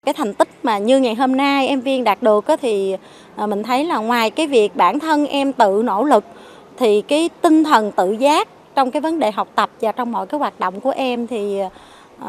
Cái 0.05 0.13
thành 0.13 0.33
tích 0.33 0.49
mà 0.63 0.77
như 0.77 0.99
ngày 0.99 1.15
hôm 1.15 1.37
nay 1.37 1.67
em 1.67 1.81
Viên 1.81 2.03
đạt 2.03 2.23
được 2.23 2.45
thì 2.61 2.95
à, 3.35 3.47
mình 3.47 3.63
thấy 3.63 3.85
là 3.85 3.97
ngoài 3.97 4.31
cái 4.31 4.47
việc 4.47 4.75
bản 4.75 4.99
thân 4.99 5.27
em 5.27 5.53
tự 5.53 5.81
nỗ 5.85 6.03
lực 6.03 6.23
thì 6.81 7.01
cái 7.01 7.29
tinh 7.41 7.63
thần 7.63 7.91
tự 7.91 8.11
giác 8.11 8.47
trong 8.75 8.91
cái 8.91 9.01
vấn 9.01 9.19
đề 9.19 9.31
học 9.31 9.47
tập 9.55 9.71
và 9.81 9.91
trong 9.91 10.11
mọi 10.11 10.27
cái 10.27 10.39
hoạt 10.39 10.59
động 10.59 10.81
của 10.81 10.89
em 10.89 11.27
thì 11.27 11.59
uh, 12.21 12.27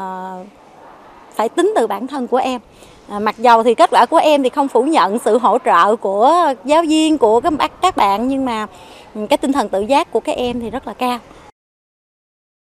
phải 1.35 1.49
tính 1.49 1.73
từ 1.75 1.87
bản 1.87 2.07
thân 2.07 2.27
của 2.27 2.37
em. 2.37 2.61
À, 3.07 3.19
mặc 3.19 3.35
dầu 3.39 3.63
thì 3.63 3.75
kết 3.75 3.89
quả 3.89 4.05
của 4.05 4.17
em 4.17 4.43
thì 4.43 4.49
không 4.49 4.67
phủ 4.67 4.83
nhận 4.83 5.19
sự 5.19 5.37
hỗ 5.37 5.57
trợ 5.65 5.95
của 5.95 6.53
giáo 6.65 6.83
viên 6.87 7.17
của 7.17 7.41
các 7.41 7.71
các 7.81 7.97
bạn 7.97 8.27
nhưng 8.27 8.45
mà 8.45 8.67
cái 9.29 9.37
tinh 9.37 9.51
thần 9.51 9.69
tự 9.69 9.81
giác 9.81 10.11
của 10.11 10.19
các 10.19 10.35
em 10.35 10.59
thì 10.59 10.69
rất 10.69 10.87
là 10.87 10.93
cao. 10.93 11.19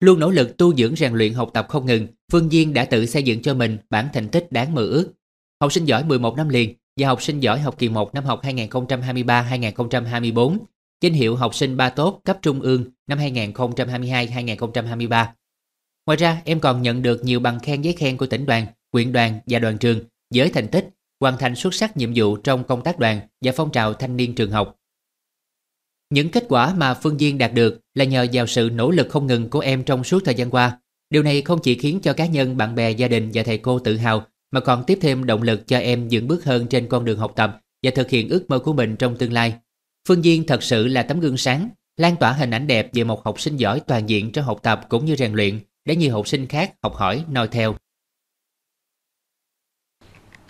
Luôn 0.00 0.20
nỗ 0.20 0.30
lực 0.30 0.58
tu 0.58 0.74
dưỡng 0.74 0.96
rèn 0.96 1.14
luyện 1.14 1.34
học 1.34 1.50
tập 1.52 1.66
không 1.68 1.86
ngừng, 1.86 2.06
Phương 2.32 2.52
Duyên 2.52 2.74
đã 2.74 2.84
tự 2.84 3.06
xây 3.06 3.22
dựng 3.22 3.42
cho 3.42 3.54
mình 3.54 3.78
bản 3.90 4.08
thành 4.12 4.28
tích 4.28 4.52
đáng 4.52 4.74
mơ 4.74 4.82
ước. 4.82 5.12
Học 5.60 5.72
sinh 5.72 5.84
giỏi 5.84 6.04
11 6.04 6.36
năm 6.36 6.48
liền 6.48 6.74
và 7.00 7.08
học 7.08 7.22
sinh 7.22 7.40
giỏi 7.40 7.60
học 7.60 7.78
kỳ 7.78 7.88
1 7.88 8.14
năm 8.14 8.24
học 8.24 8.40
2023-2024 8.42 10.56
danh 11.02 11.12
hiệu 11.12 11.36
học 11.36 11.54
sinh 11.54 11.76
ba 11.76 11.90
tốt 11.90 12.20
cấp 12.24 12.38
trung 12.42 12.60
ương 12.60 12.84
năm 13.06 13.18
2022-2023. 13.18 15.26
Ngoài 16.06 16.16
ra, 16.16 16.42
em 16.44 16.60
còn 16.60 16.82
nhận 16.82 17.02
được 17.02 17.24
nhiều 17.24 17.40
bằng 17.40 17.60
khen 17.60 17.82
giấy 17.82 17.92
khen 17.92 18.16
của 18.16 18.26
tỉnh 18.26 18.46
đoàn, 18.46 18.66
quyện 18.90 19.12
đoàn 19.12 19.40
và 19.46 19.58
đoàn 19.58 19.78
trường 19.78 20.00
với 20.34 20.48
thành 20.48 20.68
tích 20.68 20.88
hoàn 21.20 21.38
thành 21.38 21.54
xuất 21.54 21.74
sắc 21.74 21.96
nhiệm 21.96 22.12
vụ 22.14 22.36
trong 22.36 22.64
công 22.64 22.82
tác 22.82 22.98
đoàn 22.98 23.20
và 23.44 23.52
phong 23.56 23.72
trào 23.72 23.94
thanh 23.94 24.16
niên 24.16 24.34
trường 24.34 24.50
học. 24.50 24.76
Những 26.10 26.28
kết 26.28 26.44
quả 26.48 26.74
mà 26.74 26.94
Phương 26.94 27.20
Duyên 27.20 27.38
đạt 27.38 27.54
được 27.54 27.80
là 27.94 28.04
nhờ 28.04 28.26
vào 28.32 28.46
sự 28.46 28.70
nỗ 28.74 28.90
lực 28.90 29.06
không 29.10 29.26
ngừng 29.26 29.50
của 29.50 29.60
em 29.60 29.84
trong 29.84 30.04
suốt 30.04 30.22
thời 30.24 30.34
gian 30.34 30.50
qua. 30.50 30.78
Điều 31.10 31.22
này 31.22 31.42
không 31.42 31.58
chỉ 31.62 31.78
khiến 31.78 32.00
cho 32.02 32.12
cá 32.12 32.26
nhân, 32.26 32.56
bạn 32.56 32.74
bè, 32.74 32.90
gia 32.90 33.08
đình 33.08 33.30
và 33.34 33.42
thầy 33.42 33.58
cô 33.58 33.78
tự 33.78 33.96
hào 33.96 34.26
mà 34.50 34.60
còn 34.60 34.84
tiếp 34.84 34.98
thêm 35.00 35.26
động 35.26 35.42
lực 35.42 35.66
cho 35.66 35.78
em 35.78 36.08
dựng 36.08 36.28
bước 36.28 36.44
hơn 36.44 36.66
trên 36.66 36.88
con 36.88 37.04
đường 37.04 37.18
học 37.18 37.32
tập 37.36 37.60
và 37.82 37.90
thực 37.94 38.10
hiện 38.10 38.28
ước 38.28 38.50
mơ 38.50 38.58
của 38.58 38.72
mình 38.72 38.96
trong 38.96 39.16
tương 39.16 39.32
lai. 39.32 39.54
Phương 40.08 40.24
Duyên 40.24 40.44
thật 40.46 40.62
sự 40.62 40.86
là 40.86 41.02
tấm 41.02 41.20
gương 41.20 41.36
sáng, 41.36 41.68
lan 41.96 42.16
tỏa 42.16 42.32
hình 42.32 42.50
ảnh 42.50 42.66
đẹp 42.66 42.88
về 42.92 43.04
một 43.04 43.24
học 43.24 43.40
sinh 43.40 43.56
giỏi 43.56 43.80
toàn 43.86 44.08
diện 44.08 44.32
trong 44.32 44.44
học 44.44 44.58
tập 44.62 44.80
cũng 44.88 45.04
như 45.04 45.16
rèn 45.16 45.32
luyện 45.32 45.60
để 45.84 45.96
nhiều 45.96 46.12
học 46.12 46.28
sinh 46.28 46.46
khác 46.46 46.72
học 46.82 46.94
hỏi 46.94 47.24
noi 47.30 47.48
theo. 47.48 47.74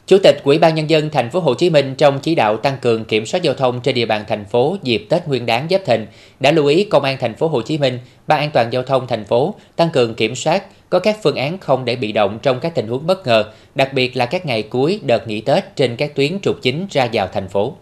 Chủ 0.06 0.18
tịch 0.22 0.40
Ủy 0.44 0.58
ban 0.58 0.74
nhân 0.74 0.90
dân 0.90 1.10
thành 1.10 1.30
phố 1.30 1.40
Hồ 1.40 1.54
Chí 1.54 1.70
Minh 1.70 1.94
trong 1.98 2.20
chỉ 2.20 2.34
đạo 2.34 2.56
tăng 2.56 2.78
cường 2.82 3.04
kiểm 3.04 3.26
soát 3.26 3.42
giao 3.42 3.54
thông 3.54 3.80
trên 3.80 3.94
địa 3.94 4.06
bàn 4.06 4.24
thành 4.28 4.44
phố 4.44 4.76
dịp 4.82 5.06
Tết 5.10 5.28
Nguyên 5.28 5.46
đán 5.46 5.66
Giáp 5.70 5.80
Thìn 5.84 6.06
đã 6.40 6.52
lưu 6.52 6.66
ý 6.66 6.84
Công 6.84 7.04
an 7.04 7.16
thành 7.20 7.34
phố 7.34 7.48
Hồ 7.48 7.62
Chí 7.62 7.78
Minh, 7.78 7.98
Ban 8.26 8.38
an 8.38 8.50
toàn 8.54 8.72
giao 8.72 8.82
thông 8.82 9.06
thành 9.06 9.24
phố 9.24 9.54
tăng 9.76 9.90
cường 9.90 10.14
kiểm 10.14 10.34
soát, 10.34 10.64
có 10.90 10.98
các 10.98 11.18
phương 11.22 11.36
án 11.36 11.58
không 11.58 11.84
để 11.84 11.96
bị 11.96 12.12
động 12.12 12.38
trong 12.42 12.60
các 12.60 12.74
tình 12.74 12.88
huống 12.88 13.06
bất 13.06 13.26
ngờ, 13.26 13.52
đặc 13.74 13.92
biệt 13.94 14.16
là 14.16 14.26
các 14.26 14.46
ngày 14.46 14.62
cuối 14.62 15.00
đợt 15.02 15.28
nghỉ 15.28 15.40
Tết 15.40 15.76
trên 15.76 15.96
các 15.96 16.14
tuyến 16.14 16.40
trục 16.40 16.62
chính 16.62 16.86
ra 16.90 17.08
vào 17.12 17.28
thành 17.32 17.48
phố. 17.48 17.76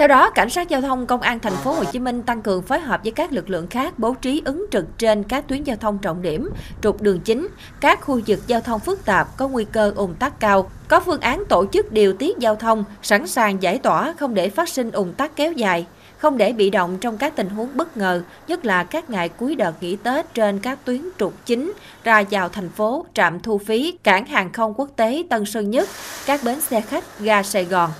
Theo 0.00 0.08
đó, 0.08 0.30
cảnh 0.30 0.50
sát 0.50 0.68
giao 0.68 0.80
thông 0.80 1.06
công 1.06 1.20
an 1.20 1.38
thành 1.38 1.56
phố 1.56 1.72
Hồ 1.72 1.84
Chí 1.84 1.98
Minh 1.98 2.22
tăng 2.22 2.42
cường 2.42 2.62
phối 2.62 2.80
hợp 2.80 3.00
với 3.02 3.12
các 3.12 3.32
lực 3.32 3.50
lượng 3.50 3.66
khác 3.66 3.98
bố 3.98 4.14
trí 4.14 4.42
ứng 4.44 4.66
trực 4.70 4.84
trên 4.98 5.22
các 5.22 5.48
tuyến 5.48 5.64
giao 5.64 5.76
thông 5.76 5.98
trọng 5.98 6.22
điểm, 6.22 6.50
trục 6.82 7.02
đường 7.02 7.20
chính, 7.20 7.48
các 7.80 8.00
khu 8.00 8.20
vực 8.26 8.40
giao 8.46 8.60
thông 8.60 8.80
phức 8.80 9.04
tạp 9.04 9.36
có 9.36 9.48
nguy 9.48 9.64
cơ 9.64 9.92
ùn 9.96 10.14
tắc 10.14 10.40
cao, 10.40 10.70
có 10.88 11.00
phương 11.00 11.20
án 11.20 11.44
tổ 11.48 11.66
chức 11.72 11.92
điều 11.92 12.12
tiết 12.12 12.38
giao 12.38 12.56
thông, 12.56 12.84
sẵn 13.02 13.26
sàng 13.26 13.62
giải 13.62 13.78
tỏa 13.78 14.14
không 14.18 14.34
để 14.34 14.50
phát 14.50 14.68
sinh 14.68 14.90
ùn 14.90 15.12
tắc 15.12 15.36
kéo 15.36 15.52
dài 15.52 15.86
không 16.18 16.38
để 16.38 16.52
bị 16.52 16.70
động 16.70 16.98
trong 17.00 17.18
các 17.18 17.36
tình 17.36 17.48
huống 17.48 17.76
bất 17.76 17.96
ngờ, 17.96 18.22
nhất 18.48 18.64
là 18.64 18.84
các 18.84 19.10
ngày 19.10 19.28
cuối 19.28 19.54
đợt 19.54 19.72
nghỉ 19.80 19.96
Tết 19.96 20.34
trên 20.34 20.58
các 20.58 20.78
tuyến 20.84 21.02
trục 21.18 21.34
chính 21.46 21.72
ra 22.04 22.24
vào 22.30 22.48
thành 22.48 22.68
phố, 22.68 23.06
trạm 23.14 23.40
thu 23.40 23.58
phí, 23.58 23.98
cảng 24.02 24.26
hàng 24.26 24.52
không 24.52 24.74
quốc 24.74 24.88
tế 24.96 25.22
Tân 25.30 25.44
Sơn 25.44 25.70
Nhất, 25.70 25.88
các 26.26 26.40
bến 26.44 26.60
xe 26.60 26.80
khách 26.80 27.18
ga 27.18 27.42
Sài 27.42 27.64
Gòn. 27.64 27.90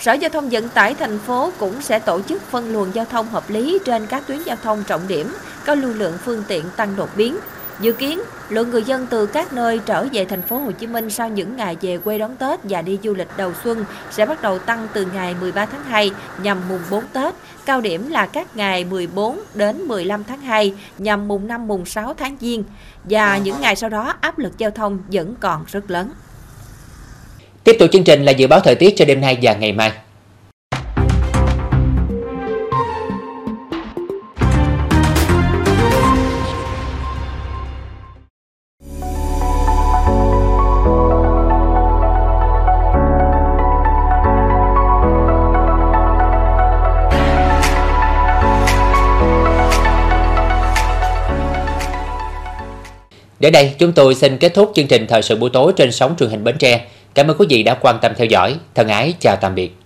Sở 0.00 0.12
Giao 0.12 0.30
thông 0.30 0.48
Vận 0.48 0.68
tải 0.68 0.94
thành 0.94 1.18
phố 1.18 1.52
cũng 1.58 1.82
sẽ 1.82 1.98
tổ 1.98 2.22
chức 2.22 2.42
phân 2.42 2.72
luồng 2.72 2.94
giao 2.94 3.04
thông 3.04 3.28
hợp 3.28 3.50
lý 3.50 3.78
trên 3.84 4.06
các 4.06 4.26
tuyến 4.26 4.42
giao 4.42 4.56
thông 4.62 4.84
trọng 4.86 5.08
điểm, 5.08 5.32
có 5.66 5.74
lưu 5.74 5.92
lượng 5.92 6.18
phương 6.24 6.42
tiện 6.48 6.64
tăng 6.76 6.96
đột 6.96 7.08
biến. 7.16 7.36
Dự 7.80 7.92
kiến, 7.92 8.20
lượng 8.48 8.70
người 8.70 8.82
dân 8.82 9.06
từ 9.10 9.26
các 9.26 9.52
nơi 9.52 9.80
trở 9.86 10.06
về 10.12 10.24
thành 10.24 10.42
phố 10.42 10.58
Hồ 10.58 10.70
Chí 10.70 10.86
Minh 10.86 11.10
sau 11.10 11.28
những 11.28 11.56
ngày 11.56 11.76
về 11.80 11.98
quê 11.98 12.18
đón 12.18 12.36
Tết 12.36 12.60
và 12.62 12.82
đi 12.82 12.98
du 13.02 13.14
lịch 13.14 13.28
đầu 13.36 13.52
xuân 13.64 13.84
sẽ 14.10 14.26
bắt 14.26 14.42
đầu 14.42 14.58
tăng 14.58 14.88
từ 14.92 15.06
ngày 15.14 15.34
13 15.40 15.66
tháng 15.66 15.84
2 15.84 16.10
nhằm 16.42 16.58
mùng 16.68 16.80
4 16.90 17.04
Tết, 17.12 17.34
cao 17.66 17.80
điểm 17.80 18.10
là 18.10 18.26
các 18.26 18.56
ngày 18.56 18.84
14 18.84 19.40
đến 19.54 19.76
15 19.76 20.24
tháng 20.24 20.40
2 20.40 20.74
nhằm 20.98 21.28
mùng 21.28 21.46
5 21.46 21.68
mùng 21.68 21.86
6 21.86 22.14
tháng 22.14 22.36
Giêng 22.40 22.64
và 23.04 23.38
những 23.38 23.60
ngày 23.60 23.76
sau 23.76 23.90
đó 23.90 24.14
áp 24.20 24.38
lực 24.38 24.58
giao 24.58 24.70
thông 24.70 24.98
vẫn 25.12 25.34
còn 25.40 25.64
rất 25.68 25.90
lớn. 25.90 26.10
Tiếp 27.66 27.76
tục 27.78 27.90
chương 27.92 28.04
trình 28.04 28.24
là 28.24 28.32
dự 28.32 28.46
báo 28.46 28.60
thời 28.60 28.74
tiết 28.74 28.94
cho 28.96 29.04
đêm 29.04 29.20
nay 29.20 29.38
và 29.42 29.54
ngày 29.54 29.72
mai. 29.72 29.90
Đến 53.40 53.52
đây, 53.52 53.74
chúng 53.78 53.92
tôi 53.92 54.14
xin 54.14 54.38
kết 54.38 54.54
thúc 54.54 54.72
chương 54.74 54.86
trình 54.86 55.06
thời 55.08 55.22
sự 55.22 55.36
buổi 55.36 55.50
tối 55.52 55.72
trên 55.76 55.92
sóng 55.92 56.14
truyền 56.18 56.30
hình 56.30 56.44
Bến 56.44 56.56
Tre. 56.58 56.86
Cảm 57.16 57.30
ơn 57.30 57.36
quý 57.38 57.46
vị 57.50 57.62
đã 57.62 57.74
quan 57.74 57.98
tâm 58.02 58.12
theo 58.16 58.26
dõi. 58.26 58.56
Thân 58.74 58.88
ái, 58.88 59.14
chào 59.20 59.36
tạm 59.36 59.54
biệt. 59.54 59.76